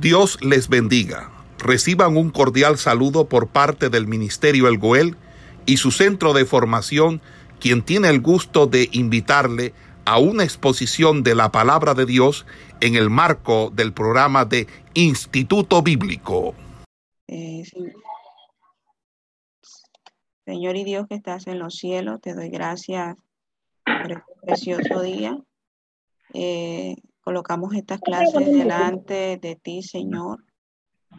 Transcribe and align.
Dios 0.00 0.38
les 0.42 0.68
bendiga. 0.68 1.30
Reciban 1.58 2.18
un 2.18 2.30
cordial 2.30 2.76
saludo 2.76 3.28
por 3.28 3.48
parte 3.48 3.88
del 3.88 4.06
Ministerio 4.06 4.68
El 4.68 4.76
Goel 4.76 5.16
y 5.64 5.78
su 5.78 5.90
centro 5.90 6.34
de 6.34 6.44
formación, 6.44 7.22
quien 7.60 7.82
tiene 7.82 8.08
el 8.10 8.20
gusto 8.20 8.66
de 8.66 8.90
invitarle 8.92 9.72
a 10.04 10.18
una 10.18 10.44
exposición 10.44 11.22
de 11.22 11.34
la 11.34 11.50
palabra 11.50 11.94
de 11.94 12.04
Dios 12.04 12.44
en 12.80 12.94
el 12.94 13.08
marco 13.08 13.72
del 13.74 13.94
programa 13.94 14.44
de 14.44 14.66
Instituto 14.92 15.82
Bíblico. 15.82 16.54
Eh, 17.26 17.64
Señor 20.44 20.76
y 20.76 20.84
Dios 20.84 21.06
que 21.08 21.14
estás 21.14 21.46
en 21.46 21.58
los 21.58 21.74
cielos, 21.74 22.20
te 22.20 22.34
doy 22.34 22.50
gracias 22.50 23.16
por 23.84 24.12
este 24.12 24.32
precioso 24.44 25.00
día. 25.00 25.38
Eh, 26.34 26.96
colocamos 27.26 27.74
estas 27.74 28.00
clases 28.00 28.46
delante 28.46 29.36
de 29.42 29.56
ti, 29.56 29.82
Señor. 29.82 30.44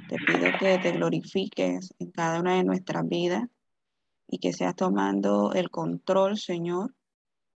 Te 0.08 0.16
pido 0.16 0.54
que 0.58 0.77
te 0.77 0.94
glorifiques 0.94 1.94
en 2.00 2.12
cada 2.12 2.40
una 2.40 2.55
de 2.55 2.64
nuestras 2.64 3.05
vidas 3.05 3.44
y 4.26 4.38
que 4.38 4.54
seas 4.54 4.73
tomando 4.73 5.52
el 5.52 5.70
control, 5.70 6.38
Señor, 6.38 6.95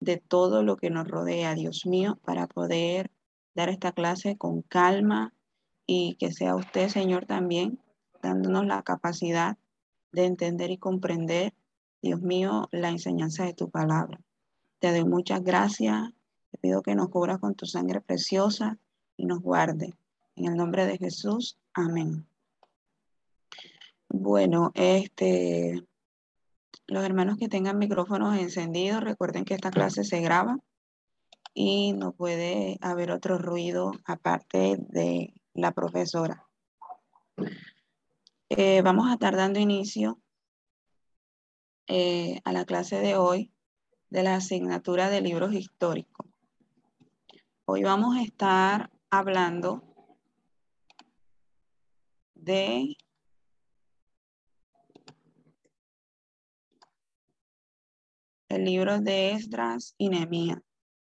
de 0.01 0.17
todo 0.17 0.63
lo 0.63 0.77
que 0.77 0.89
nos 0.89 1.07
rodea, 1.07 1.55
Dios 1.55 1.85
mío, 1.85 2.19
para 2.25 2.47
poder 2.47 3.11
dar 3.55 3.69
esta 3.69 3.93
clase 3.93 4.39
con 4.39 4.63
calma 4.63 5.35
y 5.87 6.15
que 6.15 6.33
sea 6.33 6.57
usted, 6.57 6.89
Señor, 6.89 7.27
también 7.27 7.79
dándonos 8.23 8.65
la 8.65 8.83
capacidad 8.83 9.59
de 10.11 10.25
entender 10.25 10.71
y 10.71 10.79
comprender, 10.79 11.53
Dios 12.01 12.23
mío, 12.23 12.71
la 12.73 12.89
enseñanza 12.89 13.45
de 13.45 13.53
tu 13.53 13.69
palabra. 13.69 14.19
Te 14.79 14.91
doy 14.91 15.05
muchas 15.05 15.43
gracias. 15.43 16.15
Te 16.51 16.59
pido 16.59 16.83
que 16.83 16.95
nos 16.95 17.09
cubras 17.09 17.39
con 17.39 17.55
tu 17.55 17.67
sangre 17.67 18.01
preciosa 18.01 18.79
y 19.17 19.27
nos 19.27 19.41
guarde. 19.41 19.95
En 20.37 20.47
el 20.47 20.57
nombre 20.57 20.87
de 20.87 20.99
Jesús, 20.99 21.59
amén. 21.75 22.27
Bueno, 24.09 24.71
este, 24.75 25.87
los 26.87 27.05
hermanos 27.05 27.37
que 27.37 27.49
tengan 27.49 27.79
micrófonos 27.79 28.39
encendidos, 28.39 29.05
recuerden 29.05 29.45
que 29.45 29.55
esta 29.55 29.71
clase 29.71 30.05
se 30.05 30.21
graba 30.21 30.59
y 31.53 31.93
no 31.93 32.13
puede 32.13 32.79
haber 32.81 33.11
otro 33.11 33.37
ruido 33.37 33.93
aparte 34.05 34.77
de 34.79 35.35
la 35.55 35.73
profesora. 35.73 36.47
Eh, 38.49 38.81
vamos 38.81 39.09
a 39.09 39.15
estar 39.15 39.37
dando 39.37 39.61
inicio 39.61 40.21
eh, 41.87 42.41
a 42.45 42.53
la 42.53 42.65
clase 42.65 43.01
de 43.01 43.17
hoy 43.17 43.53
de 44.09 44.23
la 44.23 44.37
asignatura 44.37 45.11
de 45.11 45.21
libros 45.21 45.53
históricos. 45.53 46.28
Hoy 47.71 47.83
vamos 47.83 48.17
a 48.17 48.23
estar 48.23 48.91
hablando 49.11 49.83
de 52.35 52.97
el 58.49 58.65
libro 58.65 59.01
de 59.01 59.33
Esdras 59.33 59.95
y 59.99 60.09
Nehemías. 60.09 60.61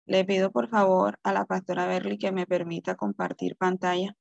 Le 0.07 0.25
pido 0.25 0.51
por 0.51 0.71
favor 0.71 1.19
a 1.23 1.35
la 1.35 1.45
pastora 1.45 1.87
Berly 1.87 2.17
que 2.17 2.33
me 2.33 2.47
permita 2.47 2.95
compartir 2.97 3.55
pantalla. 3.59 4.17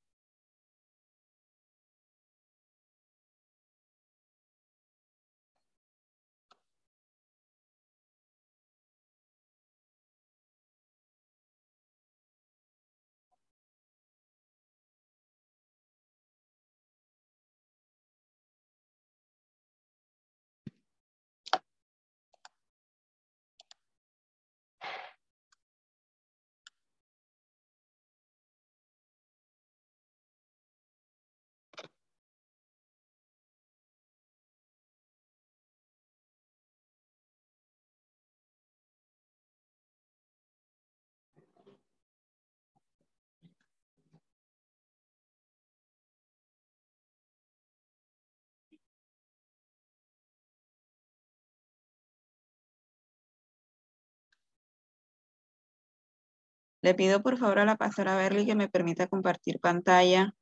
Le 56.87 56.93
pido 56.95 57.21
por 57.21 57.37
favor 57.37 57.59
a 57.59 57.65
la 57.65 57.75
pastora 57.75 58.15
Berly 58.15 58.45
que 58.45 58.55
me 58.55 58.70
permita 58.70 59.08
compartir 59.08 59.59
pantalla. 59.59 60.33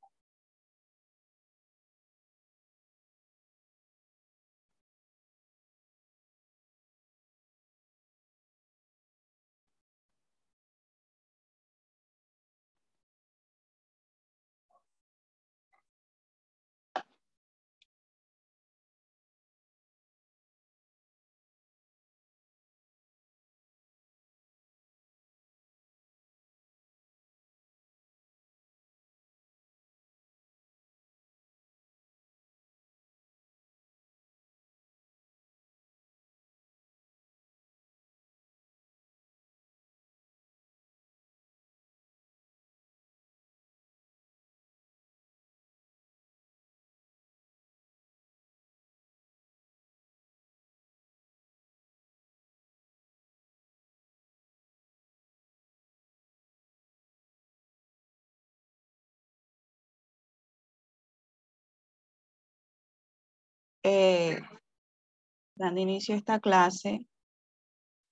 Dando 65.56 65.82
inicio 65.82 66.16
a 66.16 66.18
esta 66.18 66.40
clase 66.40 67.08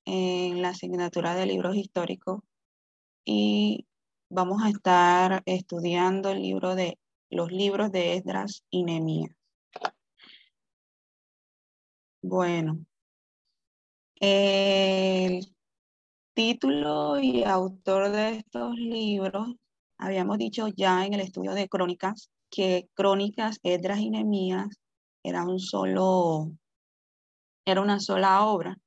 en 0.05 0.61
la 0.61 0.69
asignatura 0.69 1.35
de 1.35 1.45
libros 1.45 1.75
históricos 1.75 2.41
y 3.25 3.85
vamos 4.29 4.63
a 4.63 4.69
estar 4.69 5.41
estudiando 5.45 6.31
el 6.31 6.41
libro 6.41 6.75
de 6.75 6.97
los 7.29 7.51
libros 7.51 7.91
de 7.91 8.15
Esdras 8.15 8.63
y 8.69 8.83
Nehemías. 8.83 9.35
Bueno, 12.21 12.85
el 14.19 15.45
título 16.33 17.19
y 17.19 17.43
autor 17.43 18.09
de 18.11 18.37
estos 18.37 18.75
libros, 18.75 19.55
habíamos 19.97 20.37
dicho 20.37 20.67
ya 20.69 21.05
en 21.05 21.13
el 21.13 21.19
estudio 21.19 21.53
de 21.53 21.67
crónicas 21.67 22.29
que 22.49 22.87
Crónicas, 22.93 23.59
Esdras 23.63 23.99
y 23.99 24.09
Nehemías 24.09 24.67
era 25.23 25.43
un 25.43 25.59
solo, 25.59 26.51
era 27.65 27.81
una 27.81 27.99
sola 27.99 28.45
obra 28.45 28.77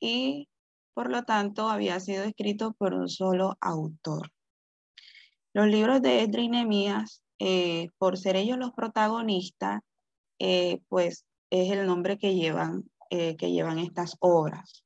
y 0.00 0.48
por 0.94 1.10
lo 1.10 1.24
tanto 1.24 1.68
había 1.68 2.00
sido 2.00 2.24
escrito 2.24 2.72
por 2.72 2.94
un 2.94 3.08
solo 3.08 3.56
autor. 3.60 4.32
Los 5.52 5.66
libros 5.68 6.02
de 6.02 6.22
Esdras 6.22 6.44
y 6.44 6.88
eh, 7.38 7.88
por 7.98 8.16
ser 8.18 8.36
ellos 8.36 8.58
los 8.58 8.72
protagonistas, 8.72 9.80
eh, 10.38 10.80
pues 10.88 11.26
es 11.50 11.70
el 11.70 11.86
nombre 11.86 12.18
que 12.18 12.34
llevan, 12.34 12.84
eh, 13.10 13.36
que 13.36 13.52
llevan 13.52 13.78
estas 13.78 14.16
obras. 14.20 14.84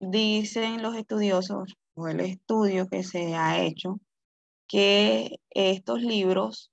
Dicen 0.00 0.82
los 0.82 0.96
estudiosos, 0.96 1.74
o 1.94 2.08
el 2.08 2.20
estudio 2.20 2.88
que 2.88 3.04
se 3.04 3.34
ha 3.34 3.62
hecho, 3.62 4.00
que 4.66 5.40
estos 5.50 6.02
libros 6.02 6.71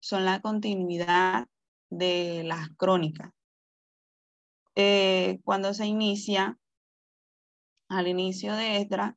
son 0.00 0.24
la 0.24 0.40
continuidad 0.40 1.48
de 1.90 2.42
las 2.44 2.68
crónicas. 2.76 3.32
Eh, 4.74 5.40
cuando 5.44 5.74
se 5.74 5.86
inicia, 5.86 6.58
al 7.88 8.06
inicio 8.06 8.54
de 8.54 8.76
Esdra, 8.76 9.16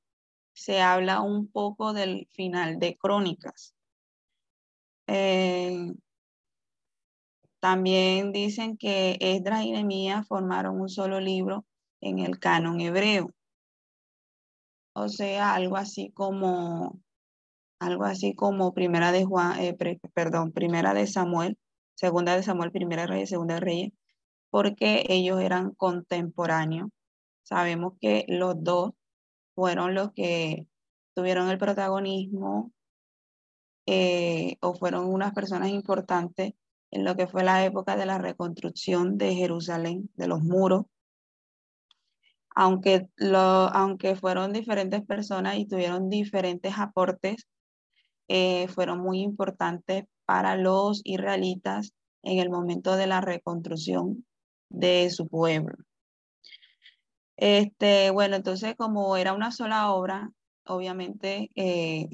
se 0.53 0.81
habla 0.81 1.21
un 1.21 1.47
poco 1.47 1.93
del 1.93 2.27
final 2.31 2.79
de 2.79 2.97
Crónicas. 2.97 3.75
Eh, 5.07 5.93
también 7.59 8.31
dicen 8.31 8.77
que 8.77 9.17
Esdras 9.19 9.63
y 9.63 9.71
Nehemías 9.71 10.27
formaron 10.27 10.81
un 10.81 10.89
solo 10.89 11.19
libro 11.19 11.65
en 12.01 12.19
el 12.19 12.39
canon 12.39 12.81
hebreo. 12.81 13.31
O 14.93 15.09
sea, 15.09 15.53
algo 15.53 15.77
así 15.77 16.11
como 16.11 16.99
algo 17.81 18.05
así 18.05 18.35
como 18.35 18.73
primera 18.73 19.11
de 19.11 19.25
Juan, 19.25 19.59
eh, 19.59 19.75
perdón, 20.13 20.51
primera 20.51 20.93
de 20.93 21.07
Samuel, 21.07 21.57
segunda 21.95 22.35
de 22.35 22.43
Samuel, 22.43 22.71
primera 22.71 23.03
de 23.03 23.07
Reyes, 23.07 23.29
segunda 23.29 23.55
de 23.55 23.61
Reyes, 23.61 23.93
porque 24.51 25.05
ellos 25.09 25.41
eran 25.41 25.73
contemporáneos. 25.73 26.89
Sabemos 27.43 27.93
que 27.99 28.25
los 28.27 28.63
dos 28.63 28.91
fueron 29.55 29.95
los 29.95 30.13
que 30.13 30.67
tuvieron 31.15 31.49
el 31.49 31.57
protagonismo 31.57 32.71
eh, 33.87 34.57
o 34.61 34.75
fueron 34.75 35.07
unas 35.07 35.33
personas 35.33 35.69
importantes 35.69 36.53
en 36.91 37.03
lo 37.03 37.15
que 37.15 37.27
fue 37.27 37.43
la 37.43 37.65
época 37.65 37.95
de 37.95 38.05
la 38.05 38.19
reconstrucción 38.19 39.17
de 39.17 39.33
Jerusalén, 39.33 40.09
de 40.15 40.27
los 40.27 40.43
muros. 40.43 40.85
Aunque, 42.53 43.09
lo, 43.15 43.39
aunque 43.39 44.15
fueron 44.15 44.53
diferentes 44.53 45.03
personas 45.03 45.57
y 45.57 45.65
tuvieron 45.67 46.09
diferentes 46.09 46.77
aportes, 46.77 47.47
eh, 48.33 48.69
fueron 48.69 48.99
muy 48.99 49.19
importantes 49.19 50.05
para 50.25 50.55
los 50.55 51.01
israelitas 51.03 51.93
en 52.23 52.39
el 52.39 52.49
momento 52.49 52.95
de 52.95 53.05
la 53.05 53.19
reconstrucción 53.19 54.25
de 54.69 55.09
su 55.09 55.27
pueblo. 55.27 55.75
Este, 57.35 58.09
bueno, 58.11 58.37
entonces 58.37 58.75
como 58.77 59.17
era 59.17 59.33
una 59.33 59.51
sola 59.51 59.91
obra, 59.91 60.31
obviamente 60.65 61.51
eh, 61.55 62.07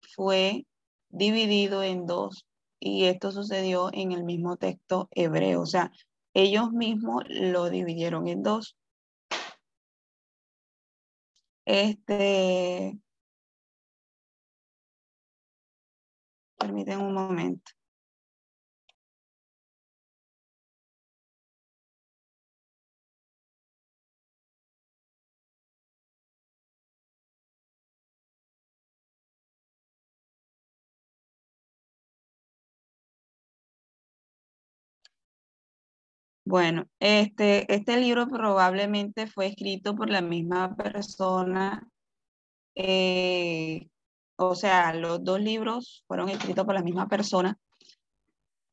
fue 0.00 0.66
dividido 1.10 1.84
en 1.84 2.06
dos 2.06 2.48
y 2.80 3.04
esto 3.04 3.30
sucedió 3.30 3.90
en 3.92 4.10
el 4.10 4.24
mismo 4.24 4.56
texto 4.56 5.08
hebreo, 5.12 5.60
o 5.60 5.66
sea, 5.66 5.92
ellos 6.34 6.72
mismos 6.72 7.22
lo 7.28 7.70
dividieron 7.70 8.26
en 8.26 8.42
dos. 8.42 8.76
Este, 11.64 12.98
permiten 16.64 17.00
un 17.00 17.12
momento. 17.12 17.72
Bueno, 36.46 36.86
este, 37.00 37.72
este 37.74 37.96
libro 37.98 38.28
probablemente 38.28 39.26
fue 39.26 39.46
escrito 39.46 39.94
por 39.96 40.10
la 40.10 40.20
misma 40.20 40.76
persona, 40.76 41.88
eh, 42.76 43.88
o 44.36 44.54
sea, 44.54 44.94
los 44.94 45.24
dos 45.24 45.40
libros 45.40 46.04
fueron 46.06 46.28
escritos 46.28 46.64
por 46.64 46.74
la 46.74 46.82
misma 46.82 47.08
persona 47.08 47.58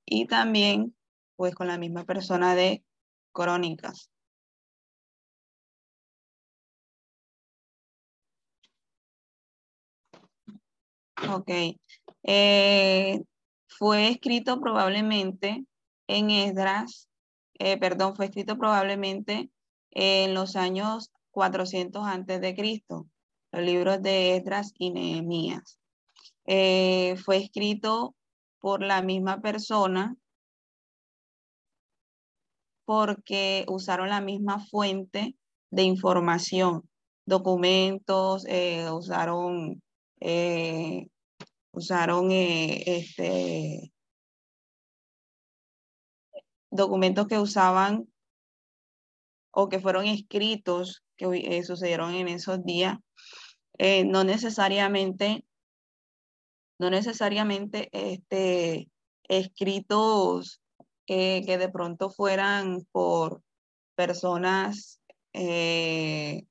y 0.06 0.28
también 0.28 0.96
pues 1.36 1.56
con 1.56 1.68
la 1.68 1.78
misma 1.78 2.06
persona 2.06 2.56
de 2.56 2.84
crónicas. 3.32 4.10
Ok. 11.30 11.50
Eh, 12.24 13.22
fue 13.68 14.10
escrito 14.10 14.60
probablemente 14.60 15.66
en 16.08 16.30
Esdras 16.32 17.08
eh, 17.64 17.78
perdón, 17.78 18.16
fue 18.16 18.26
escrito 18.26 18.58
probablemente 18.58 19.52
en 19.92 20.34
los 20.34 20.56
años 20.56 21.12
400 21.30 22.04
antes 22.08 22.42
de 22.42 22.56
Cristo, 22.56 23.08
los 23.52 23.64
libros 23.64 24.02
de 24.02 24.38
Esdras 24.38 24.74
y 24.78 24.92
Nehemías. 24.92 25.80
Eh, 26.46 27.16
fue 27.24 27.38
escrito 27.38 28.16
por 28.60 28.82
la 28.82 29.02
misma 29.02 29.42
persona 29.42 30.16
porque 32.86 33.66
usaron 33.68 34.10
la 34.10 34.22
misma 34.22 34.60
fuente 34.60 35.36
de 35.70 35.84
información, 35.84 36.90
documentos, 37.26 38.46
eh, 38.48 38.90
usaron, 38.92 39.82
usaron 41.72 42.28
este, 42.32 43.92
documentos 46.72 47.28
que 47.28 47.38
usaban 47.38 48.08
o 49.52 49.70
que 49.70 49.80
fueron 49.80 50.06
escritos 50.06 51.04
que 51.30 51.58
eh, 51.58 51.64
sucedieron 51.64 52.14
en 52.16 52.28
esos 52.28 52.64
días, 52.64 52.98
eh, 53.78 54.06
no 54.06 54.24
necesariamente, 54.24 55.46
no 56.80 56.90
necesariamente 56.90 57.90
este, 57.92 58.90
escritos 59.24 60.62
que 61.06 61.58
de 61.60 61.68
pronto 61.68 62.10
fueran 62.10 62.88
por 62.94 63.42
personas 63.96 65.02
eh, 65.34 66.46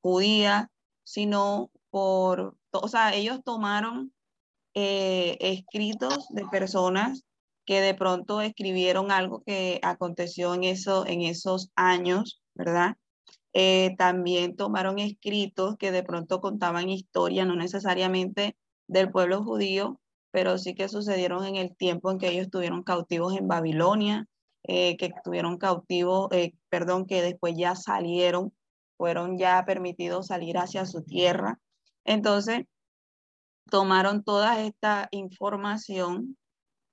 judías, 0.00 0.68
sino 1.04 1.70
por, 1.90 2.56
o 2.72 2.88
sea, 2.88 3.14
ellos 3.14 3.42
tomaron 3.44 4.14
escritos 4.72 6.28
de 6.30 6.46
personas 6.46 7.24
que 7.66 7.80
de 7.80 7.94
pronto 7.94 8.40
escribieron 8.40 9.12
algo 9.12 9.42
que 9.44 9.80
aconteció 9.82 10.54
en, 10.54 10.64
eso, 10.64 11.06
en 11.06 11.22
esos 11.22 11.70
años, 11.76 12.40
¿verdad? 12.54 12.96
Eh, 13.52 13.96
también 13.98 14.56
tomaron 14.56 14.98
escritos 14.98 15.76
que 15.76 15.90
de 15.90 16.02
pronto 16.02 16.40
contaban 16.40 16.88
historia, 16.88 17.44
no 17.44 17.56
necesariamente 17.56 18.56
del 18.86 19.10
pueblo 19.10 19.42
judío, 19.42 20.00
pero 20.30 20.58
sí 20.58 20.74
que 20.74 20.88
sucedieron 20.88 21.44
en 21.44 21.56
el 21.56 21.76
tiempo 21.76 22.10
en 22.10 22.18
que 22.18 22.28
ellos 22.28 22.44
estuvieron 22.44 22.82
cautivos 22.82 23.36
en 23.36 23.48
Babilonia, 23.48 24.28
eh, 24.62 24.96
que 24.96 25.06
estuvieron 25.06 25.58
cautivos, 25.58 26.28
eh, 26.32 26.54
perdón, 26.68 27.06
que 27.06 27.22
después 27.22 27.54
ya 27.56 27.74
salieron, 27.74 28.52
fueron 28.96 29.38
ya 29.38 29.64
permitidos 29.66 30.28
salir 30.28 30.58
hacia 30.58 30.86
su 30.86 31.02
tierra. 31.02 31.58
Entonces, 32.04 32.66
tomaron 33.70 34.22
toda 34.22 34.60
esta 34.62 35.08
información 35.10 36.36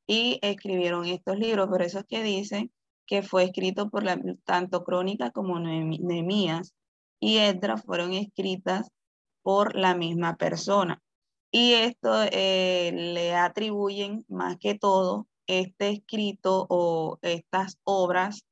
y 0.07 0.39
escribieron 0.41 1.05
estos 1.05 1.37
libros. 1.37 1.67
Por 1.67 1.81
eso 1.81 1.99
es 1.99 2.05
que 2.05 2.23
dice 2.23 2.71
que 3.07 3.23
fue 3.23 3.45
escrito 3.45 3.89
por 3.89 4.03
tanto 4.43 4.83
Crónica 4.83 5.31
como 5.31 5.59
Nehemías 5.59 6.75
y 7.19 7.37
Esdras 7.37 7.83
fueron 7.83 8.13
escritas 8.13 8.91
por 9.41 9.75
la 9.75 9.95
misma 9.95 10.35
persona. 10.35 11.01
Y 11.51 11.73
esto 11.73 12.11
eh, 12.31 12.91
le 12.93 13.33
atribuyen 13.33 14.25
más 14.27 14.57
que 14.57 14.75
todo 14.75 15.27
este 15.47 15.89
escrito 15.89 16.67
o 16.69 17.17
estas 17.21 17.79
obras 17.85 18.43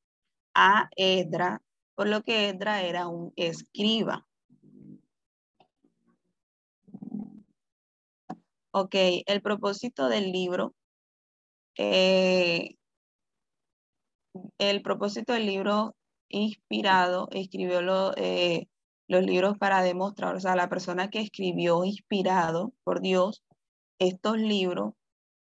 a 0.53 0.89
Esdras, 0.95 1.59
por 1.95 2.07
lo 2.07 2.23
que 2.23 2.49
Esdras 2.49 2.83
era 2.83 3.07
un 3.07 3.33
escriba. 3.35 4.25
Ok, 8.71 8.95
el 9.25 9.41
propósito 9.41 10.07
del 10.09 10.31
libro 10.31 10.73
eh, 11.77 12.75
el 14.57 14.81
propósito 14.81 15.33
del 15.33 15.45
libro 15.45 15.95
inspirado, 16.29 17.27
escribió 17.31 18.13
eh, 18.17 18.67
los 19.07 19.23
libros 19.23 19.57
para 19.57 19.81
demostrar, 19.81 20.35
o 20.35 20.39
sea, 20.39 20.55
la 20.55 20.69
persona 20.69 21.09
que 21.09 21.19
escribió 21.19 21.83
inspirado 21.85 22.73
por 22.83 23.01
Dios 23.01 23.43
estos 23.99 24.37
libros, 24.37 24.93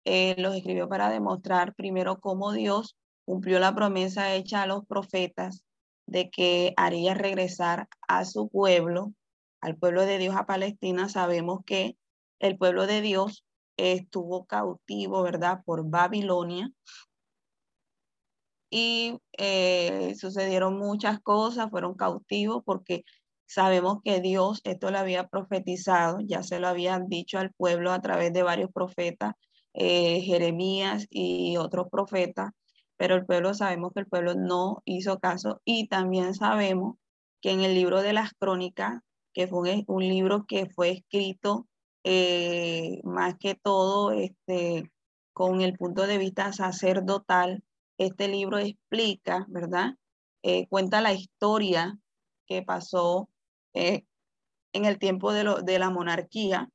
eh, 0.06 0.36
los 0.38 0.56
escribió 0.56 0.88
para 0.88 1.10
demostrar 1.10 1.76
primero 1.76 2.20
cómo 2.20 2.52
Dios 2.54 2.96
cumplió 3.26 3.60
la 3.60 3.76
promesa 3.76 4.34
hecha 4.36 4.64
a 4.64 4.68
los 4.68 4.86
profetas 4.86 5.66
de 6.06 6.30
que 6.30 6.74
haría 6.78 7.14
regresar 7.14 7.90
a 8.08 8.24
su 8.24 8.48
pueblo, 8.48 9.14
al 9.62 9.76
pueblo 9.76 10.06
de 10.06 10.18
Dios 10.18 10.36
a 10.38 10.46
Palestina. 10.46 11.10
Sabemos 11.10 11.60
que 11.66 11.98
el 12.40 12.58
pueblo 12.58 12.88
de 12.88 13.02
Dios 13.02 13.44
estuvo 13.76 14.46
cautivo, 14.46 15.22
¿verdad? 15.24 15.62
Por 15.66 15.90
Babilonia. 15.90 16.72
Y 18.70 19.18
eh, 19.38 20.14
sucedieron 20.20 20.78
muchas 20.78 21.20
cosas, 21.22 21.70
fueron 21.70 21.96
cautivos 21.96 22.64
porque 22.66 23.04
sabemos 23.46 24.00
que 24.04 24.20
Dios 24.22 24.62
esto 24.66 24.92
lo 24.92 25.00
había 25.00 25.28
profetizado, 25.28 26.20
ya 26.22 26.44
se 26.44 26.60
lo 26.60 26.68
habían 26.68 27.08
dicho 27.08 27.40
al 27.40 27.54
pueblo 27.54 27.92
a 27.92 28.02
través 28.02 28.34
de 28.34 28.44
varios 28.44 28.72
profetas, 28.72 29.34
eh, 29.74 30.22
Jeremías 30.22 31.08
y 31.10 31.58
otros 31.58 31.88
profetas, 31.90 32.52
pero 32.98 33.16
el 33.16 33.26
pueblo 33.26 33.54
sabemos 33.54 33.94
que 33.94 34.02
el 34.02 34.08
pueblo 34.08 34.36
no 34.36 34.82
hizo 34.86 35.20
caso 35.20 35.62
y 35.66 35.88
también 35.88 36.34
sabemos 36.34 36.98
que 37.42 37.52
en 37.52 37.62
el 37.62 37.76
libro 37.76 38.02
de 38.02 38.14
las 38.14 38.34
crónicas 38.34 39.02
que 39.34 39.48
fue 39.48 39.84
un, 39.88 40.02
libro 40.08 40.46
que 40.48 40.68
fue 40.68 40.90
escrito 40.90 41.68
eh, 42.04 43.00
más 43.04 43.36
que 43.38 43.54
todo 43.54 44.12
este, 44.12 44.92
con 45.32 45.62
el 45.62 45.78
punto 45.78 46.08
de 46.08 46.18
vista 46.18 46.52
sacerdotal. 46.54 47.64
Este 47.98 48.28
libro 48.28 48.58
explica, 48.58 49.46
¿verdad? 49.50 49.96
Eh, 50.44 50.68
cuenta 50.68 51.02
la 51.02 51.14
historia 51.14 51.98
que 52.46 52.62
pasó 52.62 53.30
eh, 53.74 54.06
en 54.74 54.86
el 54.86 55.00
tiempo 55.00 55.34
de, 55.34 55.62
de 55.64 55.80
la 55.80 55.90
monarquía, 55.90 56.70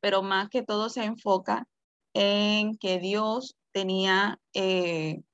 pero 0.00 0.22
más 0.22 0.48
que 0.48 0.62
todo 0.62 0.88
se 0.88 1.04
enfoca 1.04 1.66
en 2.14 2.76
que 2.76 2.98
Dios 2.98 3.56
tenía, 3.72 4.38
en 4.52 5.24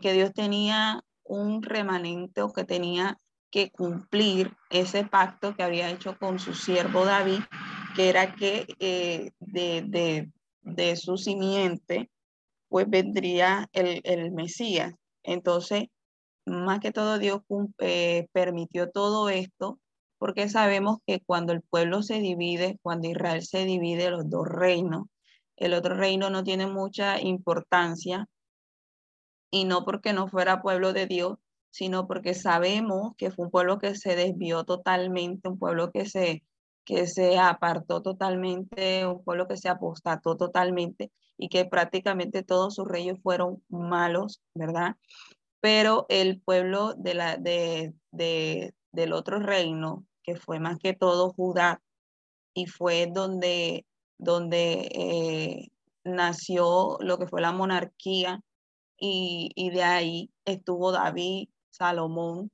que 0.00 0.12
Dios 0.12 0.32
tenía 0.32 1.04
un 1.24 1.62
remanente 1.62 2.42
o 2.42 2.52
que 2.52 2.64
tenía 2.64 3.18
que 3.52 3.70
cumplir 3.70 4.56
ese 4.70 5.04
pacto 5.04 5.54
que 5.54 5.62
había 5.62 5.90
hecho 5.90 6.16
con 6.18 6.38
su 6.38 6.54
siervo 6.54 7.04
David, 7.04 7.42
que 7.94 8.08
era 8.08 8.34
que 8.34 8.66
eh, 8.80 9.32
de, 9.40 10.96
su 10.96 11.18
simiente, 11.18 12.10
pues 12.72 12.88
vendría 12.88 13.68
el, 13.74 14.32
Mesías. 14.32 14.94
Entonces, 15.22 15.88
más 16.46 16.80
que 16.80 16.90
todo 16.90 17.18
Dios 17.18 17.42
eh, 17.78 18.28
permitió 18.32 18.90
todo 18.90 19.28
esto, 19.28 19.78
porque 20.16 20.48
sabemos 20.48 20.98
que 21.06 21.20
cuando 21.20 21.52
el 21.52 21.60
pueblo 21.60 22.02
se 22.02 22.20
divide, 22.20 22.78
cuando 22.80 23.08
Israel 23.08 23.42
se 23.42 23.66
divide 23.66 24.10
los 24.10 24.30
dos 24.30 24.48
reinos, 24.48 25.06
el 25.56 25.74
otro 25.74 25.94
reino 25.96 26.30
no 26.30 26.44
tiene 26.44 26.66
mucha 26.66 27.20
importancia, 27.20 28.26
y 29.50 29.64
no 29.64 29.84
porque 29.84 30.14
no 30.14 30.28
fuera 30.28 30.62
pueblo 30.62 30.94
de 30.94 31.06
Dios, 31.06 31.36
sino 31.68 32.06
porque 32.06 32.32
sabemos 32.32 33.12
que 33.18 33.30
fue 33.30 33.44
un 33.46 33.50
pueblo 33.50 33.78
que 33.78 33.94
se 33.96 34.16
desvió 34.16 34.64
totalmente, 34.64 35.46
un 35.46 35.58
pueblo 35.58 35.90
que 35.92 36.06
se, 36.06 36.42
que 36.86 37.06
se 37.06 37.38
apartó 37.38 38.00
totalmente, 38.00 39.06
un 39.06 39.22
pueblo 39.22 39.46
que 39.46 39.58
se 39.58 39.68
apostató 39.68 40.38
totalmente 40.38 41.12
y 41.38 41.48
que 41.48 41.64
prácticamente 41.64 42.42
todos 42.42 42.74
sus 42.74 42.86
reyes 42.86 43.20
fueron 43.22 43.62
malos, 43.68 44.42
¿verdad? 44.54 44.96
Pero 45.60 46.06
el 46.08 46.40
pueblo 46.40 46.94
de 46.94 47.14
la, 47.14 47.36
de, 47.36 47.94
del 48.10 49.12
otro 49.12 49.38
reino, 49.38 50.04
que 50.22 50.36
fue 50.36 50.60
más 50.60 50.78
que 50.78 50.92
todo 50.92 51.32
Judá, 51.32 51.82
y 52.54 52.66
fue 52.66 53.08
donde, 53.12 53.86
donde 54.18 54.88
eh, 54.92 55.68
nació 56.04 56.98
lo 57.00 57.18
que 57.18 57.26
fue 57.26 57.40
la 57.40 57.52
monarquía, 57.52 58.42
y, 58.98 59.50
y 59.56 59.70
de 59.70 59.82
ahí 59.82 60.30
estuvo 60.44 60.92
David, 60.92 61.48
Salomón 61.70 62.50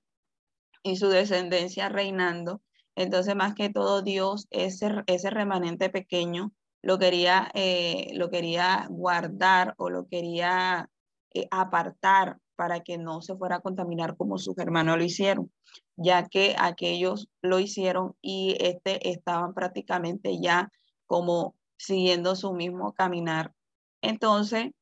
y 0.82 0.96
su 0.96 1.08
descendencia 1.08 1.88
reinando. 1.88 2.62
Entonces, 2.96 3.36
más 3.36 3.54
que 3.54 3.70
todo, 3.70 4.02
Dios, 4.02 4.46
ese, 4.50 4.90
ese 5.06 5.30
remanente 5.30 5.90
pequeño, 5.90 6.52
lo 6.82 6.98
quería, 6.98 7.50
eh, 7.54 8.12
lo 8.14 8.30
quería 8.30 8.86
guardar 8.90 9.74
o 9.78 9.90
lo 9.90 10.06
quería 10.06 10.90
eh, 11.34 11.48
apartar 11.50 12.38
para 12.56 12.80
que 12.80 12.98
no 12.98 13.22
se 13.22 13.36
fuera 13.36 13.56
a 13.56 13.60
contaminar 13.60 14.16
como 14.16 14.38
sus 14.38 14.58
hermanos 14.58 14.98
lo 14.98 15.04
hicieron, 15.04 15.52
ya 15.96 16.26
que 16.26 16.56
aquellos 16.58 17.28
lo 17.40 17.60
hicieron 17.60 18.16
y 18.20 18.56
este 18.60 19.10
estaban 19.10 19.54
prácticamente 19.54 20.40
ya 20.40 20.70
como 21.06 21.54
siguiendo 21.76 22.34
su 22.34 22.52
mismo 22.52 22.92
caminar. 22.92 23.52
Entonces, 24.02 24.72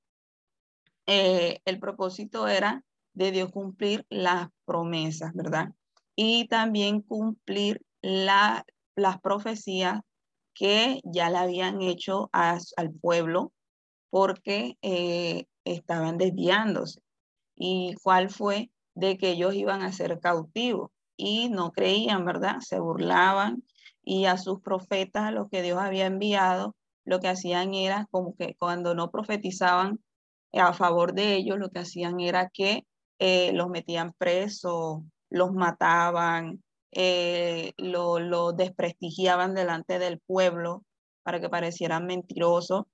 eh, 1.06 1.60
el 1.64 1.78
propósito 1.78 2.48
era 2.48 2.82
de 3.12 3.30
Dios 3.30 3.50
cumplir 3.50 4.06
las 4.08 4.48
promesas, 4.64 5.32
¿verdad? 5.34 5.72
Y 6.14 6.48
también 6.48 7.02
cumplir 7.02 7.82
la, 8.00 8.64
las 8.94 9.20
profecías 9.20 10.00
que 10.56 11.00
ya 11.04 11.28
le 11.30 11.36
habían 11.36 11.82
hecho 11.82 12.30
al 12.32 12.92
pueblo 13.00 13.52
porque 14.10 14.78
eh, 14.80 15.44
estaban 15.64 16.16
desviándose. 16.16 17.00
¿Y 17.54 17.94
cuál 18.02 18.30
fue? 18.30 18.70
De 18.94 19.18
que 19.18 19.32
ellos 19.32 19.54
iban 19.54 19.82
a 19.82 19.92
ser 19.92 20.18
cautivos 20.18 20.90
y 21.16 21.50
no 21.50 21.72
creían, 21.72 22.24
¿verdad? 22.24 22.56
Se 22.60 22.80
burlaban 22.80 23.64
y 24.02 24.24
a 24.24 24.38
sus 24.38 24.60
profetas, 24.62 25.24
a 25.24 25.30
los 25.30 25.50
que 25.50 25.60
Dios 25.62 25.78
había 25.78 26.06
enviado, 26.06 26.74
lo 27.04 27.20
que 27.20 27.28
hacían 27.28 27.74
era 27.74 28.06
como 28.10 28.34
que 28.34 28.56
cuando 28.58 28.94
no 28.94 29.10
profetizaban 29.10 30.00
a 30.54 30.72
favor 30.72 31.12
de 31.12 31.34
ellos, 31.34 31.58
lo 31.58 31.70
que 31.70 31.80
hacían 31.80 32.20
era 32.20 32.48
que 32.48 32.86
eh, 33.18 33.52
los 33.52 33.68
metían 33.68 34.14
presos, 34.16 35.02
los 35.28 35.52
mataban, 35.52 36.62
eh, 36.98 37.74
lo, 37.76 38.52
desprestigiaban 38.52 39.54
delante 39.54 39.98
del 39.98 40.18
pueblo 40.18 40.82
para 41.22 41.40
que 41.40 41.50
parecieran 41.50 42.06
mentirosos. 42.06 42.84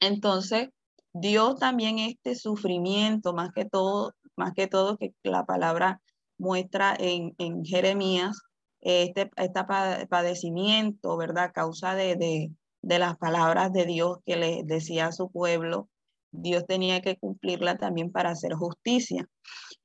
Entonces, 0.00 0.70
Dios 1.12 1.56
también 1.60 2.00
este 2.00 2.34
sufrimiento, 2.34 3.32
más 3.32 3.50
que 3.54 3.64
todo, 3.64 4.14
más 4.36 4.54
que 4.54 4.66
todo 4.66 4.96
que 4.96 5.14
la 5.22 5.44
palabra 5.44 6.00
muestra 6.36 6.96
en, 6.98 7.32
Jeremías, 7.64 8.40
este, 8.80 9.30
este 9.36 9.60
padecimiento, 10.08 11.16
¿verdad? 11.16 11.52
Causa 11.54 11.94
de, 11.94 12.16
de, 12.16 12.50
de, 12.82 12.98
las 12.98 13.16
palabras 13.18 13.72
de 13.72 13.84
Dios 13.84 14.18
que 14.26 14.34
le 14.34 14.62
decía 14.64 15.06
a 15.06 15.12
su 15.12 15.30
pueblo, 15.30 15.88
Dios 16.32 16.66
tenía 16.66 17.02
que 17.02 17.16
cumplirla 17.16 17.76
también 17.76 18.10
para 18.10 18.30
hacer 18.30 18.54
justicia. 18.54 19.28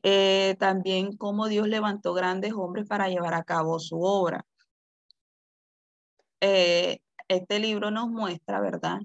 Eh, 0.01 0.55
también 0.59 1.15
cómo 1.17 1.47
Dios 1.47 1.67
levantó 1.67 2.13
grandes 2.13 2.53
hombres 2.53 2.87
para 2.87 3.09
llevar 3.09 3.33
a 3.33 3.43
cabo 3.43 3.79
su 3.79 4.01
obra. 4.01 4.45
Eh, 6.39 6.99
este 7.27 7.59
libro 7.59 7.91
nos 7.91 8.09
muestra, 8.09 8.61
¿verdad? 8.61 8.99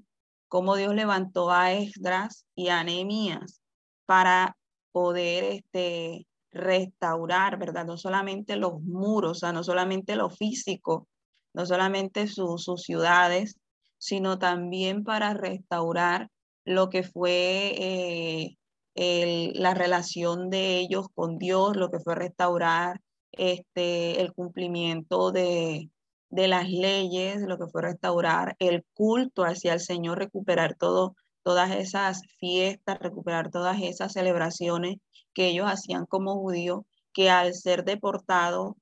Cómo 0.47 0.75
Dios 0.75 0.95
levantó 0.95 1.51
a 1.51 1.73
Esdras 1.73 2.45
y 2.55 2.69
a 2.69 2.83
Nehemías 2.83 3.61
para 4.05 4.55
poder 4.91 5.43
este, 5.43 6.25
restaurar, 6.51 7.57
¿verdad? 7.57 7.85
No 7.85 7.97
solamente 7.97 8.55
los 8.55 8.81
muros, 8.81 9.31
o 9.31 9.35
sea, 9.35 9.51
no 9.51 9.63
solamente 9.63 10.15
lo 10.15 10.29
físico, 10.29 11.07
no 11.53 11.65
solamente 11.65 12.27
sus 12.27 12.63
ciudades, 12.77 13.57
sino 13.97 14.37
también 14.39 15.03
para 15.03 15.33
restaurar 15.33 16.29
lo 16.65 16.89
que 16.89 17.03
fue 17.03 18.55
eh, 18.95 19.51
la 19.55 19.73
relación 19.73 20.49
de 20.49 20.79
ellos 20.79 21.07
con 21.13 21.37
Dios, 21.37 21.75
lo 21.75 21.89
que 21.89 21.99
fue 21.99 22.15
restaurar 22.15 23.01
este, 23.31 24.21
el 24.21 24.33
cumplimiento 24.33 25.31
de, 25.31 25.89
las 26.29 26.69
leyes, 26.69 27.41
lo 27.41 27.57
que 27.57 27.67
fue 27.67 27.83
restaurar 27.83 28.55
el 28.59 28.85
culto 28.93 29.43
hacia 29.43 29.73
el 29.73 29.79
Señor, 29.79 30.19
recuperar 30.19 30.75
todo, 30.75 31.15
todas 31.43 31.71
esas 31.71 32.21
fiestas, 32.39 32.99
recuperar 32.99 33.51
todas 33.51 33.81
esas 33.81 34.13
celebraciones 34.13 34.97
que 35.33 35.47
ellos 35.49 35.67
hacían 35.67 36.05
como 36.05 36.35
judíos, 36.39 36.81
que 37.13 37.29
al 37.29 37.53
ser 37.53 37.83
deportados, 37.83 38.73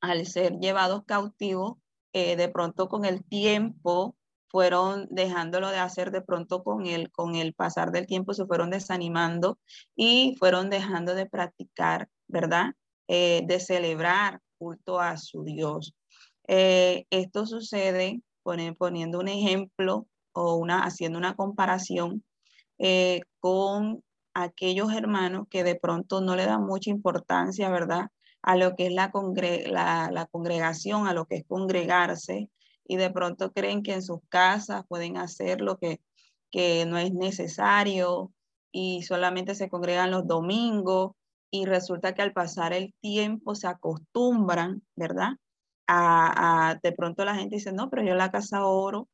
al 0.00 0.26
ser 0.26 0.58
llevados 0.58 1.04
cautivos, 1.06 1.74
eh, 2.12 2.36
de 2.36 2.48
pronto 2.48 2.88
con 2.88 3.04
el 3.04 3.24
tiempo 3.24 4.16
fueron 4.48 5.06
dejándolo 5.10 5.70
de 5.70 5.78
hacer 5.78 6.10
de 6.10 6.22
pronto 6.22 6.62
con 6.62 6.86
el, 6.86 7.10
con 7.10 7.34
el 7.34 7.54
pasar 7.54 7.92
del 7.92 8.06
tiempo, 8.06 8.34
se 8.34 8.46
fueron 8.46 8.70
desanimando 8.70 9.58
y 9.94 10.34
fueron 10.38 10.70
dejando 10.70 11.14
de 11.14 11.26
practicar, 11.26 12.08
¿verdad? 12.26 12.72
Eh, 13.08 13.42
de 13.46 13.60
celebrar 13.60 14.40
culto 14.58 15.00
a 15.00 15.16
su 15.16 15.44
Dios. 15.44 15.94
Eh, 16.46 17.06
esto 17.10 17.46
sucede 17.46 18.22
poniendo 18.42 19.18
un 19.20 19.28
ejemplo 19.28 20.06
o 20.32 20.56
una, 20.56 20.84
haciendo 20.84 21.18
una 21.18 21.34
comparación 21.34 22.24
eh, 22.78 23.20
con 23.40 24.02
aquellos 24.34 24.92
hermanos 24.92 25.46
que 25.50 25.64
de 25.64 25.74
pronto 25.74 26.20
no 26.20 26.36
le 26.36 26.46
dan 26.46 26.64
mucha 26.64 26.90
importancia, 26.90 27.68
¿verdad? 27.68 28.08
A 28.40 28.56
lo 28.56 28.76
que 28.76 28.86
es 28.86 28.92
la, 28.92 29.10
la, 29.66 30.10
la 30.12 30.26
congregación, 30.26 31.06
a 31.06 31.12
lo 31.12 31.26
que 31.26 31.36
es 31.36 31.44
congregarse, 31.46 32.48
y 32.88 32.96
de 32.96 33.10
pronto 33.10 33.52
creen 33.52 33.82
que 33.84 33.92
en 33.92 34.02
sus 34.02 34.20
casas 34.28 34.84
pueden 34.88 35.18
hacer 35.18 35.60
lo 35.60 35.76
que, 35.78 36.00
que 36.50 36.86
no 36.86 36.98
es 36.98 37.12
necesario 37.12 38.32
y 38.72 39.02
solamente 39.02 39.54
se 39.54 39.68
congregan 39.68 40.10
los 40.10 40.26
domingos 40.26 41.12
y 41.50 41.66
resulta 41.66 42.14
que 42.14 42.22
al 42.22 42.32
pasar 42.32 42.72
el 42.72 42.94
tiempo 43.00 43.54
se 43.54 43.68
acostumbran, 43.68 44.82
¿verdad? 44.96 45.32
A, 45.86 46.78
de 46.82 46.92
pronto 46.92 47.24
la 47.24 47.34
gente 47.34 47.56
dice, 47.56 47.72
no, 47.72 47.88
pero 47.88 48.02
yo 48.02 48.12
en 48.12 48.18
la 48.18 48.30
casa 48.30 48.66
oro, 48.66 49.08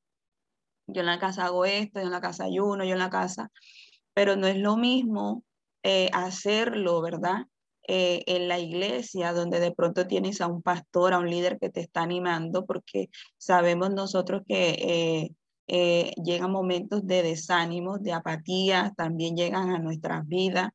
yo 0.86 1.00
en 1.00 1.06
la 1.06 1.18
casa 1.18 1.46
hago 1.46 1.64
esto, 1.64 2.00
yo 2.00 2.06
en 2.06 2.12
la 2.12 2.20
casa 2.20 2.44
ayuno, 2.44 2.84
yo 2.84 2.92
en 2.92 2.98
la 2.98 3.10
casa, 3.10 3.50
pero 4.12 4.36
no 4.36 4.46
es 4.46 4.56
lo 4.56 4.76
mismo 4.76 5.44
eh, 5.82 6.10
hacerlo, 6.12 7.00
¿verdad? 7.00 7.46
Eh, 7.86 8.24
en 8.26 8.48
la 8.48 8.58
iglesia, 8.58 9.34
donde 9.34 9.60
de 9.60 9.72
pronto 9.72 10.06
tienes 10.06 10.40
a 10.40 10.46
un 10.46 10.62
pastor, 10.62 11.12
a 11.12 11.18
un 11.18 11.28
líder 11.28 11.58
que 11.58 11.68
te 11.68 11.80
está 11.80 12.02
animando, 12.02 12.64
porque 12.64 13.10
sabemos 13.36 13.90
nosotros 13.90 14.42
que 14.48 14.70
eh, 14.70 15.30
eh, 15.66 16.12
llegan 16.24 16.50
momentos 16.50 17.06
de 17.06 17.22
desánimo, 17.22 17.98
de 17.98 18.14
apatía, 18.14 18.94
también 18.96 19.36
llegan 19.36 19.70
a 19.70 19.78
nuestras 19.80 20.26
vidas, 20.26 20.70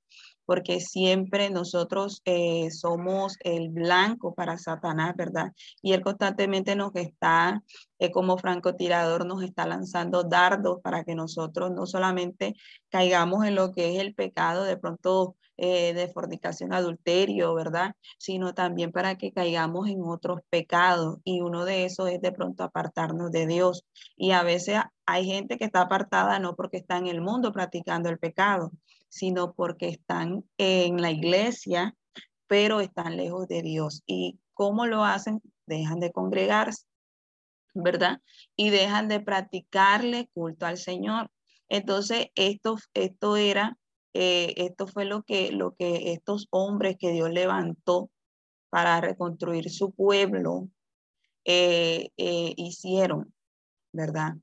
porque 0.49 0.79
siempre 0.79 1.51
nosotros 1.51 2.23
eh, 2.25 2.71
somos 2.71 3.37
el 3.43 3.69
blanco 3.69 4.33
para 4.33 4.57
Satanás, 4.57 5.13
¿verdad? 5.15 5.53
Y 5.83 5.93
él 5.93 6.01
constantemente 6.01 6.75
nos 6.75 6.89
está, 6.95 7.61
eh, 7.99 8.09
como 8.09 8.35
francotirador, 8.35 9.27
nos 9.27 9.43
está 9.43 9.67
lanzando 9.67 10.23
dardos 10.23 10.81
para 10.81 11.03
que 11.03 11.13
nosotros 11.13 11.69
no 11.69 11.85
solamente 11.85 12.55
caigamos 12.89 13.45
en 13.45 13.53
lo 13.53 13.71
que 13.71 13.93
es 13.93 14.01
el 14.01 14.15
pecado, 14.15 14.63
de 14.63 14.75
pronto 14.75 15.35
eh, 15.57 15.93
de 15.93 16.07
fornicación, 16.07 16.73
adulterio, 16.73 17.53
¿verdad? 17.53 17.93
Sino 18.17 18.55
también 18.55 18.91
para 18.91 19.19
que 19.19 19.31
caigamos 19.31 19.87
en 19.87 20.01
otros 20.01 20.39
pecados 20.49 21.19
y 21.23 21.41
uno 21.41 21.63
de 21.63 21.85
esos 21.85 22.09
es 22.09 22.21
de 22.21 22.31
pronto 22.31 22.63
apartarnos 22.63 23.29
de 23.31 23.45
Dios. 23.45 23.85
Y 24.17 24.31
a 24.31 24.41
veces 24.41 24.79
hay 25.05 25.25
gente 25.25 25.59
que 25.59 25.65
está 25.65 25.81
apartada 25.81 26.39
no 26.39 26.55
porque 26.55 26.77
está 26.77 26.97
en 26.97 27.05
el 27.05 27.21
mundo 27.21 27.51
practicando 27.51 28.09
el 28.09 28.17
pecado, 28.17 28.71
sino 29.09 29.53
porque 29.53 29.89
están 29.89 30.45
en 30.57 31.01
la 31.01 31.11
iglesia, 31.11 31.95
pero 32.47 32.79
están 32.81 33.17
lejos 33.17 33.47
de 33.47 33.61
Dios. 33.61 34.03
¿Y 34.05 34.39
cómo 34.53 34.85
lo 34.85 35.03
hacen? 35.03 35.41
Dejan 35.65 35.99
de 35.99 36.11
congregarse, 36.11 36.85
¿verdad? 37.73 38.21
Y 38.55 38.69
dejan 38.69 39.07
de 39.07 39.19
practicarle 39.19 40.29
culto 40.33 40.65
al 40.65 40.77
Señor. 40.77 41.29
Entonces, 41.67 42.27
esto, 42.35 42.77
esto 42.93 43.35
era 43.35 43.77
eh, 44.13 44.53
esto 44.57 44.87
fue 44.87 45.05
lo 45.05 45.23
que, 45.23 45.51
lo 45.51 45.75
que 45.75 46.13
estos 46.13 46.47
hombres 46.49 46.97
que 46.99 47.11
Dios 47.11 47.29
levantó 47.29 48.09
para 48.69 49.01
reconstruir 49.01 49.69
su 49.69 49.91
pueblo 49.91 50.69
eh, 51.45 52.09
eh, 52.17 52.53
hicieron, 52.57 53.33
¿verdad? 53.91 54.35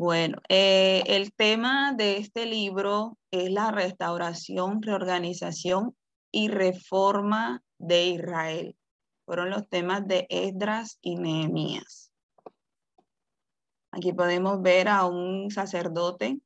Bueno, 0.00 0.38
el 0.48 1.30
tema 1.34 1.92
de 1.92 2.16
este 2.16 2.46
libro 2.46 3.18
es 3.30 3.50
la 3.50 3.70
restauración, 3.70 4.80
reorganización 4.80 5.94
y 6.32 6.48
reforma 6.48 7.62
de 7.76 8.06
Israel. 8.06 8.76
Fueron 9.26 9.50
los 9.50 9.68
temas 9.68 10.08
de 10.08 10.26
Esdras 10.30 10.96
y 11.02 11.16
Nehemías. 11.16 12.14
Aquí 13.90 14.14
podemos 14.14 14.62
ver 14.62 14.88
a 14.88 15.04
un 15.04 15.50
sacerdote 15.50 16.40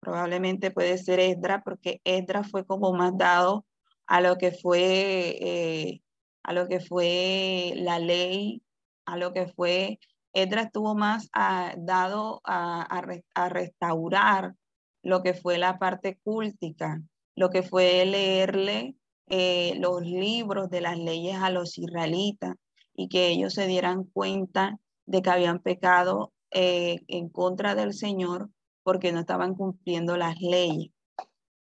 probablemente 0.00 0.70
puede 0.70 0.96
ser 0.96 1.20
Esdra, 1.20 1.62
porque 1.62 2.00
Esdra 2.04 2.44
fue 2.44 2.64
como 2.64 2.94
más 2.94 3.12
dado 3.18 3.66
a 4.06 4.22
lo 4.22 4.38
que 4.38 4.52
fue, 4.52 5.36
eh, 5.38 6.02
a 6.44 6.54
lo 6.54 6.66
que 6.66 6.80
fue 6.80 7.74
la 7.76 7.98
ley, 7.98 8.62
a 9.04 9.18
lo 9.18 9.34
que 9.34 9.48
fue, 9.48 9.98
Esdra 10.36 10.64
estuvo 10.64 10.94
más 10.94 11.30
ah, 11.32 11.72
dado 11.78 12.42
a, 12.44 13.02
restaurar 13.48 14.54
lo 15.02 15.22
que 15.22 15.32
fue 15.32 15.56
la 15.56 15.78
parte 15.78 16.18
cúltica, 16.22 17.00
lo 17.36 17.48
que 17.48 17.62
fue 17.62 18.04
leerle 18.04 18.96
eh, 19.28 19.76
los 19.78 20.02
libros 20.02 20.68
de 20.68 20.82
las 20.82 20.98
leyes 20.98 21.36
a 21.36 21.48
los 21.48 21.78
israelitas 21.78 22.54
y 22.94 23.08
que 23.08 23.28
ellos 23.28 23.54
se 23.54 23.66
dieran 23.66 24.04
cuenta 24.04 24.78
de 25.06 25.22
que 25.22 25.30
habían 25.30 25.60
pecado 25.60 26.34
eh, 26.50 27.00
en 27.08 27.30
contra 27.30 27.74
del 27.74 27.94
Señor 27.94 28.50
porque 28.82 29.12
no 29.12 29.20
estaban 29.20 29.54
cumpliendo 29.54 30.18
las 30.18 30.38
leyes. 30.42 30.90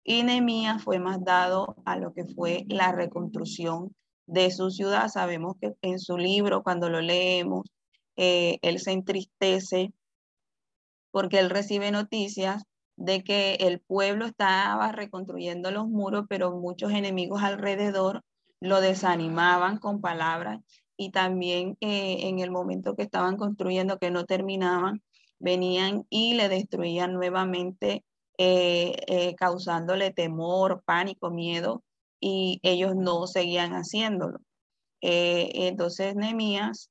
Y 0.03 0.23
Nehemías 0.23 0.83
fue 0.83 0.99
más 0.99 1.23
dado 1.23 1.77
a 1.85 1.95
lo 1.95 2.13
que 2.13 2.25
fue 2.25 2.65
la 2.67 2.91
reconstrucción 2.91 3.95
de 4.27 4.51
su 4.51 4.69
ciudad. 4.69 5.07
Sabemos 5.07 5.55
que 5.61 5.75
en 5.81 5.97
su 5.97 6.17
libro, 6.17 6.61
cuando 6.61 6.89
lo 6.89 6.99
leemos, 6.99 7.63
eh, 8.15 8.59
él 8.61 8.79
se 8.79 8.91
entristece 8.91 9.93
porque 11.11 11.39
él 11.39 11.49
recibe 11.49 11.91
noticias 11.91 12.63
de 12.97 13.23
que 13.23 13.55
el 13.55 13.79
pueblo 13.79 14.25
estaba 14.25 14.91
reconstruyendo 14.91 15.71
los 15.71 15.87
muros, 15.87 16.25
pero 16.29 16.51
muchos 16.51 16.91
enemigos 16.91 17.43
alrededor 17.43 18.23
lo 18.59 18.81
desanimaban 18.81 19.77
con 19.77 20.01
palabras 20.01 20.61
y 20.97 21.11
también 21.11 21.77
eh, 21.81 22.27
en 22.27 22.39
el 22.39 22.51
momento 22.51 22.95
que 22.95 23.03
estaban 23.03 23.37
construyendo, 23.37 23.97
que 23.97 24.11
no 24.11 24.25
terminaban, 24.25 25.01
venían 25.39 26.05
y 26.09 26.35
le 26.35 26.49
destruían 26.49 27.13
nuevamente, 27.13 28.03
eh, 28.37 29.35
causándole 29.37 30.11
temor, 30.11 30.83
pánico, 30.85 31.31
miedo, 31.31 31.83
y 32.19 32.59
ellos 32.63 32.95
no 32.95 33.27
seguían 33.27 33.73
haciéndolo. 33.73 34.39
Eh, 35.07 35.67
entonces 35.67 36.15
Nehemías 36.15 36.89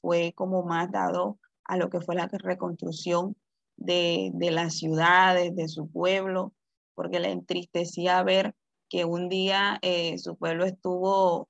fue 0.00 0.32
como 0.34 0.64
más 0.64 0.90
dado 0.90 1.38
a 1.64 1.76
lo 1.76 1.88
que 1.88 2.00
fue 2.00 2.16
la 2.16 2.28
reconstrucción 2.28 3.36
de, 3.76 4.32
las 4.50 4.76
ciudades, 4.78 5.54
de 5.54 5.68
su 5.68 5.88
pueblo, 5.88 6.52
porque 6.96 7.20
le 7.20 7.30
entristecía 7.30 8.22
ver 8.24 8.56
que 8.88 9.04
un 9.04 9.28
día 9.28 9.80
su 10.16 10.36
pueblo 10.36 10.64
estuvo 10.64 11.48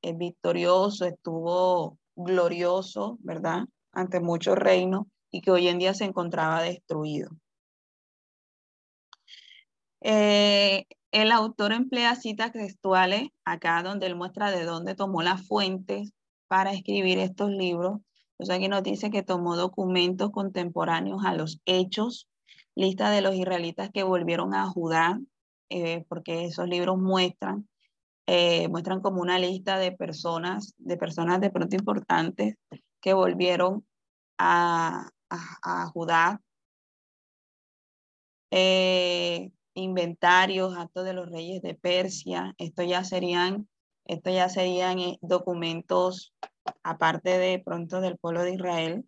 victorioso, 0.00 1.06
estuvo 1.06 1.98
glorioso, 2.14 3.18
¿verdad? 3.20 3.64
ante 3.92 4.20
muchos 4.20 4.56
reinos 4.56 5.06
y 5.30 5.40
que 5.40 5.50
hoy 5.50 5.68
en 5.68 5.78
día 5.78 5.94
se 5.94 6.04
encontraba 6.04 6.62
destruido. 6.62 7.30
Eh, 10.00 10.84
el 11.12 11.30
autor 11.30 11.72
emplea 11.72 12.16
citas 12.16 12.52
textuales 12.52 13.28
acá 13.44 13.82
donde 13.82 14.06
él 14.06 14.16
muestra 14.16 14.50
de 14.50 14.64
dónde 14.64 14.94
tomó 14.94 15.22
las 15.22 15.46
fuentes 15.46 16.12
para 16.48 16.72
escribir 16.72 17.18
estos 17.18 17.50
libros. 17.50 18.00
Entonces 18.32 18.56
aquí 18.56 18.68
nos 18.68 18.82
dice 18.82 19.10
que 19.10 19.22
tomó 19.22 19.56
documentos 19.56 20.30
contemporáneos 20.30 21.24
a 21.24 21.34
los 21.34 21.60
hechos, 21.66 22.28
lista 22.74 23.10
de 23.10 23.20
los 23.20 23.34
israelitas 23.34 23.90
que 23.92 24.02
volvieron 24.02 24.54
a 24.54 24.66
Judá, 24.66 25.20
eh, 25.68 26.04
porque 26.08 26.46
esos 26.46 26.66
libros 26.66 26.98
muestran, 26.98 27.68
eh, 28.26 28.68
muestran 28.68 29.00
como 29.00 29.20
una 29.20 29.38
lista 29.38 29.78
de 29.78 29.92
personas, 29.92 30.74
de 30.78 30.96
personas 30.96 31.40
de 31.40 31.50
pronto 31.50 31.76
importantes 31.76 32.56
que 33.02 33.12
volvieron 33.12 33.86
a, 34.38 35.10
Judá, 35.92 36.40
eh, 38.50 39.50
inventarios, 39.74 40.76
actos 40.76 41.04
de 41.04 41.14
los 41.14 41.30
reyes 41.30 41.62
de 41.62 41.74
Persia, 41.74 42.54
esto 42.58 42.82
ya 42.82 43.04
serían, 43.04 43.68
esto 44.04 44.30
ya 44.30 44.48
serían 44.48 44.98
eh, 44.98 45.18
documentos 45.20 46.34
aparte 46.82 47.38
de 47.38 47.58
pronto 47.64 48.00
del 48.00 48.18
pueblo 48.18 48.42
de 48.42 48.54
Israel, 48.54 49.04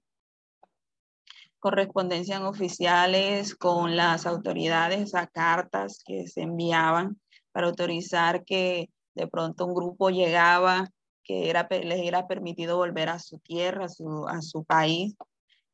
correspondencias 1.58 2.42
oficiales 2.42 3.54
con 3.54 3.96
las 3.96 4.26
autoridades 4.26 5.14
a 5.14 5.26
cartas 5.26 6.02
que 6.04 6.26
se 6.26 6.42
enviaban 6.42 7.18
para 7.52 7.68
autorizar 7.68 8.44
que 8.44 8.90
de 9.14 9.26
pronto 9.28 9.66
un 9.66 9.74
grupo 9.74 10.10
llegaba 10.10 10.90
que 11.22 11.48
era, 11.48 11.66
les 11.70 12.06
era 12.06 12.26
permitido 12.26 12.76
volver 12.76 13.08
a 13.08 13.18
su 13.18 13.38
tierra, 13.38 13.86
a 13.86 13.88
su, 13.88 14.28
a 14.28 14.42
su 14.42 14.64
país. 14.64 15.16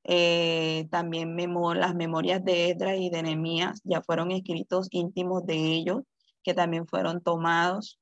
Eh, 0.04 0.88
también 0.90 1.36
las 1.36 1.94
memorias 1.94 2.44
de 2.44 2.70
Edra 2.70 2.96
y 2.96 3.10
de 3.10 3.22
Nehemías 3.22 3.80
ya 3.84 4.00
fueron 4.02 4.30
escritos 4.30 4.88
íntimos 4.90 5.44
de 5.46 5.54
ellos, 5.56 6.02
que 6.42 6.54
también 6.54 6.86
fueron 6.86 7.22
tomados. 7.22 8.00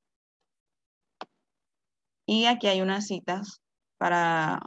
Y 2.25 2.45
aquí 2.45 2.67
hay 2.67 2.81
unas 2.81 3.07
citas 3.07 3.61
para 3.97 4.61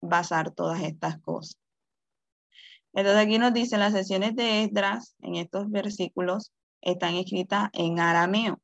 basar 0.00 0.50
todas 0.52 0.82
estas 0.82 1.20
cosas. 1.20 1.58
Entonces 2.92 3.26
aquí 3.26 3.38
nos 3.38 3.52
dicen 3.52 3.80
las 3.80 3.92
sesiones 3.92 4.36
de 4.36 4.62
Esdras 4.64 5.16
en 5.20 5.34
estos 5.34 5.68
versículos 5.70 6.52
están 6.80 7.16
escritas 7.16 7.70
en 7.72 7.98
arameo. 7.98 8.60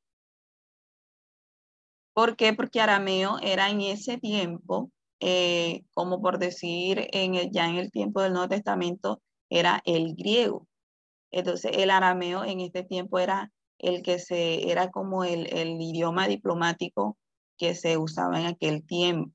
¿Por 2.13 2.37
qué? 2.37 2.53
Porque 2.53 2.81
arameo 2.81 3.39
era 3.41 3.71
en 3.71 3.81
ese 3.81 4.19
tiempo, 4.19 4.91
eh, 5.21 5.83
como 5.95 6.21
por 6.23 6.39
decir, 6.39 7.09
en 7.13 7.35
el, 7.35 7.51
ya 7.51 7.69
en 7.69 7.77
el 7.77 7.91
tiempo 7.91 8.23
del 8.23 8.33
Nuevo 8.33 8.49
Testamento, 8.49 9.21
era 9.51 9.83
el 9.85 10.15
griego. 10.15 10.67
Entonces, 11.31 11.73
el 11.77 11.91
arameo 11.91 12.45
en 12.45 12.61
este 12.61 12.83
tiempo 12.83 13.19
era 13.19 13.53
el 13.79 14.03
que 14.03 14.19
se, 14.19 14.71
era 14.71 14.91
como 14.91 15.25
el, 15.25 15.47
el 15.57 15.81
idioma 15.81 16.29
diplomático 16.29 17.17
que 17.59 17.75
se 17.75 17.99
usaba 17.99 18.41
en 18.41 18.47
aquel 18.47 18.85
tiempo. 18.87 19.33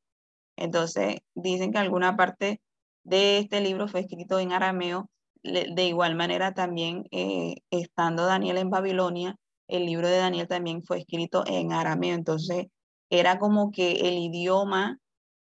Entonces, 0.58 1.18
dicen 1.36 1.72
que 1.72 1.80
alguna 1.80 2.16
parte 2.16 2.62
de 3.04 3.40
este 3.40 3.62
libro 3.62 3.88
fue 3.88 4.02
escrito 4.02 4.40
en 4.40 4.52
arameo. 4.52 5.10
De 5.44 5.86
igual 5.86 6.16
manera, 6.16 6.54
también 6.54 7.06
eh, 7.12 7.58
estando 7.70 8.26
Daniel 8.26 8.58
en 8.58 8.72
Babilonia, 8.72 9.38
el 9.68 9.86
libro 9.86 10.08
de 10.08 10.18
Daniel 10.18 10.48
también 10.48 10.84
fue 10.84 11.00
escrito 11.00 11.44
en 11.46 11.72
arameo, 11.72 12.16
entonces 12.16 12.68
era 13.10 13.38
como 13.38 13.72
que 13.72 14.08
el 14.08 14.18
idioma 14.18 15.00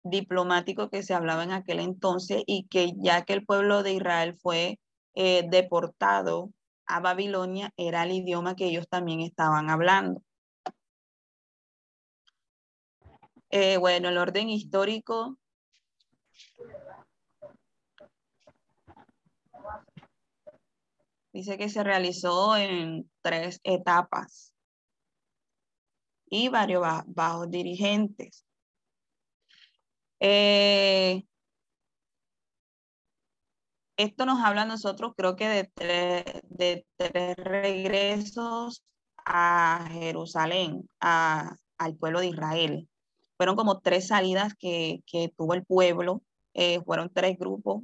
diplomático 0.09 0.89
que 0.89 1.03
se 1.03 1.13
hablaba 1.13 1.43
en 1.43 1.51
aquel 1.51 1.79
entonces 1.79 2.43
y 2.45 2.67
que 2.67 2.93
ya 2.97 3.23
que 3.23 3.33
el 3.33 3.45
pueblo 3.45 3.83
de 3.83 3.93
Israel 3.93 4.37
fue 4.41 4.79
eh, 5.15 5.45
deportado 5.49 6.51
a 6.85 6.99
Babilonia, 6.99 7.73
era 7.77 8.03
el 8.03 8.11
idioma 8.11 8.55
que 8.55 8.65
ellos 8.65 8.87
también 8.87 9.21
estaban 9.21 9.69
hablando. 9.69 10.21
Eh, 13.49 13.77
bueno, 13.77 14.09
el 14.09 14.17
orden 14.17 14.49
histórico 14.49 15.37
Dice 21.37 21.55
que 21.55 21.69
se 21.69 21.83
realizó 21.83 22.57
en 22.57 23.07
tres 23.21 23.59
etapas 23.63 24.55
y 26.27 26.49
varios 26.49 26.83
bajos 27.05 27.51
dirigentes. 27.51 28.46
Eh, 30.19 31.23
esto 33.97 34.25
nos 34.25 34.43
habla 34.43 34.63
a 34.63 34.65
nosotros, 34.65 35.13
creo 35.17 35.35
que 35.35 35.47
de 35.47 35.63
tres, 35.73 36.23
de 36.49 36.85
tres 36.97 37.35
regresos 37.37 38.83
a 39.25 39.87
Jerusalén, 39.91 40.87
al 40.99 41.97
pueblo 41.99 42.19
de 42.21 42.27
Israel. 42.27 42.89
Fueron 43.37 43.55
como 43.55 43.79
tres 43.81 44.07
salidas 44.07 44.53
que, 44.55 45.03
tuvo 45.37 45.53
el 45.53 45.65
pueblo, 45.65 46.21
eh, 46.53 46.81
fueron 46.83 47.11
tres 47.13 47.37
grupos 47.37 47.83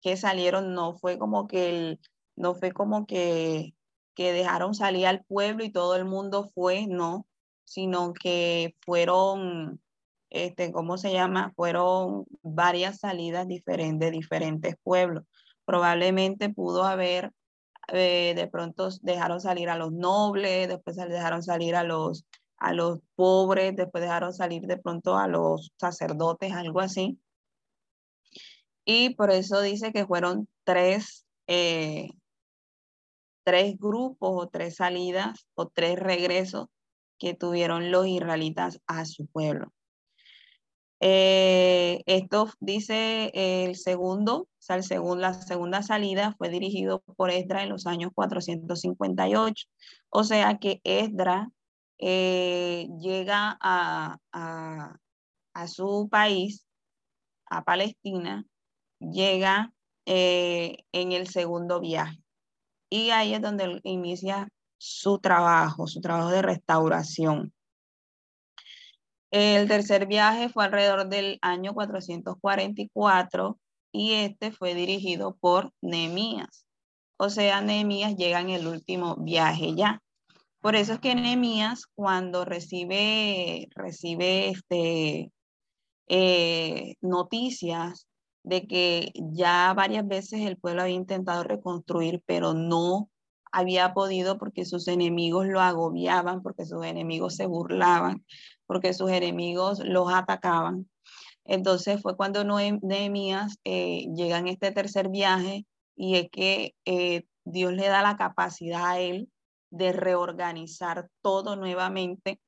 que 0.00 0.16
salieron, 0.16 0.74
no 0.74 0.94
fue 0.94 1.18
como 1.18 1.46
que 1.46 1.68
el, 1.70 2.00
no 2.36 2.54
fue 2.54 2.72
como 2.72 3.06
que, 3.06 3.74
que 4.14 4.32
dejaron 4.32 4.74
salir 4.74 5.06
al 5.06 5.24
pueblo 5.24 5.64
y 5.64 5.72
todo 5.72 5.96
el 5.96 6.04
mundo 6.04 6.50
fue, 6.54 6.86
no, 6.86 7.26
sino 7.64 8.12
que 8.12 8.76
fueron, 8.84 9.80
este, 10.34 10.72
¿cómo 10.72 10.98
se 10.98 11.12
llama? 11.12 11.52
Fueron 11.54 12.26
varias 12.42 12.98
salidas 12.98 13.46
diferentes 13.46 14.10
de 14.10 14.16
diferentes 14.16 14.74
pueblos. 14.82 15.24
Probablemente 15.64 16.50
pudo 16.50 16.82
haber, 16.84 17.32
eh, 17.88 18.34
de 18.34 18.48
pronto 18.48 18.88
dejaron 19.02 19.40
salir 19.40 19.70
a 19.70 19.78
los 19.78 19.92
nobles, 19.92 20.68
después 20.68 20.96
dejaron 20.96 21.42
salir 21.44 21.76
a 21.76 21.84
los, 21.84 22.26
a 22.56 22.72
los 22.72 22.98
pobres, 23.14 23.76
después 23.76 24.02
dejaron 24.02 24.32
salir 24.32 24.62
de 24.62 24.76
pronto 24.76 25.16
a 25.16 25.28
los 25.28 25.72
sacerdotes, 25.78 26.52
algo 26.52 26.80
así. 26.80 27.18
Y 28.84 29.14
por 29.14 29.30
eso 29.30 29.60
dice 29.60 29.92
que 29.92 30.04
fueron 30.04 30.48
tres, 30.64 31.26
eh, 31.46 32.08
tres 33.44 33.78
grupos 33.78 34.30
o 34.34 34.48
tres 34.48 34.74
salidas 34.76 35.46
o 35.54 35.68
tres 35.68 35.96
regresos 35.96 36.66
que 37.18 37.34
tuvieron 37.34 37.92
los 37.92 38.08
israelitas 38.08 38.80
a 38.88 39.04
su 39.04 39.26
pueblo. 39.26 39.72
Eh, 41.06 42.02
esto 42.06 42.48
dice 42.60 43.30
el 43.34 43.76
segundo, 43.76 44.36
o 44.36 44.48
sea, 44.58 44.78
la 44.78 45.34
segunda 45.34 45.82
salida 45.82 46.34
fue 46.38 46.48
dirigido 46.48 47.00
por 47.16 47.30
Esdra 47.30 47.62
en 47.62 47.68
los 47.68 47.86
años 47.86 48.10
458. 48.14 49.66
O 50.08 50.24
sea 50.24 50.56
que 50.56 50.80
Esdra 50.82 51.50
eh, 51.98 52.88
llega 52.98 53.58
a, 53.60 54.16
su 55.66 56.08
país, 56.10 56.66
a 57.50 57.64
Palestina, 57.64 58.46
llega 58.98 59.74
eh, 60.06 60.86
en 60.92 61.12
el 61.12 61.28
segundo 61.28 61.80
viaje. 61.80 62.18
Y 62.88 63.10
ahí 63.10 63.34
es 63.34 63.42
donde 63.42 63.78
inicia 63.82 64.48
su 64.78 65.18
trabajo, 65.18 65.86
su 65.86 66.00
trabajo 66.00 66.30
de 66.30 66.40
restauración. 66.40 67.52
El 69.36 69.66
tercer 69.66 70.06
viaje 70.06 70.48
fue 70.48 70.64
alrededor 70.64 71.08
del 71.08 71.40
año 71.42 71.74
444 71.74 73.58
y 73.90 74.12
este 74.12 74.52
fue 74.52 74.76
dirigido 74.76 75.34
por 75.40 75.72
Nehemías. 75.80 76.64
O 77.16 77.28
sea, 77.28 77.60
Nehemías 77.60 78.14
llega 78.14 78.40
en 78.40 78.50
el 78.50 78.68
último 78.68 79.16
viaje 79.16 79.74
ya. 79.74 80.00
Por 80.60 80.76
eso 80.76 80.92
es 80.92 81.00
que 81.00 81.16
Nehemías 81.16 81.86
cuando 81.96 82.44
recibe, 82.44 83.66
recibe 83.74 84.50
este, 84.50 85.32
eh, 86.06 86.94
noticias 87.00 88.06
de 88.44 88.68
que 88.68 89.10
ya 89.16 89.74
varias 89.74 90.06
veces 90.06 90.42
el 90.42 90.58
pueblo 90.58 90.82
había 90.82 90.94
intentado 90.94 91.42
reconstruir, 91.42 92.22
pero 92.24 92.54
no 92.54 93.10
había 93.50 93.94
podido 93.94 94.38
porque 94.38 94.64
sus 94.64 94.86
enemigos 94.86 95.46
lo 95.46 95.60
agobiaban, 95.60 96.40
porque 96.40 96.66
sus 96.66 96.84
enemigos 96.84 97.34
se 97.34 97.46
burlaban, 97.46 98.24
porque 98.66 98.92
sus 98.92 99.10
enemigos 99.10 99.80
los 99.80 100.12
atacaban. 100.12 100.88
Entonces 101.44 102.00
fue 102.00 102.16
cuando 102.16 102.44
Nehemías 102.44 103.58
eh, 103.64 104.06
llega 104.14 104.38
en 104.38 104.48
este 104.48 104.72
tercer 104.72 105.08
viaje 105.08 105.66
y 105.94 106.16
es 106.16 106.28
que 106.30 106.74
eh, 106.86 107.24
Dios 107.44 107.72
le 107.72 107.88
da 107.88 108.02
la 108.02 108.16
capacidad 108.16 108.86
a 108.86 108.98
él 108.98 109.28
de 109.70 109.92
reorganizar 109.92 111.08
todo 111.20 111.56
nuevamente 111.56 112.40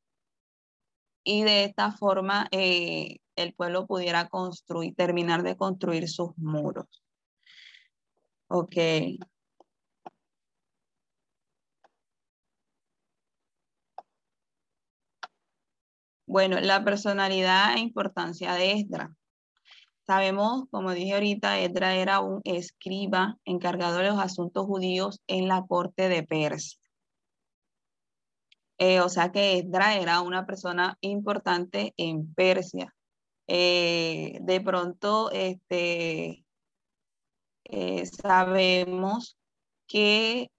y 1.24 1.42
de 1.42 1.64
esta 1.64 1.90
forma 1.90 2.48
eh, 2.52 3.18
el 3.34 3.52
pueblo 3.52 3.86
pudiera 3.86 4.28
construir, 4.28 4.94
terminar 4.94 5.42
de 5.42 5.56
construir 5.56 6.08
sus 6.08 6.30
muros. 6.38 7.02
Ok. 8.48 8.76
Bueno, 16.26 16.58
la 16.60 16.84
personalidad 16.84 17.76
e 17.76 17.80
importancia 17.80 18.52
de 18.54 18.72
Esdra. 18.72 19.14
Sabemos, 20.06 20.64
como 20.70 20.92
dije 20.92 21.14
ahorita, 21.14 21.60
Esdra 21.60 21.94
era 21.94 22.20
un 22.20 22.40
escriba 22.44 23.38
encargado 23.44 23.98
de 23.98 24.08
los 24.08 24.18
asuntos 24.18 24.66
judíos 24.66 25.20
en 25.28 25.48
la 25.48 25.64
corte 25.66 26.08
de 26.08 26.24
Persia. 26.24 26.78
Eh, 28.78 29.00
o 29.00 29.08
sea 29.08 29.32
que 29.32 29.58
Esdra 29.58 29.96
era 29.96 30.20
una 30.20 30.46
persona 30.46 30.98
importante 31.00 31.94
en 31.96 32.32
Persia. 32.34 32.94
Eh, 33.46 34.38
de 34.42 34.60
pronto, 34.60 35.30
este, 35.30 36.44
eh, 37.64 38.06
sabemos 38.06 39.38
que 39.86 40.50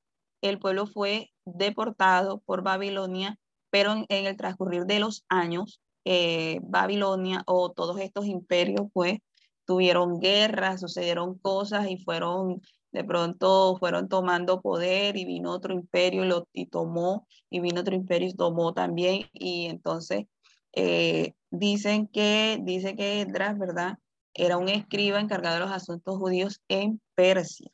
el 0.42 0.60
pueblo 0.60 0.88
fue 0.88 1.32
deportado 1.46 2.40
por 2.40 2.64
Babilonia 2.64 3.38
pero 3.70 3.94
en, 4.10 4.26
el 4.26 4.38
transcurrir 4.38 4.86
de 4.86 5.00
los 5.00 5.26
años, 5.30 5.82
eh, 6.06 6.60
Babilonia 6.64 7.44
o 7.48 7.72
todos 7.72 8.00
estos 8.00 8.26
imperios, 8.26 8.88
pues, 8.94 9.20
tuvieron 9.66 10.20
guerras, 10.20 10.82
sucedieron 10.82 11.38
cosas 11.38 11.90
y 11.90 11.98
fueron, 11.98 12.62
de 12.92 13.04
pronto, 13.04 13.76
fueron 13.78 14.08
tomando 14.08 14.62
poder 14.62 15.18
y 15.18 15.26
vino 15.26 15.52
otro 15.52 15.74
imperio 15.74 16.24
y, 16.24 16.28
lo, 16.28 16.48
y 16.54 16.68
tomó, 16.68 17.28
y 17.50 17.60
vino 17.60 17.82
otro 17.82 17.96
imperio 17.96 18.30
y 18.30 18.34
tomó 18.34 18.74
también, 18.74 19.28
y 19.34 19.66
entonces 19.66 20.26
eh, 20.74 21.34
dicen 21.52 22.08
que, 22.08 22.60
dice 22.62 22.96
que 22.96 23.26
¿verdad? 23.58 23.98
Era 24.34 24.58
un 24.58 24.70
escriba 24.70 25.20
encargado 25.20 25.56
de 25.56 25.62
los 25.62 25.72
asuntos 25.72 26.18
judíos 26.18 26.62
en 26.70 27.02
Persia. 27.16 27.72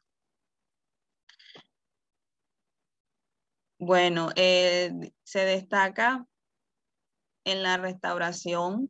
Bueno, 3.85 4.29
eh, 4.37 5.11
se 5.23 5.39
destaca 5.39 6.25
en 7.43 7.63
la 7.63 7.75
restauración, 7.75 8.89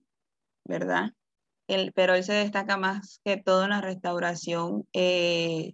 ¿verdad? 0.66 1.14
pero 1.96 2.14
él 2.14 2.24
se 2.24 2.34
destaca 2.34 2.78
más 2.78 3.20
que 3.26 3.38
todo 3.38 3.64
en 3.64 3.72
la 3.72 3.82
restauración 3.82 4.88
eh, 4.94 5.74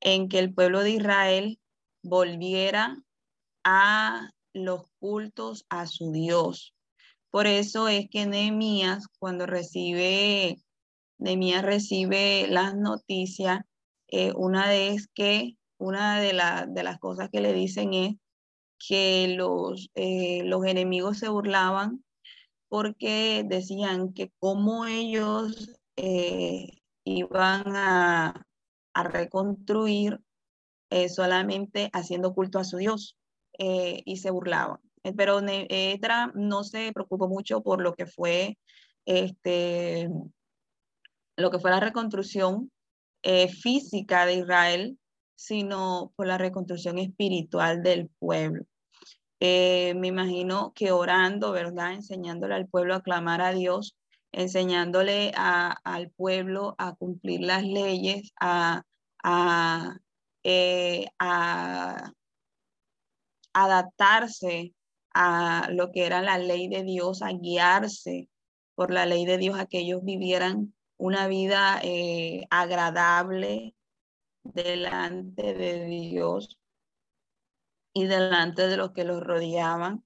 en 0.00 0.28
que 0.28 0.38
el 0.38 0.54
pueblo 0.54 0.84
de 0.84 0.90
Israel 0.90 1.60
volviera 2.04 3.02
a 3.64 4.30
los 4.52 4.86
cultos 5.00 5.66
a 5.70 5.88
su 5.88 6.12
Dios. 6.12 6.72
Por 7.30 7.48
eso 7.48 7.88
es 7.88 8.08
que 8.08 8.26
Nehemías, 8.26 9.08
cuando 9.18 9.44
recibe, 9.44 10.62
Nehemías 11.18 11.64
recibe 11.64 12.46
las 12.48 12.76
noticias, 12.76 13.62
eh, 14.06 14.32
una 14.36 14.68
vez 14.68 15.08
que 15.12 15.57
una 15.78 16.20
de, 16.20 16.32
de 16.68 16.82
las 16.82 16.98
cosas 16.98 17.30
que 17.30 17.40
le 17.40 17.52
dicen 17.52 17.94
es 17.94 18.16
que 18.78 19.34
los, 19.36 19.90
eh, 19.94 20.42
los 20.44 20.64
enemigos 20.64 21.18
se 21.18 21.28
burlaban 21.28 22.04
porque 22.68 23.44
decían 23.46 24.12
que 24.12 24.30
como 24.38 24.86
ellos 24.86 25.78
eh, 25.96 26.80
iban 27.04 27.76
a, 27.76 28.44
reconstruir 28.94 30.18
eh, 30.90 31.08
solamente 31.08 31.88
haciendo 31.92 32.34
culto 32.34 32.58
a 32.58 32.64
su 32.64 32.78
Dios 32.78 33.16
y 33.60 34.16
se 34.16 34.30
burlaban. 34.32 34.80
Pero 35.16 35.40
Netra 35.40 36.32
no 36.34 36.64
se 36.64 36.92
preocupó 36.92 37.28
mucho 37.28 37.62
por 37.62 37.80
lo 37.80 37.94
que 37.94 38.06
fue 38.06 38.58
este, 39.04 40.10
lo 41.36 41.50
que 41.52 41.60
fue 41.60 41.70
la 41.70 41.78
reconstrucción 41.78 42.72
física 43.22 44.26
de 44.26 44.34
Israel, 44.34 44.98
sino 45.38 46.12
por 46.16 46.26
la 46.26 46.36
reconstrucción 46.36 46.98
espiritual 46.98 47.84
del 47.84 48.08
pueblo. 48.18 48.64
Eh, 49.38 49.94
me 49.94 50.08
imagino 50.08 50.72
que 50.74 50.90
orando, 50.90 51.52
¿verdad? 51.52 51.92
Enseñándole 51.92 52.56
al 52.56 52.66
pueblo 52.66 52.96
a 52.96 53.02
clamar 53.02 53.40
a 53.40 53.52
Dios, 53.52 53.96
enseñándole 54.32 55.32
al 55.36 56.10
pueblo 56.10 56.74
a 56.78 56.96
cumplir 56.96 57.42
las 57.42 57.62
leyes, 57.62 58.32
a, 58.40 58.82
eh, 60.42 61.06
a 61.20 62.12
adaptarse 63.52 64.74
a 65.14 65.68
lo 65.70 65.92
que 65.92 66.04
era 66.04 66.20
la 66.20 66.38
ley 66.38 66.68
de 66.68 66.82
Dios, 66.82 67.22
a 67.22 67.30
guiarse 67.30 68.28
por 68.74 68.92
la 68.92 69.06
ley 69.06 69.24
de 69.24 69.38
Dios, 69.38 69.56
a 69.56 69.66
que 69.66 69.78
ellos 69.78 70.02
vivieran 70.02 70.74
una 70.96 71.28
vida 71.28 71.78
eh, 71.84 72.44
agradable, 72.50 73.76
delante 74.44 75.54
de 75.54 75.84
Dios 75.86 76.58
y 77.92 78.06
delante 78.06 78.68
de 78.68 78.76
los 78.76 78.92
que 78.92 79.04
los 79.04 79.22
rodeaban. 79.22 80.04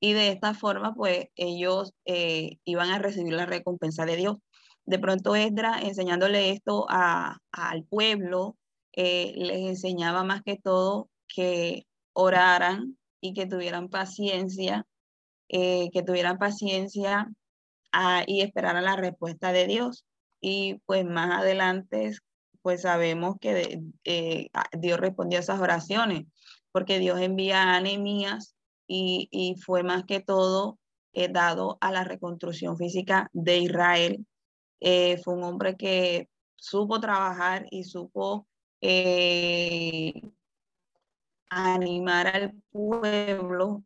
Y 0.00 0.14
de 0.14 0.30
esta 0.30 0.54
forma, 0.54 0.94
pues 0.94 1.26
ellos 1.36 1.92
eh, 2.04 2.58
iban 2.64 2.90
a 2.90 2.98
recibir 2.98 3.34
la 3.34 3.46
recompensa 3.46 4.06
de 4.06 4.16
Dios. 4.16 4.36
De 4.84 4.98
pronto 4.98 5.36
Esdra, 5.36 5.80
enseñándole 5.82 6.50
esto 6.50 6.86
al 6.88 7.84
pueblo, 7.84 8.56
eh, 8.92 9.34
les 9.36 9.68
enseñaba 9.68 10.24
más 10.24 10.42
que 10.42 10.56
todo 10.56 11.10
que 11.28 11.86
oraran 12.12 12.98
y 13.20 13.34
que 13.34 13.46
tuvieran 13.46 13.88
paciencia, 13.88 14.86
eh, 15.48 15.90
que 15.92 16.02
tuvieran 16.02 16.38
paciencia 16.38 17.28
ah, 17.92 18.24
y 18.26 18.40
esperaran 18.40 18.84
la 18.84 18.96
respuesta 18.96 19.52
de 19.52 19.66
Dios. 19.66 20.04
Y 20.40 20.80
pues 20.86 21.04
más 21.04 21.40
adelante, 21.40 22.12
pues 22.62 22.82
sabemos 22.82 23.36
que 23.40 23.80
eh, 24.04 24.50
Dios 24.78 25.00
respondió 25.00 25.38
a 25.38 25.42
esas 25.42 25.60
oraciones, 25.60 26.26
porque 26.72 26.98
Dios 26.98 27.20
envía 27.20 27.62
a 27.62 27.76
Anemías 27.76 28.54
y, 28.86 29.28
y 29.30 29.56
fue 29.60 29.82
más 29.82 30.04
que 30.04 30.20
todo 30.20 30.78
dado 31.30 31.78
a 31.80 31.90
la 31.90 32.04
reconstrucción 32.04 32.76
física 32.76 33.28
de 33.32 33.58
Israel. 33.58 34.26
Eh, 34.80 35.18
fue 35.18 35.34
un 35.34 35.44
hombre 35.44 35.76
que 35.76 36.28
supo 36.56 37.00
trabajar 37.00 37.66
y 37.70 37.84
supo 37.84 38.46
eh, 38.80 40.14
animar 41.50 42.28
al 42.28 42.54
pueblo 42.70 43.84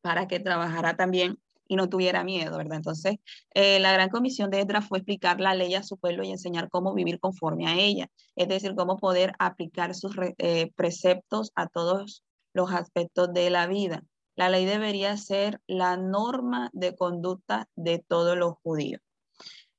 para 0.00 0.28
que 0.28 0.38
trabajara 0.38 0.96
también 0.96 1.38
y 1.66 1.76
no 1.76 1.88
tuviera 1.88 2.24
miedo, 2.24 2.56
¿verdad? 2.56 2.76
Entonces, 2.76 3.16
eh, 3.54 3.80
la 3.80 3.92
gran 3.92 4.10
comisión 4.10 4.50
de 4.50 4.60
Edra 4.60 4.82
fue 4.82 4.98
explicar 4.98 5.40
la 5.40 5.54
ley 5.54 5.74
a 5.74 5.82
su 5.82 5.96
pueblo 5.98 6.24
y 6.24 6.30
enseñar 6.30 6.68
cómo 6.68 6.94
vivir 6.94 7.20
conforme 7.20 7.66
a 7.66 7.78
ella, 7.78 8.08
es 8.36 8.48
decir, 8.48 8.74
cómo 8.74 8.98
poder 8.98 9.32
aplicar 9.38 9.94
sus 9.94 10.16
preceptos 10.76 11.52
a 11.54 11.68
todos 11.68 12.24
los 12.52 12.72
aspectos 12.72 13.32
de 13.32 13.50
la 13.50 13.66
vida. 13.66 14.02
La 14.36 14.48
ley 14.48 14.64
debería 14.64 15.16
ser 15.16 15.60
la 15.66 15.96
norma 15.96 16.70
de 16.72 16.96
conducta 16.96 17.68
de 17.76 17.98
todos 18.00 18.36
los 18.36 18.54
judíos. 18.62 19.00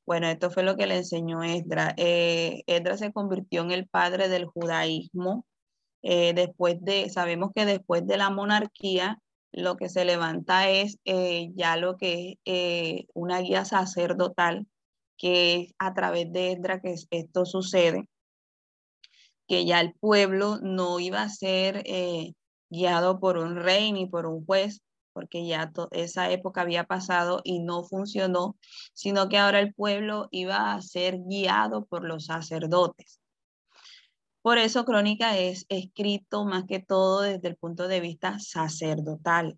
Bueno, 0.06 0.28
esto 0.28 0.52
fue 0.52 0.64
lo 0.64 0.78
que 0.78 0.86
le 0.88 0.98
enseñó 0.98 1.44
Esdra. 1.44 1.94
Eh, 1.98 2.64
se 2.98 3.12
convirtió 3.12 3.64
en 3.64 3.72
el 3.72 3.88
padre 3.88 4.30
del 4.30 4.46
judaísmo. 4.46 5.46
Eh, 6.04 6.34
después 6.34 6.78
de, 6.82 7.10
sabemos 7.10 7.52
que 7.56 7.66
después 7.66 8.06
de 8.06 8.18
la 8.18 8.30
monarquía, 8.30 9.20
lo 9.56 9.78
que 9.78 9.90
se 9.90 10.06
levanta 10.06 10.70
es 10.70 11.00
eh, 11.06 11.52
ya 11.56 11.78
lo 11.78 11.98
que 11.98 12.40
es 12.46 13.06
una 13.14 13.40
guía 13.40 13.66
sacerdotal, 13.66 14.68
que 15.18 15.70
a 15.80 15.94
través 15.94 16.32
de 16.34 16.52
Esdra 16.52 16.82
que 16.82 16.96
esto 17.10 17.46
sucede, 17.46 18.10
que 19.48 19.66
ya 19.66 19.80
el 19.80 19.94
pueblo 19.94 20.60
no 20.62 21.00
iba 21.00 21.22
a 21.22 21.30
ser 21.30 21.84
guiado 22.70 23.20
por 23.20 23.38
un 23.38 23.56
rey 23.56 23.94
ni 23.94 24.08
por 24.08 24.26
un 24.26 24.46
juez, 24.46 24.82
porque 25.14 25.48
ya 25.48 25.72
esa 25.92 26.30
época 26.32 26.62
había 26.62 26.84
pasado 26.84 27.40
y 27.46 27.60
no 27.60 27.86
funcionó, 27.86 28.58
sino 28.94 29.30
que 29.30 29.38
ahora 29.38 29.62
el 29.62 29.74
pueblo 29.74 30.28
iba 30.32 30.74
a 30.74 30.82
ser 30.82 31.20
guiado 31.20 31.86
por 31.86 32.04
los 32.04 32.26
sacerdotes. 32.26 33.22
Por 34.46 34.60
eso 34.60 34.86
Crónica 34.86 35.40
es 35.40 35.66
escrito 35.70 36.46
más 36.46 36.66
que 36.66 36.78
todo 36.78 37.22
desde 37.22 37.48
el 37.48 37.56
punto 37.56 37.88
de 37.88 38.00
vista 38.00 38.38
sacerdotal, 38.38 39.58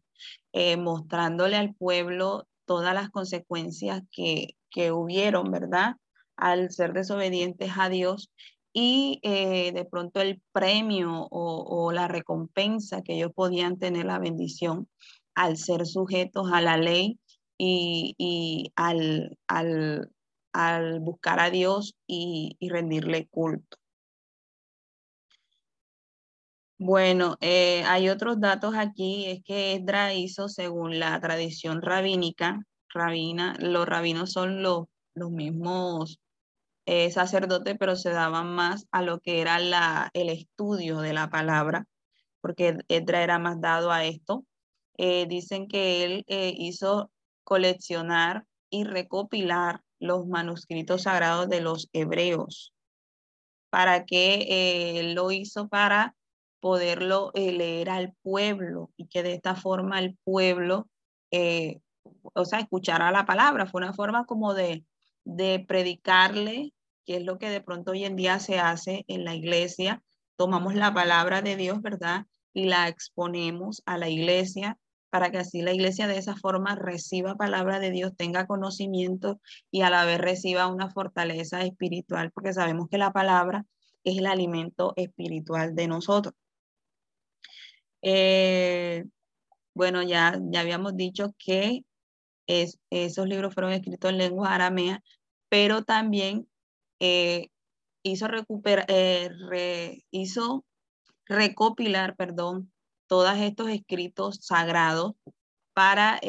eh, 0.54 0.78
mostrándole 0.78 1.58
al 1.58 1.76
pueblo 1.76 2.47
todas 2.63 2.93
las 2.93 3.10
consecuencias 3.10 4.04
que, 4.13 4.56
que 4.69 4.93
hubieron, 4.93 5.52
¿verdad? 5.52 5.97
Al 6.38 6.71
ser 6.71 6.93
desobedientes 6.93 7.69
a 7.78 7.89
Dios 7.89 8.32
y 8.71 9.19
eh, 9.23 9.73
de 9.73 9.84
pronto 9.84 10.21
el 10.21 10.41
premio 10.54 11.28
o, 11.32 11.65
o, 11.67 11.91
la 11.91 12.08
recompensa 12.08 13.02
que 13.02 13.15
ellos 13.15 13.34
podían 13.36 13.78
tener, 13.80 14.06
la 14.06 14.19
bendición 14.19 14.88
al 15.36 15.58
ser 15.58 15.86
sujetos 15.86 16.50
a 16.54 16.62
la 16.62 16.78
ley 16.78 17.19
y, 17.58 18.71
al, 18.78 19.38
al, 19.50 21.00
buscar 21.02 21.41
a 21.41 21.50
Dios 21.50 21.93
y, 22.08 22.56
rendirle 22.62 23.28
culto. 23.28 23.78
Bueno, 26.80 27.38
eh, 27.42 27.84
hay 27.86 28.10
otros 28.10 28.40
datos 28.40 28.76
aquí, 28.76 29.26
es 29.26 29.44
que 29.44 29.74
Esdra 29.74 30.13
hizo 30.13 30.48
según 30.48 31.00
la 31.00 31.20
tradición 31.20 31.82
rabínica, 31.82 32.63
rabina, 32.90 33.56
los 33.60 33.88
rabinos 33.88 34.32
son 34.32 34.62
los, 34.62 34.86
los 35.16 35.32
mismos 35.32 36.20
eh, 36.86 37.12
sacerdotes, 37.12 37.76
pero 37.80 37.96
se 37.96 38.12
daban 38.12 38.54
más 38.54 38.88
a 38.92 39.02
lo 39.02 39.20
que 39.20 39.42
era 39.42 39.60
la, 39.60 40.12
el 40.13 40.30
estudio 40.30 41.00
de 41.00 41.13
la 41.13 41.30
palabra, 41.30 41.86
porque 42.42 42.78
Esdra 42.90 43.24
era 43.24 43.40
más 43.40 43.60
dado 43.60 43.92
a 43.92 44.06
esto. 44.06 44.46
Eh, 44.98 45.26
dicen 45.28 45.68
que 45.68 46.04
él 46.04 46.26
hizo 46.28 47.12
coleccionar 47.44 48.46
y 48.70 48.84
recopilar 48.84 49.82
los 50.00 50.28
manuscritos 50.28 51.04
sagrados 51.04 51.50
de 51.50 51.62
los 51.62 51.90
hebreos. 51.94 52.74
¿Para 53.70 54.06
eh, 54.10 55.13
lo 55.13 55.32
hizo? 55.32 55.68
Para 55.68 56.16
poderlo 56.60 57.32
leer 57.34 57.89
al 57.89 58.13
pueblo 58.22 58.91
y 58.98 59.08
que 59.08 59.24
de 59.24 59.34
esta 59.34 59.56
forma 59.56 60.00
el 60.00 60.17
pueblo, 60.24 60.88
o 62.34 62.46
sea, 62.46 62.60
escuchara 62.60 63.12
la 63.12 63.26
palabra. 63.26 63.67
Fue 63.67 63.82
una 63.82 63.93
forma 63.93 64.26
como 64.26 64.54
de, 64.54 64.86
de 65.24 65.63
predicarle, 65.67 66.74
que 67.06 67.17
es 67.17 67.24
lo 67.24 67.38
que 67.38 67.50
de 67.50 67.62
pronto 67.62 67.91
hoy 67.91 68.06
en 68.06 68.15
día 68.15 68.39
se 68.39 68.60
hace 68.60 69.06
en 69.08 69.26
la 69.26 69.36
iglesia. 69.36 70.04
Tomamos 70.36 70.76
la 70.76 70.93
palabra 70.93 71.41
de 71.41 71.56
Dios, 71.56 71.82
¿verdad? 71.82 72.26
Y 72.54 72.65
la 72.65 72.88
exponemos 72.88 73.82
a 73.86 73.98
la 73.98 74.10
iglesia 74.10 74.78
para 75.10 75.32
que 75.32 75.38
así 75.38 75.62
la 75.62 75.74
iglesia 75.74 76.08
de 76.08 76.17
esa 76.17 76.36
forma 76.36 76.76
reciba 76.76 77.36
palabra 77.36 77.80
de 77.80 77.91
Dios, 77.91 78.12
tenga 78.15 78.46
conocimiento 78.46 79.39
y 79.72 79.82
a 79.82 79.89
la 79.89 80.06
vez 80.06 80.20
reciba 80.20 80.67
una 80.67 80.89
fortaleza 80.89 81.62
espiritual, 81.62 82.32
porque 82.32 82.54
sabemos 82.54 82.88
que 82.89 82.98
la 82.98 83.12
palabra 83.12 83.65
es 84.04 84.17
el 84.17 84.28
alimento 84.28 84.93
espiritual 84.96 85.76
de 85.76 85.88
nosotros. 85.88 86.34
Eh, 88.01 89.05
bueno, 89.73 90.03
ya, 90.03 90.39
ya 90.51 90.62
habíamos 90.62 90.95
dicho 90.97 91.33
que 91.38 91.86
es, 92.47 92.79
esos 92.89 93.27
libros 93.27 93.53
fueron 93.53 93.73
escritos 93.73 94.12
en 94.12 94.17
lengua 94.17 94.55
aramea, 94.55 95.03
pero 95.49 95.83
también 95.83 96.47
eh, 96.99 97.49
hizo, 98.03 98.27
eh, 98.88 100.01
hizo 100.12 100.65
recopilar, 101.25 102.15
perdón, 102.15 102.71
todos 103.07 103.38
estos 103.38 103.69
escritos 103.69 104.39
sagrados 104.41 105.13
para 105.73 106.19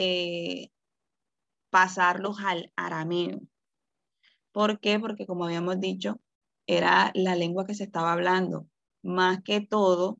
pasarlos 1.70 2.38
al 2.40 2.72
arameo. 2.76 3.40
¿Por 4.52 4.81
qué? 4.81 4.98
Porque 4.98 5.26
como 5.26 5.44
habíamos 5.44 5.81
dicho, 5.81 6.20
era 6.66 7.12
la 7.14 7.35
lengua 7.35 7.64
que 7.64 7.74
se 7.74 7.85
estaba 7.85 8.12
hablando, 8.12 8.68
más 9.02 9.42
que 9.42 9.61
todo 9.61 10.18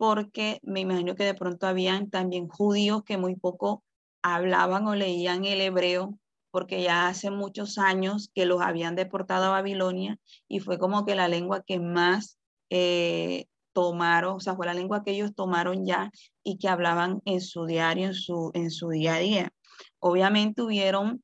porque 0.00 0.60
me 0.62 0.80
imagino 0.80 1.14
que 1.14 1.24
de 1.24 1.34
pronto 1.34 1.66
habían 1.66 2.08
también 2.08 2.48
judíos 2.48 3.02
que 3.04 3.18
muy 3.18 3.36
poco 3.36 3.84
hablaban 4.22 4.86
o 4.86 4.94
leían 4.94 5.44
el 5.44 5.60
hebreo, 5.60 6.18
porque 6.50 6.82
ya 6.82 7.06
hace 7.06 7.30
muchos 7.30 7.76
años 7.76 8.30
que 8.34 8.46
los 8.46 8.62
habían 8.62 8.96
deportado 8.96 9.44
a 9.44 9.50
Babilonia 9.50 10.18
y 10.48 10.60
fue 10.60 10.78
como 10.78 11.04
que 11.04 11.14
la 11.14 11.28
lengua 11.28 11.62
que 11.66 11.80
más 11.80 12.38
eh, 12.70 13.44
tomaron, 13.74 14.36
o 14.36 14.40
sea, 14.40 14.56
fue 14.56 14.64
la 14.64 14.72
lengua 14.72 15.04
que 15.04 15.10
ellos 15.10 15.34
tomaron 15.34 15.84
ya 15.84 16.10
y 16.42 16.56
que 16.56 16.68
hablaban 16.68 17.20
en 17.26 17.42
su 17.42 17.66
diario, 17.66 18.06
en 18.06 18.14
su, 18.14 18.52
en 18.54 18.70
su 18.70 18.88
día 18.88 19.16
a 19.16 19.18
día. 19.18 19.52
Obviamente 19.98 20.62
hubieron, 20.62 21.22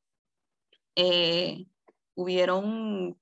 eh, 0.97 1.65
hubieron 2.15 3.17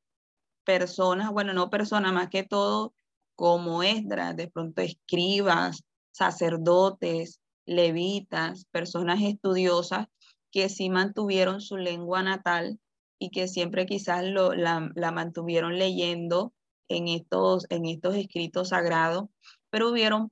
personas, 0.65 1.31
bueno, 1.31 1.53
no 1.53 1.71
personas, 1.71 2.13
más 2.13 2.29
que 2.29 2.43
todo 2.43 2.93
como 3.35 3.83
Esdras, 3.83 4.37
de 4.37 4.49
pronto 4.49 4.83
escribas, 4.83 5.83
sacerdotes, 6.13 7.41
levitas, 7.67 8.67
personas 8.71 9.21
estudiosas 9.23 10.07
que 10.51 10.69
sí 10.69 10.91
mantuvieron 10.91 11.61
su 11.61 11.77
lengua 11.77 12.23
natal 12.23 12.79
y 13.19 13.31
que 13.31 13.49
siempre 13.49 13.87
quizás 13.87 14.25
lo, 14.25 14.55
la, 14.55 14.91
la 14.95 15.11
mantuvieron 15.11 15.79
leyendo 15.79 16.53
en 16.89 17.09
estos, 17.09 17.67
en 17.71 17.87
estos 17.87 18.15
escritos 18.15 18.69
sagrados, 18.69 19.29
pero 19.71 19.91
hubieron 19.91 20.31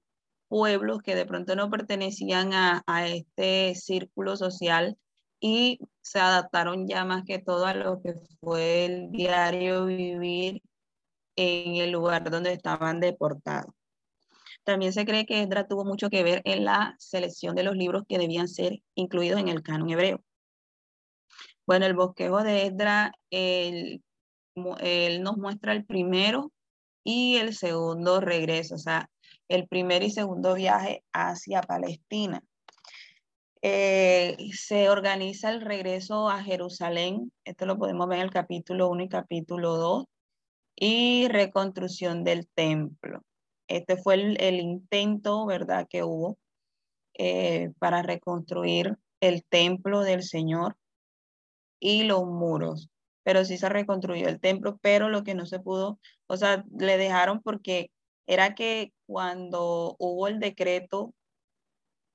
pueblos 0.49 0.99
que 1.03 1.15
de 1.15 1.27
pronto 1.27 1.57
no 1.57 1.71
pertenecían 1.71 2.53
a, 2.53 2.83
a 2.87 3.07
este 3.09 3.75
círculo 3.75 4.37
social 4.37 4.99
y 5.41 5.81
se 6.03 6.21
adaptaron 6.21 6.87
ya 6.87 7.05
más 7.05 7.25
que 7.25 7.38
todo 7.38 7.67
a 7.67 7.75
lo 7.75 8.01
que 8.01 8.15
fue 8.41 8.85
el 8.85 9.11
diario 9.11 9.87
vivir 9.87 10.62
en 11.37 11.77
el 11.77 11.90
lugar 11.90 12.31
donde 12.31 12.53
estaban 12.53 13.01
deportados. 13.01 13.73
También 14.64 14.92
se 14.92 15.05
cree 15.05 15.27
que 15.27 15.42
Esdra 15.42 15.66
tuvo 15.66 15.85
mucho 15.85 16.09
que 16.09 16.23
ver 16.23 16.42
en 16.45 16.64
la 16.64 16.95
selección 16.99 17.55
de 17.55 17.64
los 17.64 17.77
libros 17.77 18.05
que 18.09 18.18
debían 18.18 18.49
ser 18.49 18.81
incluidos 18.95 19.40
en 19.40 19.49
el 19.49 19.62
canon 19.62 19.90
hebreo. 19.90 20.23
Bueno, 21.66 21.87
el 21.87 21.95
bosquejo 21.95 22.42
de 22.42 22.66
Esdra, 22.66 23.12
él 23.31 24.03
nos 24.55 25.37
muestra 25.37 25.73
el 25.73 25.85
primero 25.85 26.53
y 27.05 27.37
el 27.37 27.55
segundo 27.55 28.21
regreso, 28.21 28.77
o 28.77 28.79
sea, 28.79 29.09
el 29.49 29.66
primer 29.66 30.03
y 30.03 30.11
segundo 30.11 30.55
viaje 30.55 31.05
hacia 31.12 31.62
Palestina. 31.62 32.42
Eh, 33.62 34.37
se 34.53 34.90
organiza 34.90 35.51
el 35.51 35.61
regreso 35.61 36.29
a 36.29 36.42
Jerusalén, 36.42 37.33
esto 37.45 37.64
lo 37.64 37.79
podemos 37.79 38.09
ver 38.09 38.18
en 38.18 38.25
el 38.25 38.31
capítulo 38.31 38.88
1 38.90 39.05
y 39.05 39.09
capítulo 39.09 39.77
2, 39.77 40.05
y 40.77 41.29
reconstrucción 41.29 42.25
del 42.25 42.49
templo. 42.49 43.23
Este 43.69 43.97
fue 43.97 44.15
el, 44.15 44.61
intento, 44.61 45.47
¿verdad?, 45.47 45.87
que 45.89 46.03
hubo 46.03 46.39
eh, 47.15 47.73
para 47.79 48.03
reconstruir 48.03 48.97
el 49.21 49.45
templo 49.45 50.01
del 50.01 50.23
Señor 50.23 50.77
y 51.81 52.05
los 52.05 52.25
muros. 52.27 52.91
Pero 53.25 53.45
sí 53.45 53.57
se 53.59 53.69
reconstruyó 53.69 54.29
el 54.29 54.41
templo, 54.41 54.79
pero 54.83 55.09
lo 55.09 55.23
que 55.23 55.35
no 55.35 55.47
se 55.47 55.61
pudo, 55.61 55.99
o 56.27 56.37
sea, 56.37 56.65
le 56.79 56.97
dejaron 56.99 57.41
porque 57.41 57.91
era 58.27 58.55
que 58.55 58.93
cuando 59.07 59.97
hubo 59.99 60.29
el 60.29 60.41
decreto 60.41 61.15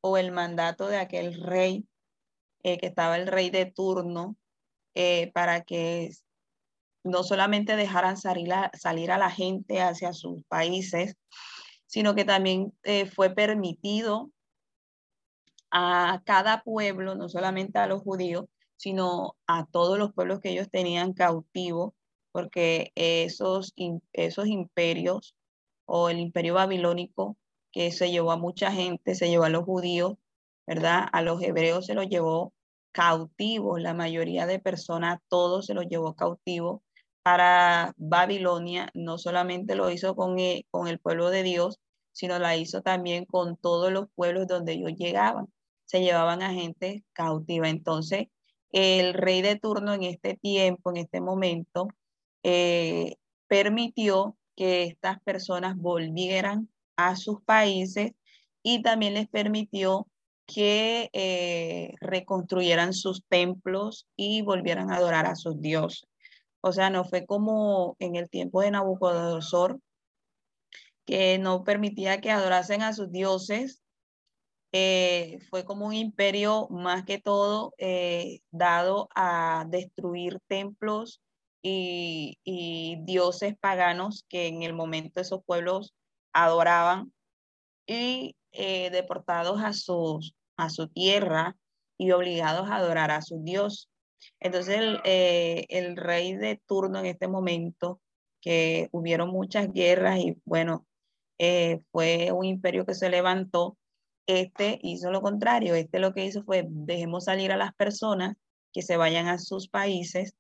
o 0.02 0.18
el 0.18 0.32
mandato 0.32 0.88
de 0.88 0.98
aquel 0.98 1.42
rey, 1.42 1.88
eh, 2.64 2.78
que 2.78 2.88
estaba 2.88 3.18
el 3.18 3.28
rey 3.28 3.50
de 3.50 3.66
turno, 3.66 4.36
eh, 4.96 5.32
para 5.34 5.62
que 5.62 6.12
no 7.08 7.24
solamente 7.24 7.76
dejaran 7.76 8.18
salir 8.18 8.54
a, 8.54 8.72
salir 8.74 9.12
a 9.12 9.18
la 9.18 9.30
gente 9.30 9.82
hacia 9.82 10.14
sus 10.14 10.44
países, 10.46 11.16
sino 11.88 12.16
que 12.16 12.26
también 12.26 12.74
eh, 12.84 13.06
fue 13.06 13.30
permitido 13.34 14.30
a 15.72 16.22
cada 16.26 16.62
pueblo, 16.64 17.16
no 17.16 17.30
solamente 17.30 17.80
a 17.80 17.88
los 17.88 18.02
judíos, 18.02 18.46
sino 18.76 19.36
a 19.48 19.66
todos 19.66 19.98
los 19.98 20.14
pueblos 20.14 20.40
que 20.40 20.52
ellos 20.52 20.70
tenían 20.70 21.14
cautivos, 21.14 21.94
porque 22.32 22.92
esos, 22.96 23.74
esos 24.14 24.48
imperios 24.48 25.36
o 25.86 26.10
el 26.10 26.20
imperio 26.20 26.56
babilónico 26.56 27.38
que 27.72 27.92
se 27.92 28.12
llevó 28.12 28.32
a 28.32 28.38
mucha 28.38 28.72
gente, 28.72 29.16
se 29.16 29.30
llevó 29.30 29.46
a 29.46 29.50
los 29.50 29.66
judíos, 29.66 30.16
¿verdad? 30.66 31.08
A 31.12 31.22
los 31.22 31.42
hebreos 31.42 31.86
se 31.86 31.96
los 31.96 32.08
llevó 32.08 32.54
cautivos, 32.92 33.82
la 33.82 33.94
mayoría 33.94 34.46
de 34.46 34.60
personas, 34.60 35.20
todos 35.28 35.66
se 35.68 35.74
los 35.74 35.86
llevó 35.88 36.16
cautivos 36.16 36.82
para 37.28 37.94
Babilonia, 37.98 38.90
no 38.94 39.18
solamente 39.18 39.76
lo 39.76 39.92
hizo 39.92 40.16
con 40.16 40.40
el, 40.40 40.66
con 40.72 40.88
el 40.88 40.98
pueblo 40.98 41.30
de 41.30 41.44
Dios, 41.44 41.78
sino 42.14 42.40
la 42.40 42.56
hizo 42.56 42.82
también 42.82 43.26
con 43.26 43.58
todos 43.58 43.92
los 43.92 44.06
pueblos 44.16 44.48
donde 44.48 44.72
ellos 44.72 44.94
llegaban. 44.98 45.52
Se 45.84 46.00
llevaban 46.00 46.42
a 46.42 46.54
gente 46.54 47.04
cautiva. 47.12 47.68
Entonces, 47.68 48.28
el 48.72 49.14
rey 49.14 49.42
de 49.42 49.58
turno 49.58 49.94
en 49.94 50.04
este 50.04 50.38
tiempo, 50.38 50.90
en 50.92 50.98
este 51.04 51.20
momento, 51.20 51.90
eh, 52.44 53.18
permitió 53.50 54.38
que 54.56 54.84
estas 54.84 55.20
personas 55.24 55.76
volvieran 55.76 56.70
a 56.96 57.18
sus 57.18 57.42
países 57.42 58.14
y 58.64 58.82
también 58.84 59.16
les 59.16 59.28
permitió 59.28 60.08
que 60.46 61.10
eh, 61.12 61.94
reconstruyeran 62.00 62.94
sus 62.94 63.26
templos 63.28 64.08
y 64.16 64.44
volvieran 64.44 64.92
a 64.92 64.96
adorar 64.96 65.26
a 65.26 65.36
sus 65.36 65.60
dioses. 65.60 66.08
O 66.62 66.72
sea, 66.72 66.90
no 66.90 67.06
fue 67.06 67.26
como 67.26 67.96
en 68.00 68.16
el 68.16 68.30
tiempo 68.30 68.62
de 68.62 68.72
Nabucodonosor, 68.72 69.80
que 71.06 71.38
no 71.40 71.64
permitía 71.64 72.20
que 72.22 72.32
adorasen 72.32 72.82
a 72.82 72.94
sus 72.94 73.12
dioses. 73.12 73.82
Eh, 74.74 75.40
fue 75.50 75.64
como 75.64 75.88
un 75.88 75.94
imperio 75.94 76.68
más 76.70 77.06
que 77.06 77.20
todo 77.20 77.74
eh, 77.78 78.42
dado 78.52 79.08
a 79.16 79.66
destruir 79.70 80.40
templos 80.48 81.22
y, 81.62 82.98
dioses 83.06 83.56
paganos 83.60 84.26
que 84.30 84.48
en 84.48 84.64
el 84.64 84.74
momento 84.74 85.22
esos 85.22 85.42
pueblos 85.46 85.94
adoraban 86.34 87.14
y 87.86 88.36
eh, 88.52 88.90
deportados 88.92 89.62
a, 89.62 89.74
sus, 89.74 90.36
a 90.58 90.70
su 90.70 90.88
tierra 90.88 91.56
y 91.98 92.12
obligados 92.12 92.70
a 92.70 92.78
adorar 92.78 93.12
a 93.12 93.22
su 93.22 93.42
Dios. 93.44 93.90
Entonces 94.40 94.78
el, 94.78 95.00
eh, 95.04 95.66
el, 95.70 95.98
rey 95.98 96.36
de 96.36 96.62
turno 96.66 97.00
en 97.00 97.06
este 97.08 97.28
momento, 97.28 98.02
que 98.42 98.90
hubieron 98.92 99.30
muchas 99.30 99.72
guerras 99.72 100.20
y 100.20 100.38
bueno, 100.46 100.86
eh, 101.40 101.82
fue 101.92 102.32
un 102.32 102.46
imperio 102.46 102.86
que 102.86 102.94
se 102.94 103.10
levantó, 103.10 103.78
este 104.28 104.80
hizo 104.84 105.12
lo 105.12 105.22
contrario, 105.22 105.76
este 105.76 106.00
lo 106.00 106.14
que 106.14 106.26
hizo 106.26 106.44
fue 106.44 106.66
dejemos 106.68 107.26
salir 107.26 107.52
a 107.52 107.58
las 107.58 107.74
personas 107.74 108.36
que 108.74 108.82
se 108.82 108.98
vayan 108.98 109.28
a 109.28 109.40
sus 109.40 109.70
países, 109.70 110.36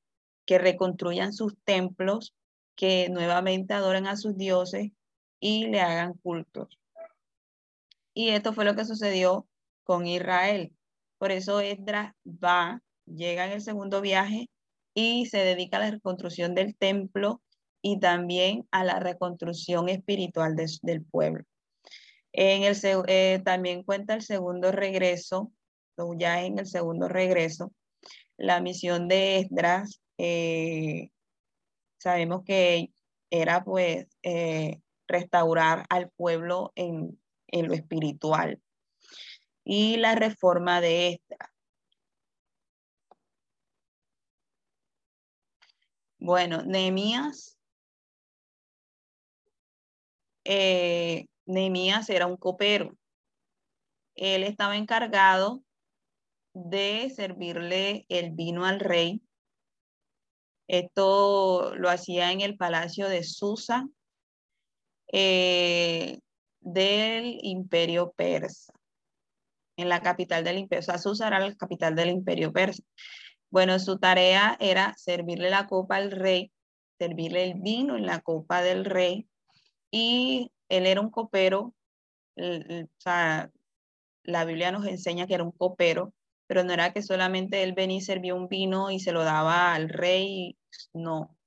que 0.46 0.60
reconstruyan 0.60 1.34
sus 1.34 1.56
templos, 1.64 2.36
que 2.76 3.10
nuevamente 3.10 3.74
adoren 3.74 4.08
a 4.08 4.18
sus 4.18 4.38
dioses 4.38 4.92
y 5.40 5.68
le 5.68 5.82
hagan 5.82 6.14
cultos. 6.14 6.78
Y 8.14 8.30
esto 8.30 8.54
fue 8.54 8.66
lo 8.66 8.76
que 8.76 8.86
sucedió 8.86 9.48
con 9.84 10.08
Israel. 10.08 10.74
Por 11.18 11.32
eso 11.32 11.60
Esdras 11.60 12.14
va 12.26 12.82
llega 13.08 13.46
en 13.46 13.54
el 13.54 13.62
segundo 13.62 14.02
viaje 14.02 14.50
y 14.94 15.26
se 15.28 15.40
dedica 15.40 15.78
a 15.78 15.82
la 15.82 15.92
reconstrucción 15.92 16.56
del 16.56 16.76
templo 16.76 17.42
y 17.82 18.00
también 18.00 18.68
a 18.72 18.84
la 18.84 19.00
reconstrucción 19.00 19.90
espiritual 19.90 20.56
del 20.56 21.06
pueblo. 21.06 21.44
En 22.34 22.64
el, 22.64 22.76
eh, 23.08 23.42
también 23.44 23.84
cuenta 23.84 24.14
el 24.14 24.22
segundo 24.22 24.72
regreso, 24.72 25.52
ya 26.18 26.44
en 26.44 26.60
el 26.60 26.68
segundo 26.68 27.08
regreso, 27.08 27.72
la 28.38 28.62
misión 28.62 29.08
de 29.08 29.40
Esdras, 29.40 30.02
eh, 30.18 31.10
sabemos 31.98 32.44
que 32.44 32.92
era 33.32 33.64
pues 33.64 34.08
eh, 34.24 34.80
restaurar 35.08 35.86
al 35.90 36.10
pueblo 36.12 36.72
en, 36.76 37.20
en, 37.48 37.68
lo 37.68 37.74
espiritual. 37.74 38.62
Y 39.64 39.98
la 39.98 40.16
reforma 40.16 40.82
de 40.82 41.08
Esdras. 41.08 41.57
Bueno, 46.20 46.64
Nehemías. 46.64 47.58
Eh, 50.44 51.26
era 51.46 52.26
un 52.28 52.38
copero. 52.38 52.98
Él 54.16 54.44
estaba 54.44 54.78
encargado 54.78 55.64
de 56.54 57.12
servirle 57.16 58.06
el 58.10 58.32
vino 58.32 58.66
al 58.66 58.80
rey. 58.80 59.22
Esto 60.68 61.76
lo 61.76 61.90
hacía 61.90 62.32
en 62.32 62.42
el 62.42 62.58
palacio 62.58 63.08
de 63.08 63.24
Susa 63.24 63.88
eh, 65.14 66.20
del 66.60 67.40
imperio 67.44 68.12
persa, 68.12 68.74
en 69.78 69.88
la 69.88 70.02
capital 70.02 70.44
del 70.44 70.58
imperio. 70.58 70.82
O 70.82 70.84
sea, 70.84 70.98
Susa 70.98 71.28
era 71.28 71.40
la 71.40 71.56
capital 71.56 71.96
del 71.96 72.10
imperio 72.10 72.52
persa. 72.52 72.84
Bueno, 73.50 73.80
su 73.80 73.98
tarea 73.98 74.58
era 74.60 74.94
servirle 74.98 75.50
la 75.50 75.68
copa 75.68 75.98
al 75.98 76.12
rey, 76.12 76.52
servirle 77.00 77.46
el 77.46 77.56
vino 77.56 77.96
en 77.96 78.06
la 78.06 78.20
copa 78.20 78.62
del 78.62 78.86
rey 78.86 79.28
y 79.90 80.52
él 80.70 80.86
era 80.86 81.02
un 81.02 81.10
copero, 81.12 81.74
o 82.36 82.88
sea, 82.98 83.50
la 84.24 84.46
Biblia 84.46 84.72
nos 84.72 84.86
enseña 84.86 85.28
que 85.28 85.36
era 85.36 85.44
un 85.44 85.52
copero, 85.52 86.14
pero 86.48 86.64
no 86.64 86.74
era 86.74 86.92
que 86.94 87.02
solamente 87.02 87.64
él 87.64 87.74
venía 87.74 87.98
y 87.98 88.02
servía 88.02 88.36
un 88.36 88.50
vino 88.50 88.92
y 88.92 89.00
se 89.00 89.14
lo 89.14 89.24
daba 89.24 89.74
al 89.74 89.90
rey, 89.90 90.58
no, 90.94 91.38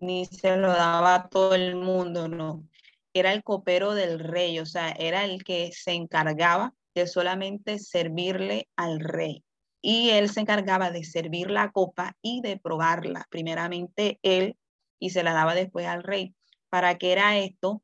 ni 0.00 0.26
se 0.26 0.56
lo 0.56 0.68
daba 0.68 1.14
a 1.14 1.28
todo 1.28 1.54
el 1.54 1.76
mundo, 1.76 2.28
no. 2.28 2.68
Era 3.14 3.32
el 3.32 3.42
copero 3.42 3.94
del 3.94 4.20
rey, 4.20 4.58
o 4.60 4.66
sea, 4.66 4.90
era 4.90 5.24
el 5.24 5.42
que 5.44 5.72
se 5.72 5.92
encargaba 5.92 6.74
de 6.94 7.06
solamente 7.06 7.78
servirle 7.78 8.68
al 8.76 9.00
rey 9.00 9.44
y 9.80 10.10
él 10.10 10.28
se 10.28 10.40
encargaba 10.40 10.90
de 10.90 11.04
servir 11.04 11.50
la 11.50 11.70
copa 11.70 12.16
y 12.22 12.40
de 12.40 12.58
probarla. 12.58 13.26
Primeramente 13.30 14.18
él 14.22 14.56
y 14.98 15.10
se 15.10 15.22
la 15.22 15.32
daba 15.32 15.54
después 15.54 15.86
al 15.86 16.02
rey. 16.02 16.34
¿Para 16.68 16.98
qué 16.98 17.12
era 17.12 17.38
esto? 17.38 17.82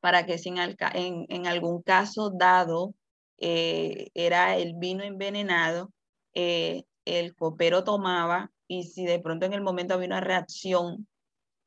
Para 0.00 0.26
que 0.26 0.36
en, 0.44 1.46
algún 1.46 1.82
caso 1.82 2.30
dado 2.30 2.94
eh, 3.38 4.08
era 4.14 4.56
el 4.56 4.74
vino 4.74 5.02
envenenado, 5.02 5.92
eh, 6.34 6.84
el 7.04 7.34
copero 7.34 7.84
tomaba 7.84 8.50
y 8.68 8.84
si 8.84 9.04
de 9.04 9.18
pronto 9.18 9.46
en 9.46 9.52
el 9.52 9.62
momento 9.62 9.94
había 9.94 10.06
una 10.06 10.20
reacción 10.20 11.08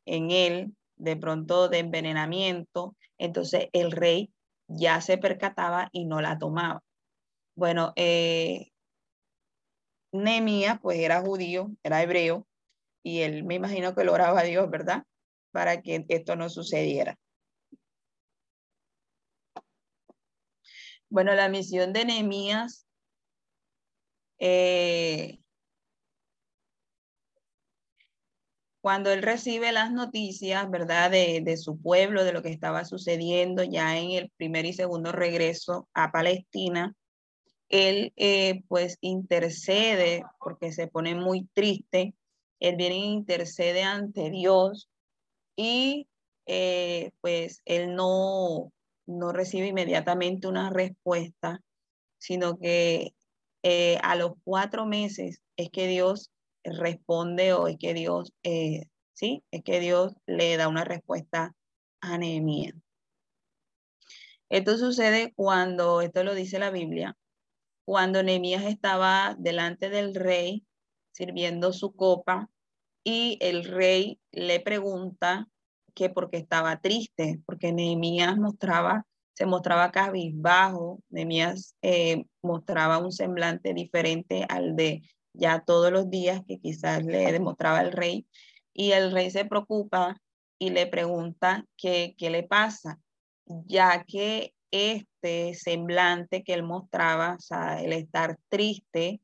en 0.06 0.32
él, 0.32 0.76
de 0.96 1.18
pronto 1.18 1.70
de 1.70 1.80
envenenamiento, 1.80 2.96
entonces 3.18 3.68
el 3.74 3.92
rey 3.92 4.32
ya 4.68 5.02
se 5.02 5.18
percataba 5.18 5.90
y 5.92 6.06
no 6.06 6.22
la 6.22 6.38
tomaba. 6.38 6.82
Bueno, 7.56 7.94
eh, 7.96 8.73
Nemías, 10.14 10.80
pues 10.82 11.00
era 11.00 11.22
judío, 11.22 11.72
era 11.84 12.02
hebreo, 12.04 12.48
y 13.04 13.22
él 13.22 13.44
me 13.44 13.56
imagino 13.56 13.96
que 13.96 14.04
lo 14.04 14.14
oraba 14.14 14.42
a 14.42 14.44
Dios, 14.44 14.70
¿verdad? 14.70 15.04
Para 15.52 15.82
que 15.82 16.06
esto 16.08 16.36
no 16.36 16.50
sucediera. 16.50 17.18
Bueno, 21.10 21.34
la 21.36 21.50
misión 21.50 21.94
de 21.94 22.06
Nehemías 22.06 22.88
eh, 24.40 25.40
cuando 28.82 29.12
él 29.12 29.22
recibe 29.22 29.72
las 29.72 29.94
noticias, 29.94 30.70
¿verdad? 30.70 31.10
De, 31.10 31.42
de, 31.42 31.56
su 31.56 31.82
pueblo, 31.82 32.26
de 32.26 32.34
lo 32.34 32.42
que 32.42 32.50
estaba 32.50 32.84
sucediendo 32.84 33.64
ya 33.64 33.98
en 33.98 34.12
el 34.12 34.30
primer 34.32 34.66
y 34.66 34.74
segundo 34.74 35.14
regreso 35.14 35.88
a 35.94 36.12
Palestina, 36.12 36.94
él 37.74 38.14
eh, 38.18 38.62
pues 38.68 39.00
intercede 39.02 40.24
porque 40.40 40.72
se 40.72 40.86
pone 40.86 41.16
muy 41.16 41.50
triste, 41.56 42.14
él 42.60 42.76
viene 42.76 42.98
e 42.98 43.08
intercede 43.08 43.82
ante 43.82 44.30
Dios 44.30 44.90
y 45.56 46.08
eh, 46.46 47.10
pues 47.20 47.64
él 47.66 47.96
no, 47.96 48.72
no 49.08 49.32
recibe 49.32 49.70
inmediatamente 49.70 50.48
una 50.48 50.70
respuesta, 50.70 51.62
sino 52.20 52.60
que 52.60 53.16
eh, 53.64 53.98
a 54.04 54.16
los 54.18 54.34
cuatro 54.44 54.86
meses 54.86 55.42
es 55.58 55.72
que 55.72 55.88
Dios 55.88 56.30
responde 56.64 57.54
o 57.54 57.68
es 57.68 57.78
que 57.80 57.96
Dios, 57.96 58.34
sí, 59.14 59.44
es 59.50 59.64
que 59.64 59.80
Dios 59.80 60.14
le 60.28 60.58
da 60.58 60.68
una 60.68 60.84
respuesta 60.84 61.56
a 62.02 62.18
Nehemías. 62.20 62.76
Esto 64.50 64.78
sucede 64.78 65.34
cuando, 65.36 66.02
esto 66.02 66.24
lo 66.24 66.36
dice 66.36 66.60
la 66.60 66.70
Biblia, 66.70 67.18
cuando 67.86 68.24
Nehemías 68.24 68.64
estaba 68.64 69.36
delante 69.38 69.90
del 69.90 70.16
rey 70.16 70.66
sirviendo 71.12 71.74
su 71.74 71.96
copa 71.96 72.50
y 73.04 73.38
el 73.42 73.66
rey 73.66 74.20
le 74.32 74.60
pregunta 74.60 75.48
que 75.94 76.10
porque 76.10 76.38
estaba 76.38 76.80
triste, 76.80 77.40
porque 77.46 77.72
Nehemías 77.72 78.38
mostraba, 78.38 79.06
se 79.34 79.46
mostraba 79.46 79.92
cabizbajo, 79.92 81.02
Nehemías 81.10 81.76
eh, 81.82 82.26
mostraba 82.42 82.98
un 82.98 83.12
semblante 83.12 83.74
diferente 83.74 84.46
al 84.50 84.76
de 84.76 85.04
ya 85.34 85.64
todos 85.66 85.92
los 85.92 86.10
días 86.10 86.42
que 86.48 86.60
quizás 86.60 87.04
le 87.04 87.32
demostraba 87.32 87.82
el 87.82 87.92
rey, 87.92 88.28
y 88.74 88.92
el 88.92 89.12
rey 89.12 89.30
se 89.30 89.46
preocupa 89.46 90.18
y 90.60 90.72
le 90.72 90.88
pregunta 90.88 91.66
qué, 91.78 92.16
le 92.20 92.44
pasa, 92.44 93.00
ya 93.46 94.04
que 94.04 94.54
este 94.72 95.08
semblante 95.54 96.44
que 96.44 96.54
él 96.54 96.64
mostraba, 96.64 97.36
o 97.36 97.40
sea, 97.40 97.82
el 97.82 97.94
estar 97.94 98.38
triste 98.50 99.22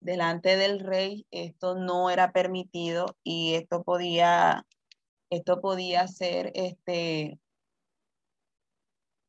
delante 0.00 0.56
del 0.56 0.80
rey, 0.80 1.26
esto 1.30 1.74
no 1.76 2.10
era 2.10 2.32
permitido 2.32 3.16
y 3.22 3.54
esto 3.54 3.82
podía, 3.82 4.66
esto 5.30 5.60
podía 5.60 6.08
ser 6.08 6.52
este, 6.54 7.38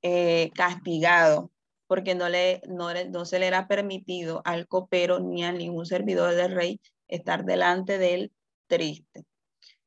eh, 0.01 0.51
castigado 0.55 1.51
porque 1.87 2.15
no, 2.15 2.27
le, 2.29 2.61
no, 2.67 2.91
no 3.09 3.25
se 3.25 3.39
le 3.39 3.47
era 3.47 3.67
permitido 3.67 4.41
al 4.45 4.67
copero 4.67 5.19
ni 5.19 5.43
a 5.43 5.51
ningún 5.51 5.85
servidor 5.85 6.33
del 6.33 6.53
rey 6.53 6.81
estar 7.07 7.45
delante 7.45 7.97
de 7.97 8.13
él 8.15 8.31
triste. 8.67 9.25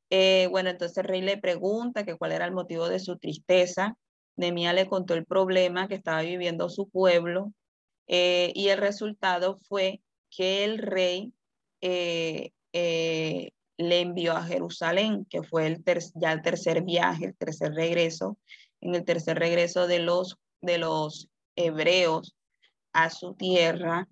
Eh, 0.09 0.47
bueno, 0.49 0.69
entonces 0.69 0.97
el 0.99 1.03
rey 1.03 1.21
le 1.21 1.37
pregunta 1.37 2.05
que 2.05 2.15
cuál 2.15 2.31
era 2.31 2.45
el 2.45 2.53
motivo 2.53 2.87
de 2.87 2.99
su 2.99 3.17
tristeza 3.17 3.97
Nemía 4.37 4.71
le 4.71 4.87
contó 4.87 5.15
el 5.15 5.25
problema 5.25 5.87
que 5.87 5.95
estaba 5.95 6.21
viviendo 6.21 6.69
su 6.69 6.87
pueblo 6.89 7.53
eh, 8.07 8.51
y 8.55 8.69
el 8.69 8.77
resultado 8.77 9.57
fue 9.67 10.01
que 10.29 10.63
el 10.63 10.77
rey 10.77 11.33
eh, 11.81 12.51
eh, 12.71 13.51
le 13.77 14.01
envió 14.01 14.33
a 14.33 14.43
Jerusalén, 14.43 15.25
que 15.25 15.43
fue 15.43 15.67
el 15.67 15.83
ya 16.15 16.31
el 16.31 16.41
tercer 16.41 16.83
viaje, 16.83 17.25
el 17.25 17.35
tercer 17.35 17.73
regreso, 17.73 18.37
en 18.79 18.95
el 18.95 19.03
tercer 19.03 19.39
regreso 19.39 19.87
de 19.87 19.99
los, 19.99 20.37
de 20.61 20.77
los 20.77 21.29
hebreos 21.55 22.35
a 22.93 23.09
su 23.09 23.33
tierra. 23.33 24.07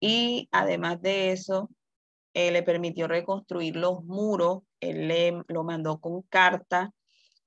Y 0.00 0.48
además 0.50 1.00
de 1.02 1.32
eso, 1.32 1.70
le 2.34 2.62
permitió 2.62 3.08
reconstruir 3.08 3.74
los 3.74 4.04
muros, 4.04 4.62
él 4.80 5.08
le, 5.08 5.42
lo 5.48 5.64
mandó 5.64 6.00
con 6.00 6.22
carta 6.22 6.92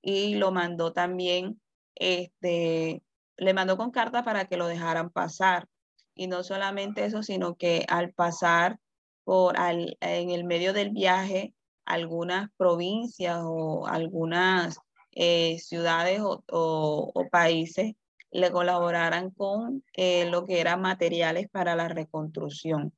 y 0.02 0.36
lo 0.36 0.52
mandó 0.52 0.92
también 0.92 1.62
este, 1.96 3.04
le 3.38 3.54
mandó 3.54 3.78
con 3.78 3.92
carta 3.92 4.24
para 4.24 4.46
que 4.46 4.58
lo 4.58 4.68
dejaran 4.68 5.10
pasar. 5.10 5.68
Y 6.16 6.28
no 6.28 6.44
solamente 6.44 7.06
eso, 7.06 7.24
sino 7.24 7.56
que 7.56 7.86
al 7.88 8.14
pasar 8.14 8.80
por 9.24 9.58
al, 9.58 9.98
en 10.02 10.30
el 10.32 10.44
medio 10.44 10.74
del 10.74 10.92
viaje, 10.92 11.54
algunas 11.86 12.50
provincias 12.58 13.40
o 13.44 13.88
algunas 13.88 14.80
eh, 15.14 15.60
ciudades 15.60 16.22
o, 16.24 17.14
países 17.32 17.96
le 18.32 18.52
colaboraran 18.52 19.30
con 19.32 19.84
eh, 19.94 20.26
lo 20.30 20.46
que 20.46 20.62
eran 20.62 20.82
materiales 20.82 21.50
para 21.50 21.76
la 21.76 21.90
reconstrucción. 21.90 22.94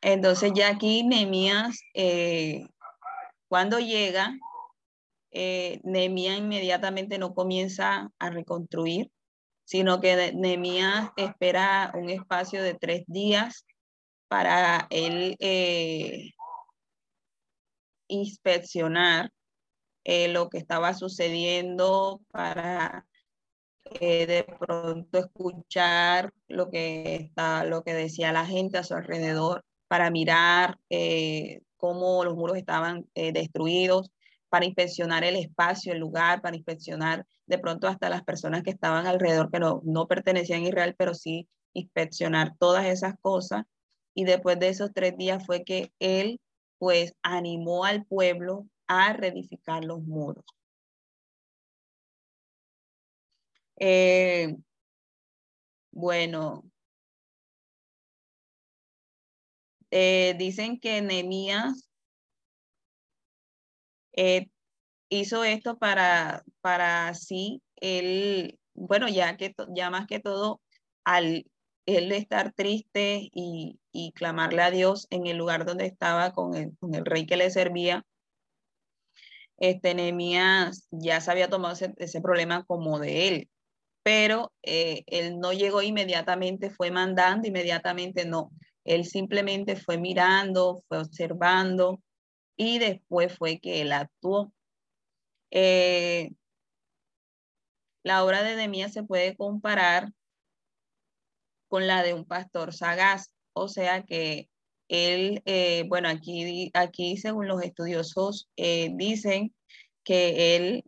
Entonces 0.00 0.52
ya 0.54 0.68
aquí 0.68 1.04
Nemías 1.04 1.80
eh, 1.94 2.66
cuando 3.52 3.80
llega, 3.80 4.38
eh, 5.30 5.78
inmediatamente 5.84 7.18
no 7.18 7.34
comienza 7.34 8.10
a 8.18 8.30
reconstruir, 8.30 9.10
sino 9.64 10.00
que 10.00 10.32
Nehemías 10.32 11.10
espera 11.18 11.92
un 11.94 12.08
espacio 12.08 12.62
de 12.62 12.72
tres 12.72 13.04
días 13.08 13.66
para 14.28 14.86
él 14.88 15.36
eh, 15.38 16.30
inspeccionar 18.08 19.30
eh, 20.04 20.28
lo 20.28 20.48
que 20.48 20.56
estaba 20.56 20.94
sucediendo, 20.94 22.22
para 22.30 23.06
eh, 23.84 24.24
de 24.24 24.44
pronto 24.44 25.18
escuchar 25.18 26.32
lo 26.48 26.70
que, 26.70 27.16
está, 27.16 27.64
lo 27.64 27.84
que 27.84 27.92
decía 27.92 28.32
la 28.32 28.46
gente 28.46 28.78
a 28.78 28.82
su 28.82 28.94
alrededor, 28.94 29.62
para 29.88 30.10
mirar 30.10 30.78
cómo 31.82 32.24
los 32.24 32.36
muros 32.36 32.56
estaban 32.56 33.08
eh, 33.16 33.32
destruidos, 33.32 34.12
para 34.48 34.66
inspeccionar 34.66 35.24
el 35.24 35.34
espacio, 35.34 35.92
el 35.92 35.98
lugar, 35.98 36.40
para 36.42 36.54
inspeccionar 36.54 37.26
de 37.46 37.58
pronto 37.58 37.88
hasta 37.88 38.08
las 38.08 38.22
personas 38.22 38.62
que 38.62 38.70
estaban 38.70 39.06
alrededor, 39.08 39.50
que 39.50 39.58
no, 39.58 39.80
no 39.84 40.06
pertenecían 40.06 40.62
a 40.62 40.68
Israel, 40.68 40.94
pero 40.96 41.12
sí 41.14 41.48
inspeccionar 41.72 42.54
todas 42.58 42.86
esas 42.86 43.14
cosas. 43.20 43.64
Y 44.14 44.24
después 44.24 44.60
de 44.60 44.68
esos 44.68 44.92
tres 44.94 45.16
días 45.16 45.44
fue 45.44 45.64
que 45.64 45.92
él 45.98 46.40
pues 46.78 47.14
animó 47.22 47.84
al 47.84 48.04
pueblo 48.04 48.68
a 48.86 49.12
reedificar 49.14 49.84
los 49.84 50.02
muros. 50.02 50.44
Eh, 53.80 54.54
bueno, 55.90 56.62
Eh, 59.94 60.34
dicen 60.38 60.80
que 60.80 61.02
Nehemías 61.02 61.90
eh, 64.14 64.48
hizo 65.10 65.44
esto 65.44 65.78
para, 65.78 66.44
para 66.62 67.08
así 67.08 67.62
él, 67.76 68.58
bueno, 68.72 69.06
ya 69.08 69.36
que 69.36 69.54
ya 69.76 69.90
más 69.90 70.06
que 70.06 70.18
todo, 70.18 70.62
al 71.04 71.44
él 71.84 72.12
estar 72.12 72.52
triste 72.54 73.28
y, 73.34 73.78
clamarle 74.14 74.62
a 74.62 74.70
Dios 74.70 75.06
en 75.10 75.26
el 75.26 75.36
lugar 75.36 75.66
donde 75.66 75.86
estaba 75.86 76.32
con 76.32 76.54
el, 76.56 76.76
con 76.78 76.94
el 76.94 77.04
rey 77.04 77.26
que 77.26 77.36
le 77.36 77.50
servía, 77.50 78.02
este 79.58 79.94
Nehemías 79.94 80.88
ya 80.90 81.20
se 81.20 81.30
había 81.30 81.50
tomado 81.50 81.74
ese, 81.74 82.20
problema 82.22 82.64
como 82.64 82.98
de 82.98 83.28
él, 83.28 83.50
pero 84.02 84.52
eh, 84.62 85.04
él 85.06 85.38
no 85.38 85.52
llegó 85.52 85.82
inmediatamente, 85.82 86.70
fue 86.70 86.90
mandando 86.90 87.46
inmediatamente, 87.46 88.24
no, 88.24 88.50
él 88.84 89.04
simplemente 89.04 89.76
fue 89.76 89.98
mirando, 89.98 90.82
fue 90.88 90.98
observando 90.98 92.00
y 92.56 92.78
después 92.78 93.36
fue 93.36 93.58
que 93.60 93.80
él 93.82 93.92
actuó. 93.92 94.52
Eh, 95.50 96.32
la 98.02 98.24
obra 98.24 98.42
de 98.42 98.56
Nehemías 98.56 98.92
se 98.92 99.04
puede 99.04 99.36
comparar 99.36 100.12
con 101.68 101.86
la 101.86 102.02
de 102.02 102.14
un 102.14 102.24
pastor 102.24 102.74
sagaz, 102.74 103.32
o 103.54 103.68
sea 103.68 104.02
que 104.02 104.48
él, 104.88 105.42
eh, 105.46 105.84
bueno, 105.88 106.08
aquí, 106.08 106.70
aquí 106.74 107.16
según 107.16 107.48
los 107.48 107.62
estudiosos 107.62 108.48
eh, 108.56 108.90
dicen 108.94 109.54
que 110.04 110.56
él 110.56 110.84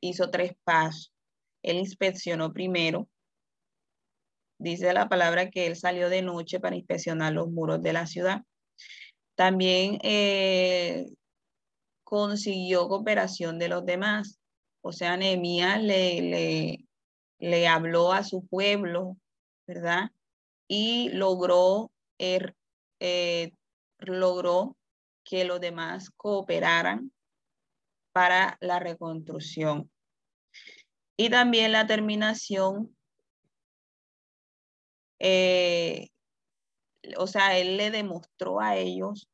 hizo 0.00 0.30
tres 0.30 0.52
pasos. 0.64 1.12
Él 1.62 1.76
inspeccionó 1.76 2.52
primero, 2.52 3.08
Dice 4.62 4.92
la 4.92 5.08
palabra 5.08 5.50
que 5.50 5.66
él 5.66 5.74
salió 5.74 6.08
de 6.08 6.22
noche 6.22 6.60
para 6.60 6.76
inspeccionar 6.76 7.32
los 7.32 7.50
muros 7.50 7.82
de 7.82 7.92
la 7.92 8.06
ciudad. 8.06 8.42
También 9.34 9.98
eh, 10.04 11.08
consiguió 12.04 12.86
cooperación 12.86 13.58
de 13.58 13.68
los 13.68 13.84
demás. 13.84 14.38
O 14.80 14.92
sea, 14.92 15.16
Nehemías 15.16 15.82
le, 15.82 16.86
le, 17.40 17.66
habló 17.66 18.12
a 18.12 18.22
su 18.22 18.46
pueblo, 18.46 19.16
¿verdad? 19.66 20.10
Y 20.68 21.08
logró, 21.08 21.90
er, 22.18 22.54
eh, 23.00 23.54
logró 23.98 24.76
que 25.24 25.44
los 25.44 25.60
demás 25.60 26.08
cooperaran 26.10 27.10
para 28.12 28.58
la 28.60 28.78
reconstrucción. 28.78 29.90
Y 31.16 31.30
también 31.30 31.72
la 31.72 31.88
terminación 31.88 32.96
eh, 35.22 36.08
o 37.16 37.26
sea, 37.26 37.58
él 37.58 37.76
le 37.76 37.90
demostró 37.90 38.60
a 38.60 38.76
ellos 38.76 39.28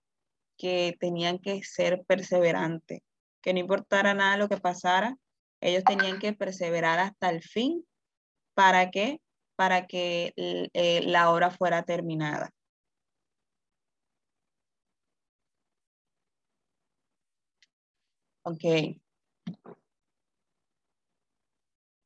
que 0.59 0.97
tenían 1.01 1.39
que 1.39 1.62
ser 1.64 2.05
perseverantes, 2.07 3.01
que 3.43 3.53
no 3.55 3.61
importara 3.61 4.14
nada 4.14 4.36
lo 4.36 4.49
que 4.49 4.59
pasara, 4.59 5.16
ellos 5.61 5.84
tenían 5.84 6.18
que 6.20 6.32
perseverar 6.34 6.99
hasta 6.99 7.30
el 7.30 7.43
fin 7.43 7.84
para 8.55 8.91
que, 8.91 9.20
para 9.57 9.86
que 9.86 10.32
eh, 10.36 11.03
la 11.05 11.30
obra 11.32 11.51
fuera 11.51 11.84
terminada. 11.84 12.51
Ok. 18.43 18.64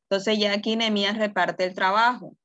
Entonces 0.08 0.38
ya 0.38 0.52
aquí 0.52 0.76
Nemías 0.76 1.16
reparte 1.18 1.64
el 1.64 1.74
trabajo 1.74 2.36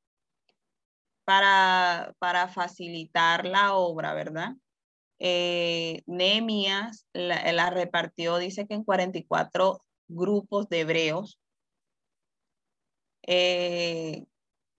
para, 1.27 2.15
para 2.19 2.47
facilitar 2.47 3.45
la 3.45 3.75
obra, 3.75 4.13
¿verdad? 4.13 4.55
Eh, 5.19 6.03
la, 6.07 7.69
repartió, 7.69 8.37
dice 8.37 8.65
que 8.65 8.75
en 8.75 8.85
44 8.85 9.83
grupos 10.07 10.69
de 10.69 10.79
hebreos. 10.79 11.37
Eh, 13.23 14.23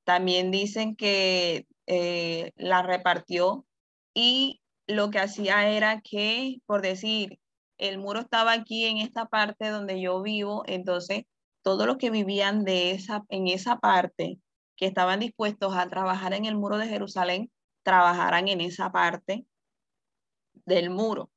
también 0.04 0.50
dicen 0.50 0.96
que 0.96 1.66
eh, 1.86 2.52
la 2.56 2.80
repartió 2.80 3.66
y 4.14 4.62
lo 4.86 5.10
que 5.10 5.18
hacía 5.18 5.68
era 5.68 6.00
que, 6.00 6.62
por 6.64 6.80
decir, 6.80 7.38
el 7.76 7.98
muro 7.98 8.20
estaba 8.20 8.52
aquí 8.52 8.86
en 8.86 8.96
esta 8.96 9.26
parte 9.26 9.68
donde 9.68 10.00
yo 10.00 10.22
vivo, 10.22 10.62
entonces 10.66 11.24
todos 11.60 11.86
los 11.86 11.98
que 11.98 12.08
vivían 12.08 12.64
de 12.64 12.92
esa, 12.92 13.26
en 13.28 13.48
esa 13.48 13.80
parte, 13.80 14.38
que 14.78 14.86
estaban 14.86 15.20
dispuestos 15.20 15.76
a 15.76 15.88
trabajar 15.88 16.32
en 16.32 16.46
el 16.46 16.56
muro 16.56 16.78
de 16.78 16.86
Jerusalén, 16.86 17.50
trabajaran 17.82 18.48
en 18.48 18.60
esa 18.60 18.92
parte 18.92 19.44
del 20.64 20.90
muro, 20.90 21.30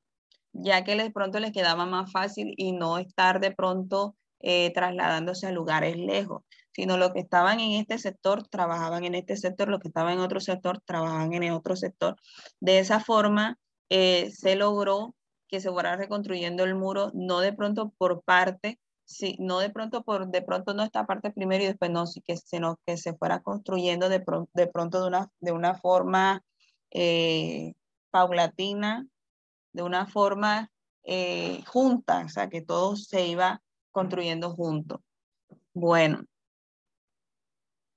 ya 0.52 0.84
que 0.84 0.96
de 0.96 1.10
pronto 1.10 1.40
les 1.40 1.52
quedaba 1.52 1.84
más 1.84 2.12
fácil 2.12 2.54
y 2.56 2.72
no 2.72 2.98
estar 2.98 3.40
de 3.40 3.50
pronto 3.50 4.16
eh, 4.40 4.72
trasladándose 4.72 5.48
a 5.48 5.52
lugares 5.52 5.96
lejos, 5.96 6.44
sino 6.72 6.96
los 6.96 7.12
que 7.12 7.20
estaban 7.20 7.58
en 7.58 7.72
este 7.72 7.98
sector 7.98 8.46
trabajaban 8.46 9.04
en 9.04 9.16
este 9.16 9.36
sector, 9.36 9.68
los 9.68 9.80
que 9.80 9.88
estaban 9.88 10.14
en 10.14 10.20
otro 10.20 10.40
sector 10.40 10.80
trabajaban 10.80 11.34
en 11.34 11.42
el 11.42 11.52
otro 11.52 11.74
sector. 11.74 12.16
De 12.60 12.78
esa 12.78 13.00
forma 13.00 13.58
eh, 13.90 14.30
se 14.30 14.54
logró 14.54 15.16
que 15.48 15.60
se 15.60 15.70
fuera 15.70 15.96
reconstruyendo 15.96 16.64
el 16.64 16.74
muro, 16.76 17.10
no 17.12 17.40
de 17.40 17.52
pronto 17.52 17.92
por 17.98 18.22
parte, 18.22 18.78
sí, 19.12 19.36
no 19.38 19.60
de 19.60 19.70
pronto 19.70 20.02
por, 20.02 20.28
de 20.28 20.42
pronto 20.42 20.74
no 20.74 20.82
esta 20.82 21.06
parte 21.06 21.30
primero 21.30 21.62
y 21.64 21.68
después 21.68 21.90
no, 21.90 22.04
sino 22.06 22.78
que 22.86 22.96
se 22.96 23.14
fuera 23.14 23.40
construyendo 23.40 24.08
de, 24.08 24.24
de 24.54 24.66
pronto 24.66 25.02
de 25.02 25.08
una, 25.08 25.28
de 25.40 25.52
una 25.52 25.74
forma 25.74 26.42
eh, 26.90 27.74
paulatina 28.10 29.06
de 29.72 29.82
una 29.82 30.06
forma 30.06 30.70
eh, 31.02 31.62
junta, 31.66 32.24
o 32.24 32.28
sea, 32.28 32.48
que 32.48 32.62
todo 32.62 32.96
se 32.96 33.26
iba 33.26 33.62
construyendo 33.90 34.54
junto. 34.54 35.02
Bueno, 35.74 36.24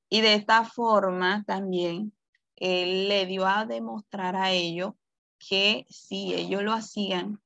y 0.10 0.22
de 0.22 0.36
esta 0.36 0.64
forma 0.64 1.44
también 1.46 2.14
le 2.58 3.26
dio 3.26 3.46
a 3.46 3.66
demostrar 3.66 4.36
a 4.36 4.52
ellos 4.52 4.94
que 5.38 5.86
si 5.90 6.34
ellos 6.34 6.64
lo 6.64 6.72
hacían, 6.72 7.42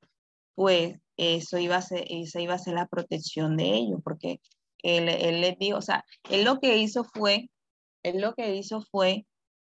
pues 0.53 0.99
eso 1.20 1.57
iba 1.57 1.76
a 1.76 1.82
ser, 1.82 2.05
esa 2.09 2.39
iba 2.39 2.53
a 2.53 2.59
ser 2.59 2.76
la 2.76 2.88
protección 2.88 3.57
de 3.57 3.65
ellos, 3.76 3.99
porque 4.03 4.39
él, 4.84 5.09
él 5.09 5.41
les 5.41 5.57
dijo, 5.59 5.78
o 5.78 5.82
sea, 5.82 6.05
él 6.30 6.45
lo 6.45 6.59
que 6.59 6.78
hizo 6.78 7.03
fue, 7.03 7.49
él 8.03 8.22
lo 8.22 8.34
que 8.34 8.55
hizo 8.55 8.82
fue 8.89 9.26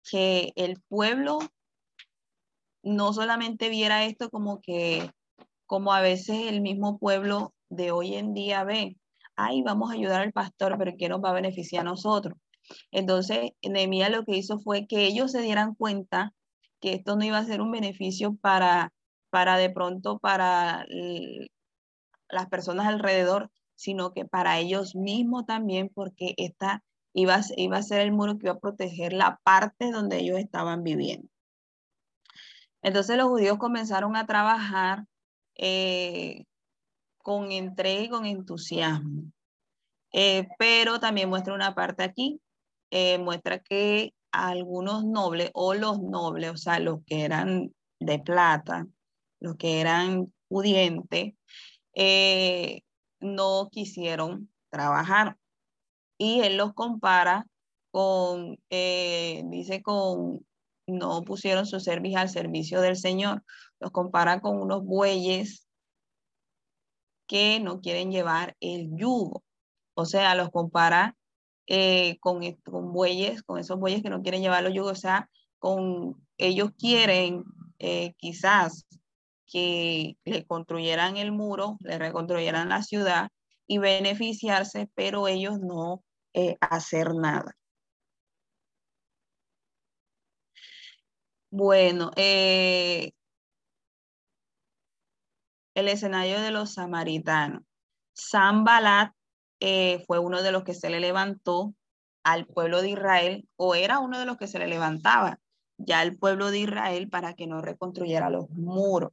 que 0.09 0.51
el 0.55 0.81
pueblo 0.89 1.39
no 2.81 3.13
solamente 3.13 3.69
viera 3.69 4.05
esto 4.05 4.29
como 4.29 4.61
que, 4.61 5.11
como 5.67 5.93
a 5.93 6.01
veces 6.01 6.47
el 6.47 6.61
mismo 6.61 6.97
pueblo 6.97 7.53
de 7.69 7.91
hoy 7.91 8.15
en 8.15 8.33
día 8.33 8.63
ve, 8.63 8.97
ay, 9.35 9.61
vamos 9.61 9.91
a 9.91 9.93
ayudar 9.93 10.21
al 10.21 10.33
pastor, 10.33 10.75
pero 10.79 10.93
¿qué 10.97 11.07
nos 11.07 11.23
va 11.23 11.29
a 11.29 11.33
beneficiar 11.33 11.81
a 11.81 11.89
nosotros? 11.89 12.37
Entonces, 12.91 13.51
Nehemías 13.61 14.09
lo 14.09 14.23
que 14.25 14.37
hizo 14.37 14.59
fue 14.59 14.87
que 14.87 15.05
ellos 15.05 15.31
se 15.31 15.41
dieran 15.41 15.75
cuenta 15.75 16.33
que 16.79 16.93
esto 16.93 17.15
no 17.15 17.23
iba 17.23 17.37
a 17.37 17.45
ser 17.45 17.61
un 17.61 17.71
beneficio 17.71 18.35
para, 18.41 18.91
para 19.33 19.57
de 19.57 19.71
pronto 19.71 20.19
para 20.19 20.85
las 22.29 22.47
personas 22.49 22.85
alrededor, 22.85 23.49
sino 23.73 24.13
que 24.13 24.25
para 24.25 24.59
ellos 24.59 24.95
mismos 24.95 25.47
también, 25.47 25.89
porque 25.91 26.35
esta 26.37 26.83
iba, 27.13 27.33
a 27.33 27.81
ser 27.81 28.01
el 28.01 28.11
muro 28.11 28.37
que 28.37 28.45
iba 28.45 28.53
a 28.53 28.59
proteger 28.59 29.11
la 29.11 29.39
parte 29.43 29.91
donde 29.91 30.19
ellos 30.19 30.37
estaban 30.37 30.83
viviendo. 30.83 31.27
Entonces 32.83 33.17
los 33.17 33.27
judíos 33.27 33.57
comenzaron 33.57 34.15
a 34.15 34.27
trabajar 34.27 35.05
eh, 35.55 36.45
con 37.17 37.51
entrega 37.51 38.03
y 38.03 38.09
con 38.09 38.27
entusiasmo. 38.27 39.31
Eh, 40.11 40.47
pero 40.59 40.99
también 40.99 41.27
muestra 41.27 41.55
una 41.55 41.73
parte 41.73 42.03
aquí, 42.03 42.39
eh, 42.91 43.17
muestra 43.17 43.57
que 43.57 44.13
algunos 44.31 45.03
nobles 45.03 45.49
o 45.55 45.73
los 45.73 45.99
nobles, 45.99 46.51
o 46.51 46.57
sea, 46.57 46.79
los 46.79 46.99
que 47.07 47.23
eran 47.23 47.73
de 47.99 48.19
plata, 48.19 48.85
los 49.43 49.55
que 49.57 49.81
eran 49.81 50.33
pudientes, 50.47 51.33
no 53.19 53.69
quisieron 53.71 54.49
trabajar. 54.69 55.37
Y 56.17 56.41
él 56.41 56.57
los 56.57 56.73
compara 56.73 57.45
con, 57.91 58.57
dice, 58.69 59.81
con 59.83 60.45
no 60.87 61.21
pusieron 61.23 61.65
su 61.65 61.79
servicio 61.79 62.19
al 62.19 62.29
servicio 62.29 62.81
del 62.81 62.97
Señor. 62.97 63.43
Los 63.79 63.91
compara 63.91 64.41
con 64.41 64.61
unos 64.61 64.83
bueyes 64.83 65.67
que 67.27 67.59
no 67.59 67.81
quieren 67.81 68.11
llevar 68.11 68.55
el 68.59 68.89
yugo. 68.95 69.43
O 69.95 70.05
sea, 70.05 70.35
los 70.35 70.49
compara 70.49 71.15
eh, 71.67 72.17
con, 72.19 72.41
con 72.63 72.91
bueyes, 72.91 73.43
con 73.43 73.59
esos 73.59 73.79
bueyes 73.79 74.01
que 74.03 74.09
no 74.09 74.21
quieren 74.21 74.41
llevar 74.41 74.63
los 74.63 74.73
yugos. 74.73 74.91
O 74.91 75.01
sea, 75.01 75.29
con 75.59 76.15
ellos 76.37 76.71
quieren 76.77 77.43
eh, 77.79 78.13
quizás 78.17 78.85
que 79.53 80.17
le 80.25 80.45
construyeran 80.45 81.17
el 81.17 81.31
muro, 81.31 81.77
le 81.81 81.99
reconstruyeran 81.99 82.69
la 82.69 82.81
ciudad 82.81 83.29
y 83.67 83.77
beneficiarse, 83.77 84.89
pero 84.95 85.27
ellos 85.27 85.59
no 85.59 86.03
eh, 86.33 86.57
hacer 86.59 87.13
nada. 87.13 87.55
Bueno, 91.51 92.09
eh, 92.15 93.11
el 95.75 95.87
escenario 95.87 96.41
de 96.41 96.49
los 96.51 96.73
samaritanos. 96.73 97.61
Sambalat 98.13 99.13
eh, 99.59 100.03
fue 100.07 100.17
uno 100.19 100.41
de 100.41 100.51
los 100.51 100.63
que 100.63 100.73
se 100.73 100.89
le 100.89 100.99
levantó 100.99 101.75
al 102.23 102.47
pueblo 102.47 102.81
de 102.81 102.89
Israel, 102.89 103.47
o 103.55 103.75
era 103.75 103.99
uno 103.99 104.17
de 104.17 104.25
los 104.25 104.37
que 104.37 104.47
se 104.47 104.57
le 104.57 104.67
levantaba 104.67 105.39
ya 105.77 105.99
al 105.99 106.17
pueblo 106.17 106.49
de 106.51 106.59
Israel 106.59 107.09
para 107.09 107.33
que 107.35 107.47
no 107.47 107.61
reconstruyera 107.61 108.29
los 108.29 108.49
muros. 108.49 109.11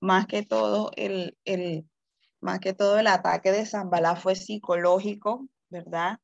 Más 0.00 0.26
que 0.26 0.42
todo, 0.44 0.90
el, 0.96 1.36
el, 1.44 1.88
más 2.40 2.60
que 2.60 2.72
todo 2.74 2.98
el 2.98 3.06
ataque 3.06 3.52
de 3.52 3.66
Zambalá 3.66 4.16
fue 4.16 4.34
psicológico, 4.34 5.48
¿verdad? 5.70 6.18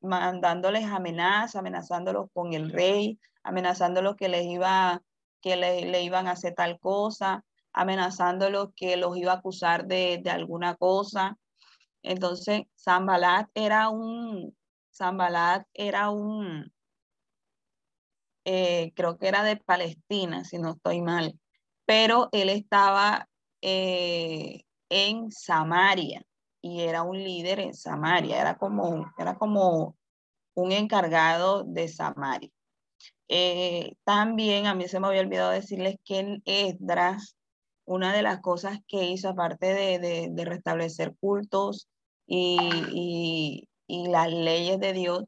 Mandándoles 0.00 0.84
amenazas, 0.86 1.56
amenazándolos 1.56 2.28
con 2.32 2.52
el 2.54 2.70
rey, 2.70 3.18
amenazándolos 3.42 4.16
que 4.16 4.28
les 4.28 4.44
iba 4.44 5.02
que 5.40 5.56
le, 5.56 6.02
iban 6.02 6.26
a 6.28 6.32
hacer 6.32 6.54
tal 6.54 6.78
cosa, 6.78 7.44
amenazándolos 7.72 8.70
que 8.76 8.96
los 8.96 9.16
iba 9.16 9.32
a 9.32 9.36
acusar 9.36 9.86
de, 9.86 10.22
alguna 10.30 10.76
cosa. 10.76 11.38
Entonces, 12.02 12.62
Zambalat 12.76 13.48
era 13.54 13.88
un, 13.90 14.56
Zambalat 14.92 15.66
era 15.74 16.10
un, 16.10 16.72
eh, 18.44 18.92
creo 18.94 19.18
que 19.18 19.28
era 19.28 19.42
de 19.42 19.56
Palestina, 19.56 20.44
si 20.44 20.58
no 20.58 20.72
estoy 20.72 21.00
mal, 21.02 21.38
pero 21.90 22.28
él 22.30 22.50
estaba 22.50 23.28
eh, 23.62 24.62
en 24.90 25.32
Samaria 25.32 26.22
y 26.62 26.82
era 26.82 27.02
un 27.02 27.18
líder 27.18 27.58
en 27.58 27.74
Samaria, 27.74 28.40
era 28.40 28.56
como, 28.58 29.12
era 29.18 29.36
como 29.36 29.96
un 30.54 30.70
encargado 30.70 31.64
de 31.64 31.88
Samaria. 31.88 32.48
Eh, 33.26 33.96
también 34.04 34.68
a 34.68 34.76
mí 34.76 34.86
se 34.86 35.00
me 35.00 35.08
había 35.08 35.22
olvidado 35.22 35.50
decirles 35.50 35.96
que 36.04 36.20
en 36.20 36.42
Esdras, 36.44 37.36
una 37.86 38.12
de 38.14 38.22
las 38.22 38.38
cosas 38.40 38.78
que 38.86 39.06
hizo, 39.06 39.30
aparte 39.30 39.98
de, 39.98 40.44
restablecer 40.44 41.16
cultos 41.18 41.88
y, 42.24 43.66
las 43.88 44.32
leyes 44.32 44.78
de 44.78 44.92
Dios, 44.92 45.24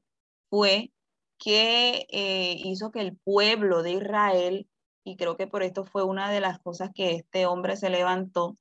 fue 0.49 0.93
que 1.39 2.07
eh, 2.09 2.55
hizo 2.63 2.93
que 2.93 3.01
el 3.01 3.17
pueblo 3.17 3.83
de 3.83 3.95
Israel, 3.95 4.69
y 5.05 5.17
creo 5.17 5.37
que 5.37 5.47
por 5.47 5.63
esto 5.63 5.85
fue 5.85 6.05
una 6.05 6.31
de 6.31 6.41
las 6.41 6.59
cosas 6.59 6.91
que 6.95 7.13
este 7.13 7.47
hombre 7.47 7.77
se 7.77 7.91
levantó, 7.91 8.57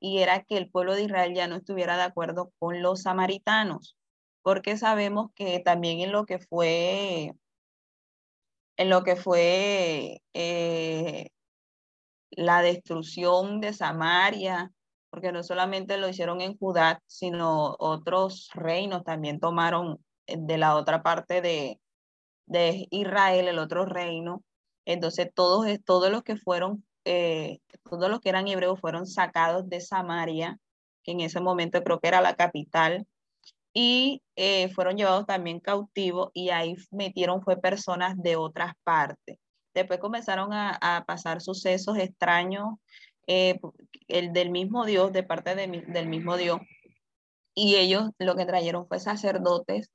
y 0.00 0.18
era 0.18 0.42
que 0.44 0.56
el 0.56 0.70
pueblo 0.70 0.94
de 0.94 1.04
Israel 1.04 1.34
ya 1.34 1.46
no 1.46 1.56
estuviera 1.56 1.96
de 1.96 2.02
acuerdo 2.04 2.52
con 2.58 2.82
los 2.82 3.02
samaritanos, 3.02 3.96
porque 4.42 4.76
sabemos 4.76 5.30
que 5.34 5.60
también 5.60 6.00
en 6.00 6.12
lo 6.12 6.26
que 6.26 6.38
fue 6.38 7.34
en 8.76 8.88
lo 8.88 9.04
que 9.04 9.14
fue 9.14 10.22
eh, 10.32 11.28
la 12.30 12.62
destrucción 12.62 13.60
de 13.60 13.74
Samaria, 13.74 14.72
porque 15.10 15.32
no 15.32 15.42
solamente 15.42 15.98
lo 15.98 16.08
hicieron 16.08 16.40
en 16.40 16.56
Judá, 16.56 17.02
sino 17.06 17.76
otros 17.78 18.48
reinos 18.54 19.04
también 19.04 19.38
tomaron 19.38 19.98
de 20.26 20.56
la 20.56 20.76
otra 20.76 21.02
parte 21.02 21.42
de, 21.42 21.78
de 22.46 22.86
Israel, 22.90 23.48
el 23.48 23.58
otro 23.58 23.84
reino. 23.84 24.42
Entonces 24.92 25.30
todos, 25.32 25.66
todos 25.84 26.10
los 26.10 26.24
que 26.24 26.36
fueron, 26.36 26.84
eh, 27.04 27.60
todos 27.88 28.10
los 28.10 28.20
que 28.20 28.28
eran 28.28 28.48
hebreos 28.48 28.80
fueron 28.80 29.06
sacados 29.06 29.68
de 29.68 29.80
Samaria, 29.80 30.58
que 31.04 31.12
en 31.12 31.20
ese 31.20 31.40
momento 31.40 31.82
creo 31.84 32.00
que 32.00 32.08
era 32.08 32.20
la 32.20 32.34
capital, 32.34 33.06
y 33.72 34.20
eh, 34.34 34.68
fueron 34.74 34.96
llevados 34.96 35.26
también 35.26 35.60
cautivos 35.60 36.30
y 36.34 36.50
ahí 36.50 36.74
metieron 36.90 37.40
fue 37.40 37.56
personas 37.60 38.20
de 38.20 38.34
otras 38.34 38.72
partes. 38.82 39.38
Después 39.74 40.00
comenzaron 40.00 40.52
a, 40.52 41.04
pasar 41.06 41.40
sucesos 41.40 41.96
extraños, 41.96 42.74
eh, 43.28 43.60
el 44.08 44.32
del 44.32 44.50
mismo 44.50 44.84
Dios, 44.84 45.12
de 45.12 45.22
parte 45.22 45.54
de, 45.54 45.68
del 45.86 46.08
mismo 46.08 46.36
Dios, 46.36 46.58
y 47.54 47.76
ellos 47.76 48.10
lo 48.18 48.34
que 48.34 48.44
trajeron 48.44 48.88
fue 48.88 48.98
sacerdotes 48.98 49.88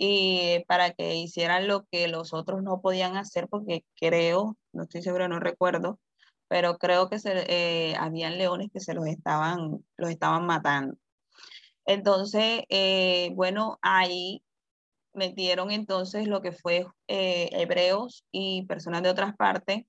y 0.00 0.64
para 0.68 0.92
que 0.92 1.16
hicieran 1.16 1.66
lo 1.66 1.84
que 1.90 2.06
los 2.06 2.32
otros 2.32 2.62
no 2.62 2.80
podían 2.80 3.16
hacer, 3.16 3.48
porque 3.48 3.84
creo, 3.96 4.56
no 4.72 4.84
estoy 4.84 5.02
seguro, 5.02 5.28
no 5.28 5.40
recuerdo, 5.40 5.98
pero 6.46 6.78
creo 6.78 7.10
que 7.10 7.18
se, 7.18 7.32
eh, 7.48 7.96
habían 7.98 8.38
leones 8.38 8.68
que 8.72 8.78
se 8.78 8.94
los 8.94 9.06
estaban, 9.08 9.84
los 9.96 10.10
estaban 10.10 10.46
matando. 10.46 10.96
Entonces, 11.84 12.62
eh, 12.68 13.32
bueno, 13.34 13.80
ahí 13.82 14.44
metieron 15.14 15.72
entonces 15.72 16.28
lo 16.28 16.42
que 16.42 16.52
fue 16.52 16.86
eh, 17.08 17.50
hebreos 17.52 18.24
y 18.30 18.66
personas 18.66 19.02
de 19.02 19.10
otras 19.10 19.34
partes 19.36 19.84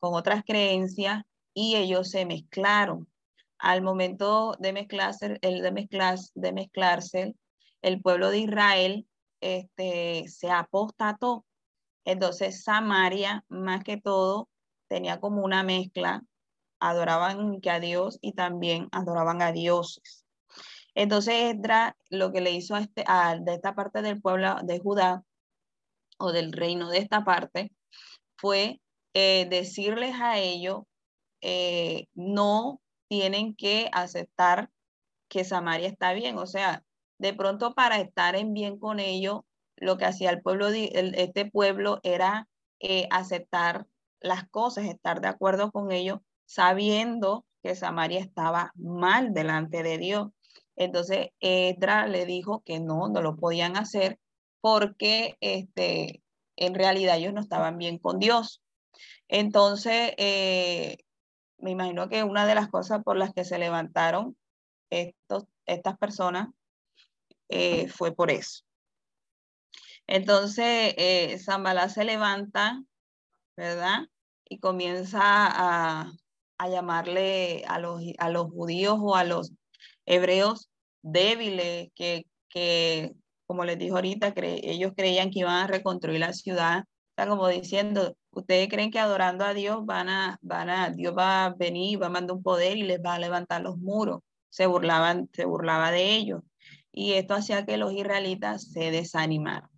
con 0.00 0.14
otras 0.14 0.42
creencias 0.44 1.22
y 1.54 1.76
ellos 1.76 2.10
se 2.10 2.26
mezclaron. 2.26 3.08
Al 3.58 3.80
momento 3.82 4.56
de 4.58 4.72
mezclarse, 4.72 5.38
el 5.40 5.62
de, 5.62 5.70
mezclarse, 5.70 6.32
de 6.34 6.52
mezclarse, 6.52 7.36
el 7.80 8.02
pueblo 8.02 8.30
de 8.30 8.38
Israel 8.38 9.06
este, 9.42 10.28
se 10.28 10.50
apostató. 10.50 11.44
Entonces 12.04 12.64
Samaria, 12.64 13.44
más 13.48 13.84
que 13.84 13.98
todo, 13.98 14.48
tenía 14.88 15.20
como 15.20 15.42
una 15.42 15.62
mezcla, 15.62 16.22
adoraban 16.80 17.60
que 17.60 17.70
a 17.70 17.80
Dios 17.80 18.18
y 18.22 18.32
también 18.32 18.88
adoraban 18.92 19.42
a 19.42 19.52
dioses. 19.52 20.24
Entonces 20.94 21.54
Esdra 21.54 21.96
lo 22.10 22.32
que 22.32 22.40
le 22.40 22.52
hizo 22.52 22.74
a, 22.74 22.80
este, 22.80 23.04
a 23.06 23.36
de 23.38 23.54
esta 23.54 23.74
parte 23.74 24.02
del 24.02 24.20
pueblo 24.20 24.56
de 24.62 24.78
Judá 24.80 25.22
o 26.18 26.32
del 26.32 26.52
reino 26.52 26.90
de 26.90 26.98
esta 26.98 27.24
parte 27.24 27.72
fue 28.36 28.80
eh, 29.14 29.46
decirles 29.48 30.14
a 30.20 30.38
ellos, 30.38 30.82
eh, 31.40 32.06
no 32.14 32.80
tienen 33.08 33.54
que 33.54 33.88
aceptar 33.92 34.70
que 35.28 35.44
Samaria 35.44 35.88
está 35.88 36.12
bien. 36.12 36.38
O 36.38 36.46
sea, 36.46 36.82
de 37.22 37.32
pronto 37.34 37.72
para 37.72 38.00
estar 38.00 38.34
en 38.34 38.52
bien 38.52 38.80
con 38.80 38.98
ellos, 38.98 39.42
lo 39.76 39.96
que 39.96 40.06
hacía 40.06 40.30
el 40.30 40.42
pueblo, 40.42 40.66
este 40.66 41.48
pueblo 41.48 42.00
era 42.02 42.48
eh, 42.80 43.06
aceptar 43.12 43.86
las 44.20 44.48
cosas, 44.48 44.86
estar 44.86 45.20
de 45.20 45.28
acuerdo 45.28 45.70
con 45.70 45.92
ellos, 45.92 46.18
sabiendo 46.46 47.46
que 47.62 47.76
Samaria 47.76 48.18
estaba 48.18 48.72
mal 48.74 49.34
delante 49.34 49.84
de 49.84 49.98
Dios. 49.98 50.30
Entonces, 50.74 51.28
Edra 51.38 52.08
le 52.08 52.26
dijo 52.26 52.64
que 52.66 52.80
no, 52.80 53.06
no 53.06 53.22
lo 53.22 53.36
podían 53.36 53.76
hacer 53.76 54.18
porque 54.60 55.36
este, 55.40 56.24
en 56.56 56.74
realidad 56.74 57.18
ellos 57.18 57.34
no 57.34 57.40
estaban 57.40 57.78
bien 57.78 57.98
con 57.98 58.18
Dios. 58.18 58.62
Entonces, 59.28 60.12
eh, 60.16 60.98
me 61.58 61.70
imagino 61.70 62.08
que 62.08 62.24
una 62.24 62.46
de 62.46 62.56
las 62.56 62.66
cosas 62.66 63.04
por 63.04 63.16
las 63.16 63.32
que 63.32 63.44
se 63.44 63.60
levantaron 63.60 64.36
estos, 64.90 65.44
estas 65.66 65.96
personas 65.98 66.48
eh, 67.52 67.88
fue 67.88 68.14
por 68.14 68.30
eso. 68.30 68.62
Entonces, 70.06 70.94
eh, 70.96 71.38
Zambalá 71.38 71.88
se 71.88 72.04
levanta, 72.04 72.82
¿verdad? 73.56 74.08
Y 74.48 74.58
comienza 74.58 75.20
a, 75.22 76.12
a 76.58 76.68
llamarle 76.68 77.64
a 77.66 77.78
los, 77.78 78.02
a 78.18 78.30
los 78.30 78.50
judíos 78.50 78.98
o 79.00 79.16
a 79.16 79.24
los 79.24 79.52
hebreos 80.06 80.68
débiles 81.02 81.90
que, 81.94 82.26
que 82.48 83.12
como 83.46 83.64
les 83.64 83.78
dijo 83.78 83.96
ahorita, 83.96 84.32
ellos 84.36 84.92
creían 84.96 85.30
que 85.30 85.40
iban 85.40 85.56
a 85.56 85.66
reconstruir 85.66 86.20
la 86.20 86.32
ciudad. 86.32 86.84
Está 87.10 87.28
como 87.28 87.48
diciendo, 87.48 88.16
ustedes 88.30 88.68
creen 88.68 88.90
que 88.90 88.98
adorando 88.98 89.44
a 89.44 89.52
Dios 89.54 89.84
van 89.84 90.08
a, 90.08 90.38
van 90.40 90.70
a, 90.70 90.90
Dios 90.90 91.14
va 91.16 91.44
a 91.46 91.54
venir, 91.54 92.00
va 92.00 92.06
a 92.06 92.10
mandar 92.10 92.36
un 92.36 92.42
poder 92.42 92.78
y 92.78 92.84
les 92.84 93.00
va 93.00 93.14
a 93.14 93.18
levantar 93.18 93.60
los 93.60 93.76
muros. 93.76 94.20
Se 94.48 94.66
burlaban, 94.66 95.28
se 95.32 95.44
burlaba 95.44 95.90
de 95.90 96.14
ellos. 96.14 96.42
Y 96.92 97.14
esto 97.14 97.34
hacía 97.34 97.64
que 97.64 97.78
los 97.78 97.92
israelitas 97.92 98.70
se 98.70 98.90
desanimaran. 98.90 99.70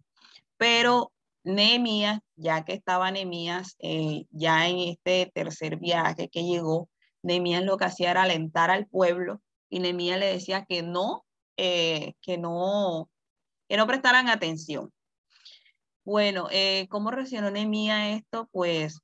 Pero 0.57 1.13
Nehemías, 1.45 2.21
ya 2.37 2.65
que 2.65 2.73
estaba 2.73 3.11
Nehemías, 3.11 3.77
eh, 3.79 4.25
ya 4.31 4.69
en 4.69 4.79
este 4.79 5.31
tercer 5.35 5.77
viaje 5.77 6.29
que 6.29 6.45
llegó, 6.45 6.89
Nehemías 7.23 7.63
lo 7.63 7.77
que 7.77 7.85
hacía 7.85 8.11
era 8.11 8.23
alentar 8.23 8.71
al 8.71 8.87
pueblo 8.87 9.41
y 9.69 9.81
Nehemías 9.81 10.19
le 10.19 10.27
decía 10.27 10.65
que 10.65 10.83
no, 10.83 11.25
eh, 11.57 12.15
que 12.21 12.39
no, 12.39 13.11
que 13.69 13.77
no 13.77 13.87
prestaran 13.87 14.29
atención. 14.29 14.93
Bueno, 16.05 16.49
eh, 16.51 16.87
¿cómo 16.91 17.11
reaccionó 17.11 17.51
Nehemías 17.51 18.19
esto? 18.19 18.49
Pues 18.53 19.01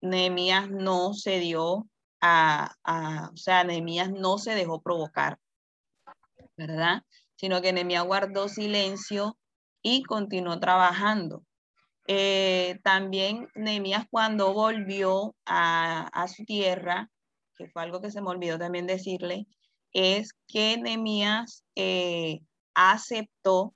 Nehemías 0.00 0.70
no 0.70 1.14
se 1.14 1.40
dio 1.40 1.88
a, 2.20 2.74
a, 2.84 3.30
o 3.32 3.36
sea, 3.36 3.64
Nehemías 3.64 4.10
no 4.10 4.38
se 4.38 4.54
dejó 4.54 4.80
provocar, 4.80 5.38
¿verdad? 6.56 7.02
Sino 7.36 7.60
que 7.60 7.72
Nehemías 7.72 8.04
guardó 8.04 8.48
silencio 8.48 9.36
y 9.82 10.02
continuó 10.04 10.58
trabajando. 10.60 11.44
Eh, 12.06 12.80
también 12.82 13.48
Nehemías 13.54 14.06
cuando 14.10 14.52
volvió 14.52 15.34
a, 15.46 16.26
su 16.28 16.44
tierra, 16.44 17.10
que 17.56 17.68
fue 17.68 17.82
algo 17.82 18.00
que 18.00 18.10
se 18.10 18.20
me 18.20 18.28
olvidó 18.28 18.58
también 18.58 18.86
decirle, 18.86 19.46
es 19.92 20.32
que 20.48 20.76
Nehemías 20.76 21.64
eh, 21.76 22.40
aceptó 22.74 23.74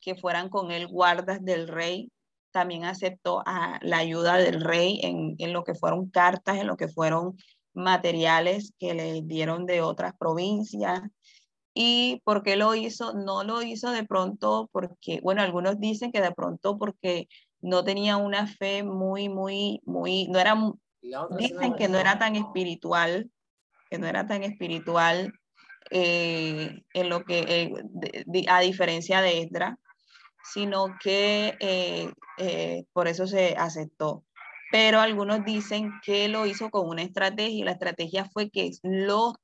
que 0.00 0.16
fueran 0.16 0.48
con 0.48 0.70
él 0.70 0.86
guardas 0.88 1.42
del 1.42 1.68
rey, 1.68 2.10
también 2.50 2.84
aceptó 2.84 3.42
la 3.80 3.96
ayuda 3.96 4.36
del 4.36 4.60
rey 4.60 5.00
en, 5.02 5.36
en, 5.38 5.52
lo 5.54 5.64
que 5.64 5.74
fueron 5.74 6.10
cartas, 6.10 6.58
en 6.58 6.66
lo 6.66 6.76
que 6.76 6.88
fueron 6.88 7.36
materiales 7.72 8.74
que 8.78 8.92
le 8.92 9.22
dieron 9.22 9.64
de 9.64 9.80
otras 9.80 10.12
provincias. 10.18 11.00
¿Y 11.74 12.20
por 12.24 12.42
qué 12.42 12.56
lo 12.56 12.74
hizo? 12.74 13.14
No 13.14 13.44
lo 13.44 13.62
hizo 13.62 13.90
de 13.90 14.04
pronto 14.04 14.68
porque, 14.72 15.20
bueno, 15.22 15.42
algunos 15.42 15.80
dicen 15.80 16.12
que 16.12 16.20
de 16.20 16.32
pronto 16.32 16.78
porque 16.78 17.28
no 17.60 17.84
tenía 17.84 18.16
una 18.16 18.46
fe 18.46 18.82
muy, 18.82 19.28
muy, 19.28 19.80
muy, 19.84 20.26
no 20.28 20.38
era, 20.38 20.56
dicen 21.38 21.74
que 21.74 21.88
no 21.88 21.98
era 21.98 22.18
tan 22.18 22.36
espiritual, 22.36 23.30
que 23.90 23.98
no 23.98 24.06
era 24.06 24.26
tan 24.26 24.42
espiritual 24.42 25.32
eh, 25.90 26.82
en 26.94 27.08
lo 27.08 27.24
que, 27.24 27.40
eh, 27.48 28.46
a 28.48 28.60
diferencia 28.60 29.20
de 29.20 29.42
Esdra, 29.42 29.78
sino 30.52 30.96
que 31.02 31.56
eh, 31.60 32.84
por 32.92 33.08
eso 33.08 33.26
se 33.26 33.54
aceptó. 33.56 34.24
Pero 34.72 35.00
algunos 35.00 35.44
dicen 35.44 35.90
que 36.02 36.28
lo 36.28 36.46
hizo 36.46 36.70
con 36.70 36.88
una 36.88 37.02
estrategia 37.02 37.58
y 37.58 37.62
la 37.62 37.72
estrategia 37.72 38.24
fue 38.24 38.50
que 38.50 38.70
los, 38.82 39.34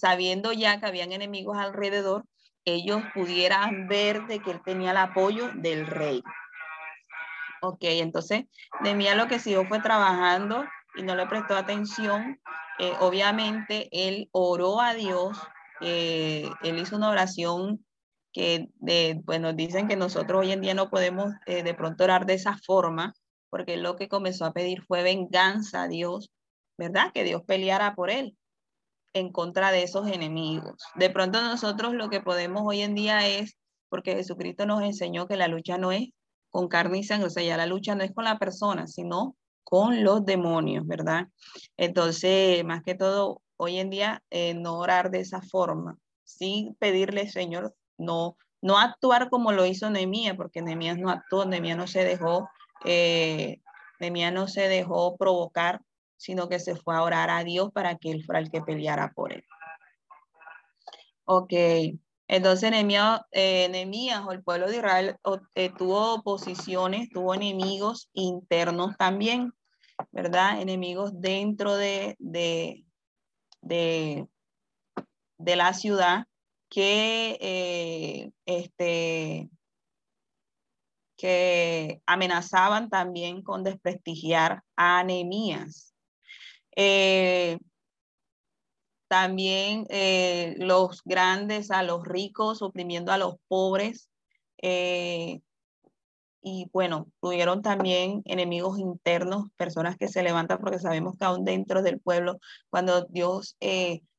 sabiendo 0.00 0.52
ya 0.52 0.80
que 0.80 0.86
habían 0.86 1.12
enemigos 1.12 1.58
alrededor, 1.58 2.24
ellos 2.64 3.02
pudieran 3.14 3.88
ver 3.88 4.26
de 4.26 4.40
que 4.40 4.50
él 4.50 4.60
tenía 4.64 4.90
el 4.90 4.96
apoyo 4.96 5.50
del 5.54 5.86
rey. 5.86 6.22
Ok, 7.60 7.80
entonces 7.82 8.44
Nemía 8.82 9.14
lo 9.14 9.26
que 9.26 9.38
siguió 9.38 9.64
fue 9.64 9.80
trabajando 9.80 10.64
y 10.96 11.02
no 11.02 11.16
le 11.16 11.26
prestó 11.26 11.56
atención. 11.56 12.40
obviamente 13.00 13.88
él 13.90 14.28
oró 14.32 14.80
a 14.80 14.94
Dios 14.94 15.36
eh, 15.80 16.48
él 16.62 16.78
hizo 16.78 16.96
una 16.96 17.10
oración 17.10 17.84
que, 18.32 18.68
de, 18.76 19.20
bueno, 19.24 19.52
dicen 19.52 19.88
que 19.88 19.96
nosotros 19.96 20.40
hoy 20.40 20.52
en 20.52 20.60
día 20.60 20.74
no 20.74 20.90
podemos 20.90 21.32
eh, 21.46 21.62
de 21.62 21.74
pronto 21.74 22.04
orar 22.04 22.26
de 22.26 22.34
esa 22.34 22.56
forma, 22.58 23.14
porque 23.50 23.76
lo 23.76 23.96
que 23.96 24.08
comenzó 24.08 24.44
a 24.44 24.52
pedir 24.52 24.82
fue 24.82 25.02
venganza 25.02 25.82
a 25.82 25.88
Dios, 25.88 26.30
¿verdad? 26.76 27.12
Que 27.12 27.24
Dios 27.24 27.42
peleara 27.46 27.94
por 27.94 28.10
él 28.10 28.36
en 29.12 29.32
contra 29.32 29.72
de 29.72 29.82
esos 29.82 30.08
enemigos. 30.08 30.82
De 30.94 31.10
pronto 31.10 31.40
nosotros 31.42 31.94
lo 31.94 32.10
que 32.10 32.20
podemos 32.20 32.62
hoy 32.64 32.82
en 32.82 32.94
día 32.94 33.26
es, 33.26 33.56
porque 33.88 34.14
Jesucristo 34.14 34.66
nos 34.66 34.82
enseñó 34.82 35.26
que 35.26 35.36
la 35.36 35.48
lucha 35.48 35.78
no 35.78 35.92
es 35.92 36.10
con 36.50 36.68
carne 36.68 36.98
y 36.98 37.04
sangre, 37.04 37.26
o 37.26 37.30
sea, 37.30 37.42
ya 37.42 37.56
la 37.56 37.66
lucha 37.66 37.94
no 37.94 38.04
es 38.04 38.12
con 38.12 38.24
la 38.24 38.38
persona, 38.38 38.86
sino 38.86 39.36
con 39.64 40.02
los 40.02 40.24
demonios, 40.24 40.86
¿verdad? 40.86 41.26
Entonces, 41.76 42.64
más 42.64 42.82
que 42.82 42.94
todo, 42.94 43.42
hoy 43.56 43.78
en 43.78 43.90
día 43.90 44.22
eh, 44.30 44.54
no 44.54 44.78
orar 44.78 45.10
de 45.10 45.20
esa 45.20 45.42
forma, 45.42 45.98
sí 46.24 46.74
pedirle, 46.78 47.28
Señor, 47.28 47.74
no, 47.98 48.36
no 48.62 48.78
actuar 48.78 49.28
como 49.28 49.52
lo 49.52 49.66
hizo 49.66 49.90
Nehemías, 49.90 50.36
porque 50.36 50.62
Nehemías 50.62 50.96
no 50.96 51.10
actuó, 51.10 51.44
Nehemías 51.44 51.76
no 51.76 51.86
se 51.86 52.04
dejó, 52.04 52.48
eh, 52.84 53.60
no 54.00 54.48
se 54.48 54.68
dejó 54.68 55.16
provocar, 55.16 55.82
sino 56.18 56.48
que 56.48 56.58
se 56.58 56.76
fue 56.76 56.94
a 56.94 57.02
orar 57.02 57.30
a 57.30 57.44
Dios 57.44 57.72
para 57.72 57.96
que 57.96 58.10
él 58.10 58.22
fuera 58.22 58.40
el 58.40 58.50
que 58.50 58.60
peleara 58.60 59.12
por 59.12 59.32
él. 59.32 59.44
Ok, 61.24 61.52
entonces 62.26 62.70
Nehemías, 62.70 63.22
eh, 63.32 64.20
o 64.26 64.32
el 64.32 64.42
pueblo 64.42 64.68
de 64.68 64.76
Israel 64.76 65.16
eh, 65.54 65.70
tuvo 65.76 66.14
oposiciones, 66.14 67.08
tuvo 67.08 67.34
enemigos 67.34 68.10
internos 68.12 68.96
también, 68.98 69.54
¿verdad? 70.12 70.60
Enemigos 70.60 71.18
dentro 71.20 71.74
de, 71.76 72.16
de, 72.18 72.84
de, 73.62 74.26
la 75.56 75.72
ciudad 75.72 76.26
que, 76.68 77.38
eh, 77.40 78.30
este, 78.44 79.48
que 81.16 82.02
amenazaban 82.06 82.90
también 82.90 83.42
con 83.42 83.64
desprestigiar 83.64 84.62
a 84.76 85.02
Nehemías. 85.02 85.87
Eh, 86.80 87.58
también 89.08 89.84
eh, 89.90 90.54
los 90.58 91.02
grandes 91.04 91.72
a 91.72 91.82
los 91.82 92.04
ricos, 92.04 92.62
oprimiendo 92.62 93.10
a 93.10 93.18
los 93.18 93.34
pobres. 93.48 94.08
Eh, 94.62 95.40
y 96.40 96.70
bueno, 96.72 97.08
tuvieron 97.20 97.62
también 97.62 98.22
enemigos 98.26 98.78
internos, 98.78 99.46
personas 99.56 99.96
que 99.96 100.06
se 100.06 100.22
levantan 100.22 100.60
porque 100.60 100.78
sabemos 100.78 101.16
que 101.18 101.24
aún 101.24 101.44
dentro 101.44 101.82
del 101.82 101.98
pueblo, 102.00 102.38
cuando 102.70 103.06
Dios 103.06 103.56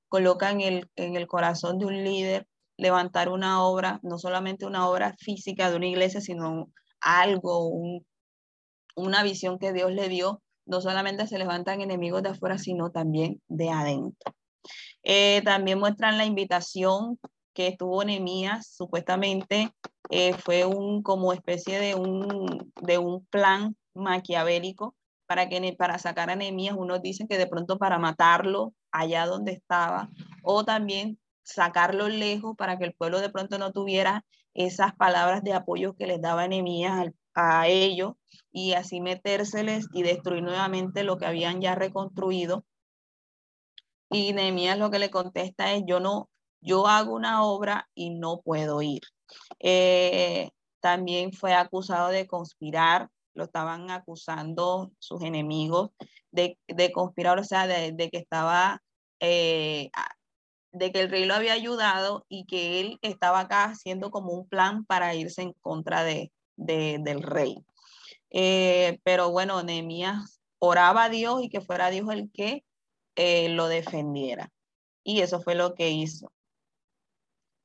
coloca 0.10 0.52
en 0.52 0.60
el, 0.60 0.90
en 0.98 1.16
el 1.16 1.28
corazón 1.28 1.80
de 1.80 1.86
un 1.86 2.04
líder 2.04 2.46
levantar 2.76 3.30
una 3.30 3.64
obra, 3.64 4.02
no 4.04 4.18
solamente 4.18 4.66
una 4.66 4.90
obra 4.90 5.16
física 5.18 5.70
de 5.70 5.78
una 5.78 5.88
iglesia, 5.88 6.20
sino 6.20 6.70
algo, 7.00 7.72
una 8.96 9.24
visión 9.24 9.60
que 9.60 9.72
Dios 9.72 9.92
le 9.94 10.10
dio, 10.10 10.42
no 10.70 10.82
solamente 10.82 11.28
se 11.28 11.40
levantan 11.40 11.82
enemigos 11.82 12.22
de 12.22 12.30
afuera, 12.30 12.58
sino 12.58 12.92
también 12.92 13.42
de 13.48 13.70
adentro. 13.72 14.34
Eh, 15.04 15.42
también 15.44 15.80
muestran 15.80 16.18
la 16.18 16.26
invitación 16.26 17.20
que 17.54 17.76
tuvo 17.78 18.04
Nehemías, 18.04 18.68
supuestamente 18.68 19.74
eh, 20.12 20.34
fue 20.34 20.66
un 20.66 21.02
como 21.02 21.34
especie 21.34 21.80
de 21.80 21.96
un, 21.96 22.72
de 22.82 22.98
un 23.00 23.26
plan 23.26 23.76
maquiavélico 23.96 24.96
para, 25.26 25.50
que, 25.50 25.76
para 25.78 25.98
sacar 25.98 26.30
a 26.30 26.36
Nehemías. 26.36 26.76
Unos 26.78 27.02
dicen 27.02 27.28
que 27.28 27.40
de 27.40 27.48
pronto 27.48 27.80
para 27.80 27.98
matarlo 27.98 28.74
allá 28.92 29.26
donde 29.26 29.54
estaba, 29.54 30.10
o 30.44 30.64
también 30.64 31.20
sacarlo 31.44 32.10
lejos 32.10 32.56
para 32.56 32.78
que 32.78 32.86
el 32.86 32.94
pueblo 32.94 33.22
de 33.22 33.30
pronto 33.30 33.58
no 33.58 33.72
tuviera 33.72 34.24
esas 34.54 34.96
palabras 34.96 35.44
de 35.44 35.54
apoyo 35.54 35.96
que 35.96 36.06
les 36.06 36.22
daba 36.22 36.48
Nehemías 36.48 37.10
a 37.34 37.68
ellos 37.68 38.14
y 38.52 38.74
así 38.74 39.02
metérseles 39.02 39.88
y 39.94 40.04
destruir 40.04 40.44
nuevamente 40.44 41.04
lo 41.04 41.18
que 41.18 41.26
habían 41.26 41.62
ya 41.62 41.76
reconstruido. 41.76 42.66
Y 44.10 44.34
Nehemías 44.34 44.78
lo 44.78 44.90
que 44.90 45.00
le 45.00 45.12
contesta 45.12 45.74
es, 45.74 45.84
yo 45.86 46.00
no, 46.00 46.30
yo 46.62 46.88
hago 46.88 47.14
una 47.14 47.44
obra 47.44 47.90
y 47.94 48.10
no 48.10 48.42
puedo 48.42 48.82
ir. 48.82 49.02
Eh, 49.60 50.50
también 50.80 51.34
fue 51.34 51.54
acusado 51.54 52.10
de 52.10 52.28
conspirar, 52.28 53.10
lo 53.34 53.44
estaban 53.46 53.92
acusando 53.92 54.92
sus 54.98 55.22
enemigos 55.22 55.92
de, 56.32 56.58
conspirar, 56.94 57.40
o 57.40 57.44
sea, 57.44 57.68
de, 57.68 58.10
que 58.10 58.18
estaba 58.18 58.82
eh, 59.20 59.90
de 60.72 60.92
que 60.92 61.02
el 61.02 61.10
rey 61.10 61.26
lo 61.26 61.34
había 61.34 61.54
ayudado 61.54 62.26
y 62.30 62.46
que 62.46 62.80
él 62.80 63.00
estaba 63.02 63.42
acá 63.42 63.66
haciendo 63.66 64.12
como 64.12 64.34
un 64.34 64.48
plan 64.48 64.86
para 64.86 65.16
irse 65.16 65.42
en 65.42 65.54
contra 65.62 66.04
de, 66.04 66.32
del 66.56 67.24
rey. 67.24 67.64
Eh, 68.32 69.00
pero 69.04 69.32
bueno, 69.32 69.64
Nehemías 69.64 70.42
oraba 70.60 71.06
a 71.06 71.10
Dios 71.10 71.44
y 71.44 71.50
que 71.50 71.62
fuera 71.62 71.90
Dios 71.90 72.10
el 72.12 72.32
que 72.32 72.64
eh, 73.16 73.50
lo 73.50 73.68
defendiera. 73.68 74.52
Y 75.04 75.22
eso 75.22 75.42
fue 75.42 75.56
lo 75.56 75.74
que 75.76 75.90
hizo. 75.90 76.32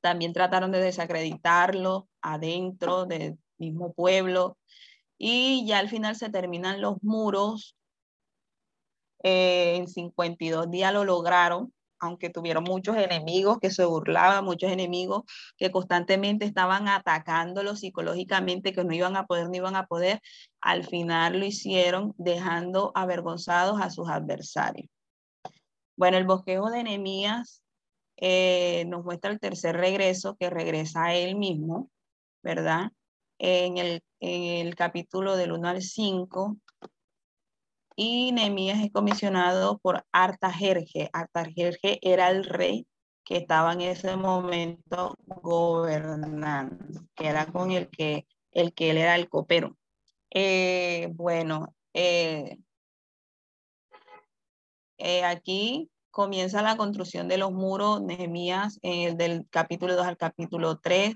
También 0.01 0.33
trataron 0.33 0.71
de 0.71 0.79
desacreditarlo 0.79 2.07
adentro 2.21 3.05
del 3.05 3.37
mismo 3.57 3.93
pueblo. 3.93 4.57
Y 5.17 5.65
ya 5.67 5.79
al 5.79 5.89
final 5.89 6.15
se 6.15 6.29
terminan 6.29 6.81
los 6.81 7.01
muros. 7.03 7.75
Eh, 9.23 9.77
en 9.77 9.87
52 9.87 10.69
días 10.69 10.93
lo 10.93 11.03
lograron 11.03 11.73
aunque 11.99 12.29
tuvieron 12.29 12.63
muchos 12.63 12.97
enemigos 12.97 13.59
que 13.59 13.71
se 13.71 13.85
burlaban, 13.85 14.45
muchos 14.45 14.71
enemigos 14.71 15.23
que 15.57 15.71
constantemente 15.71 16.45
estaban 16.45 16.87
atacándolos 16.87 17.79
psicológicamente, 17.79 18.73
que 18.73 18.83
no 18.83 18.93
iban 18.93 19.15
a 19.15 19.25
poder, 19.25 19.47
no 19.47 19.55
iban 19.55 19.75
a 19.75 19.87
poder, 19.87 20.21
al 20.61 20.85
final 20.85 21.39
lo 21.39 21.45
hicieron 21.45 22.13
dejando 22.17 22.91
avergonzados 22.95 23.81
a 23.81 23.89
sus 23.89 24.09
adversarios. 24.09 24.89
Bueno, 25.97 26.17
el 26.17 26.25
bosquejo 26.25 26.69
de 26.69 26.79
enemías 26.81 27.61
eh, 28.17 28.85
nos 28.87 29.03
muestra 29.03 29.31
el 29.31 29.39
tercer 29.39 29.75
regreso, 29.77 30.35
que 30.37 30.49
regresa 30.49 31.05
a 31.05 31.15
él 31.15 31.35
mismo, 31.35 31.89
¿verdad? 32.43 32.91
En 33.39 33.77
el, 33.77 34.01
en 34.19 34.67
el 34.67 34.75
capítulo 34.75 35.35
del 35.35 35.51
1 35.51 35.67
al 35.67 35.81
5, 35.81 36.57
y 37.95 38.31
Nehemías 38.31 38.83
es 38.83 38.91
comisionado 38.91 39.77
por 39.79 40.05
Artajerje. 40.11 41.09
Artajerje 41.13 41.99
era 42.01 42.29
el 42.29 42.43
rey 42.45 42.87
que 43.23 43.37
estaba 43.37 43.73
en 43.73 43.81
ese 43.81 44.15
momento 44.15 45.15
gobernando, 45.25 47.01
que 47.15 47.27
era 47.27 47.47
con 47.47 47.71
el 47.71 47.89
que, 47.89 48.27
el 48.51 48.73
que 48.73 48.91
él 48.91 48.97
era 48.97 49.15
el 49.15 49.29
copero. 49.29 49.75
Eh, 50.29 51.09
bueno, 51.13 51.73
eh, 51.93 52.57
eh, 54.97 55.23
aquí 55.23 55.89
comienza 56.11 56.61
la 56.61 56.77
construcción 56.77 57.27
de 57.27 57.37
los 57.37 57.51
muros, 57.51 58.01
Nehemías, 58.01 58.79
del 58.81 59.47
capítulo 59.49 59.95
2 59.95 60.05
al 60.05 60.17
capítulo 60.17 60.79
3, 60.79 61.15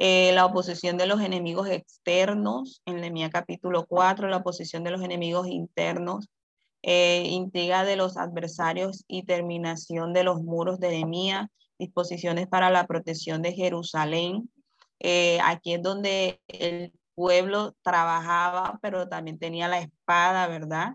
eh, 0.00 0.30
la 0.32 0.46
oposición 0.46 0.96
de 0.96 1.08
los 1.08 1.20
enemigos 1.20 1.68
externos, 1.68 2.82
en 2.86 3.00
Nehemías 3.00 3.32
capítulo 3.32 3.84
4, 3.84 4.28
la 4.28 4.36
oposición 4.36 4.84
de 4.84 4.92
los 4.92 5.02
enemigos 5.02 5.48
internos, 5.48 6.28
eh, 6.82 7.24
intriga 7.26 7.84
de 7.84 7.96
los 7.96 8.16
adversarios 8.16 9.04
y 9.08 9.24
terminación 9.24 10.12
de 10.12 10.22
los 10.22 10.40
muros 10.44 10.78
de 10.78 10.90
Nehemías, 10.90 11.48
disposiciones 11.80 12.46
para 12.46 12.70
la 12.70 12.86
protección 12.86 13.42
de 13.42 13.54
Jerusalén. 13.54 14.48
Eh, 15.00 15.40
aquí 15.42 15.74
es 15.74 15.82
donde 15.82 16.40
el 16.46 16.92
pueblo 17.16 17.74
trabajaba, 17.82 18.78
pero 18.80 19.08
también 19.08 19.40
tenía 19.40 19.66
la 19.66 19.80
espada, 19.80 20.46
¿verdad? 20.46 20.92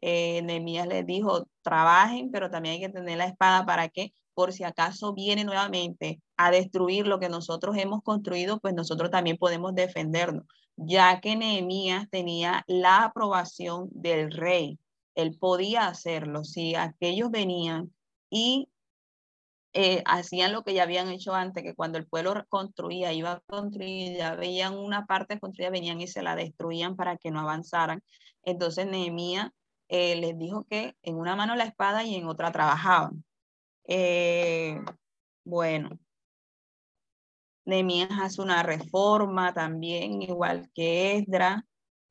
Eh, 0.00 0.40
Nehemías 0.40 0.86
les 0.86 1.04
dijo, 1.04 1.46
trabajen, 1.60 2.30
pero 2.30 2.48
también 2.50 2.76
hay 2.76 2.80
que 2.80 2.88
tener 2.88 3.18
la 3.18 3.26
espada 3.26 3.66
para 3.66 3.90
que 3.90 4.14
por 4.36 4.52
si 4.52 4.64
acaso 4.64 5.14
viene 5.14 5.44
nuevamente 5.44 6.20
a 6.36 6.50
destruir 6.50 7.06
lo 7.06 7.18
que 7.18 7.30
nosotros 7.30 7.74
hemos 7.78 8.02
construido, 8.02 8.60
pues 8.60 8.74
nosotros 8.74 9.10
también 9.10 9.38
podemos 9.38 9.74
defendernos, 9.74 10.44
ya 10.76 11.22
que 11.22 11.36
Nehemías 11.36 12.10
tenía 12.10 12.62
la 12.66 13.04
aprobación 13.04 13.88
del 13.92 14.30
rey. 14.30 14.78
Él 15.14 15.38
podía 15.38 15.86
hacerlo. 15.88 16.44
Si 16.44 16.74
aquellos 16.74 17.30
venían 17.30 17.94
y 18.28 18.68
eh, 19.72 20.02
hacían 20.04 20.52
lo 20.52 20.64
que 20.64 20.74
ya 20.74 20.82
habían 20.82 21.08
hecho 21.08 21.34
antes, 21.34 21.62
que 21.62 21.74
cuando 21.74 21.96
el 21.96 22.06
pueblo 22.06 22.34
construía, 22.50 23.14
iba 23.14 23.32
a 23.32 23.40
construir, 23.46 24.18
ya 24.18 24.34
veían 24.34 24.76
una 24.76 25.06
parte 25.06 25.40
construida, 25.40 25.70
venían 25.70 25.98
y 26.02 26.08
se 26.08 26.22
la 26.22 26.36
destruían 26.36 26.94
para 26.94 27.16
que 27.16 27.30
no 27.30 27.40
avanzaran. 27.40 28.02
Entonces 28.42 28.86
Nehemías 28.86 29.50
eh, 29.88 30.16
les 30.16 30.38
dijo 30.38 30.66
que 30.68 30.94
en 31.02 31.16
una 31.16 31.36
mano 31.36 31.56
la 31.56 31.64
espada 31.64 32.04
y 32.04 32.16
en 32.16 32.26
otra 32.26 32.52
trabajaban. 32.52 33.24
Eh, 33.88 34.80
bueno, 35.44 35.98
Nehemías 37.64 38.10
hace 38.20 38.42
una 38.42 38.62
reforma 38.62 39.52
también, 39.52 40.22
igual 40.22 40.70
que 40.74 41.16
Esdra. 41.18 41.66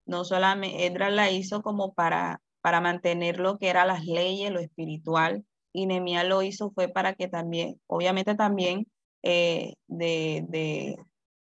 No 0.06 0.24
solamente 0.26 0.86
Esdra 0.86 1.10
la 1.10 1.32
hizo 1.32 1.62
como 1.64 1.94
para, 1.94 2.42
para 2.62 2.82
mantener 2.82 3.40
lo 3.40 3.58
que 3.58 3.70
eran 3.70 3.88
las 3.88 4.06
leyes, 4.06 4.52
lo 4.52 4.60
espiritual, 4.60 5.46
y 5.74 5.86
Nehemías 5.88 6.26
lo 6.26 6.42
hizo 6.42 6.72
fue 6.72 6.88
para 6.90 7.16
que 7.16 7.28
también, 7.28 7.82
obviamente 7.88 8.36
también 8.36 8.88
eh, 9.24 9.74
de, 9.88 10.46
de, 10.50 10.96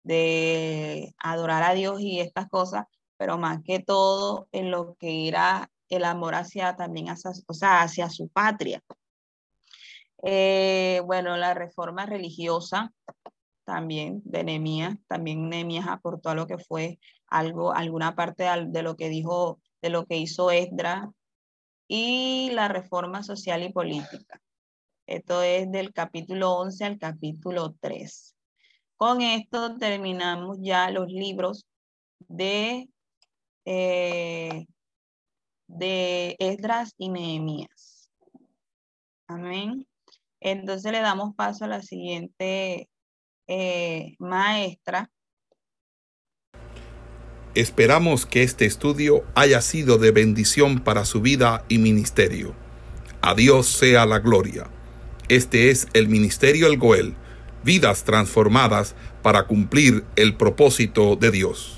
de 0.04 1.14
adorar 1.20 1.64
a 1.64 1.74
Dios 1.74 2.02
y 2.02 2.20
estas 2.20 2.48
cosas, 2.50 2.86
pero 3.18 3.38
más 3.38 3.62
que 3.64 3.80
todo 3.80 4.48
en 4.52 4.72
lo 4.72 4.96
que 4.96 5.28
era 5.28 5.70
el 5.90 6.04
amor 6.06 6.36
hacia 6.36 6.76
también 6.76 7.10
hacia, 7.10 7.32
o 7.48 7.54
sea, 7.54 7.82
hacia 7.82 8.10
su 8.10 8.30
patria. 8.30 8.82
Eh, 10.30 11.02
bueno, 11.06 11.38
la 11.38 11.54
reforma 11.54 12.06
religiosa 12.06 12.92
también 13.64 14.22
de 14.26 14.44
Nehemías, 14.44 14.98
también 15.08 15.48
Nehemías 15.48 15.88
aportó 15.88 16.28
a 16.28 16.36
lo 16.36 16.48
que 16.48 16.58
fue 16.58 17.00
algo, 17.28 17.72
alguna 17.74 18.14
parte 18.14 18.44
de 18.44 18.82
lo 18.82 18.98
que 18.98 19.08
dijo, 19.08 19.62
de 19.82 19.90
lo 19.90 20.06
que 20.06 20.18
hizo 20.18 20.52
Esdra 20.52 21.10
y 21.88 22.50
la 22.52 22.68
reforma 22.68 23.24
social 23.24 23.64
y 23.64 23.72
política. 23.72 24.42
Esto 25.06 25.44
es 25.44 25.72
del 25.72 25.94
capítulo 25.94 26.58
11 26.58 26.84
al 26.84 27.00
capítulo 27.00 27.76
3. 27.80 28.36
Con 28.98 29.22
esto 29.22 29.78
terminamos 29.78 30.58
ya 30.60 30.92
los 30.92 31.08
libros 31.08 31.66
de 32.20 32.90
eh, 33.64 34.66
de 35.68 36.36
Esdras 36.40 36.94
y 36.98 37.08
Nehemías. 37.08 38.12
Amén. 39.28 39.88
Entonces 40.52 40.92
le 40.92 41.00
damos 41.00 41.36
paso 41.36 41.66
a 41.66 41.68
la 41.68 41.82
siguiente 41.82 42.90
eh, 43.48 44.16
maestra. 44.20 45.10
Esperamos 47.56 48.26
que 48.26 48.44
este 48.44 48.66
estudio 48.66 49.24
haya 49.34 49.62
sido 49.62 49.98
de 49.98 50.12
bendición 50.12 50.80
para 50.84 51.06
su 51.06 51.22
vida 51.22 51.66
y 51.70 51.80
ministerio. 51.80 52.54
A 53.22 53.34
Dios 53.34 53.68
sea 53.68 54.06
la 54.06 54.20
gloria. 54.20 54.68
Este 55.28 55.72
es 55.72 55.88
el 55.94 56.08
Ministerio 56.08 56.68
El 56.68 56.78
Goel, 56.78 57.16
vidas 57.64 58.04
transformadas 58.04 58.96
para 59.24 59.48
cumplir 59.48 60.06
el 60.16 60.38
propósito 60.38 61.16
de 61.16 61.32
Dios. 61.32 61.77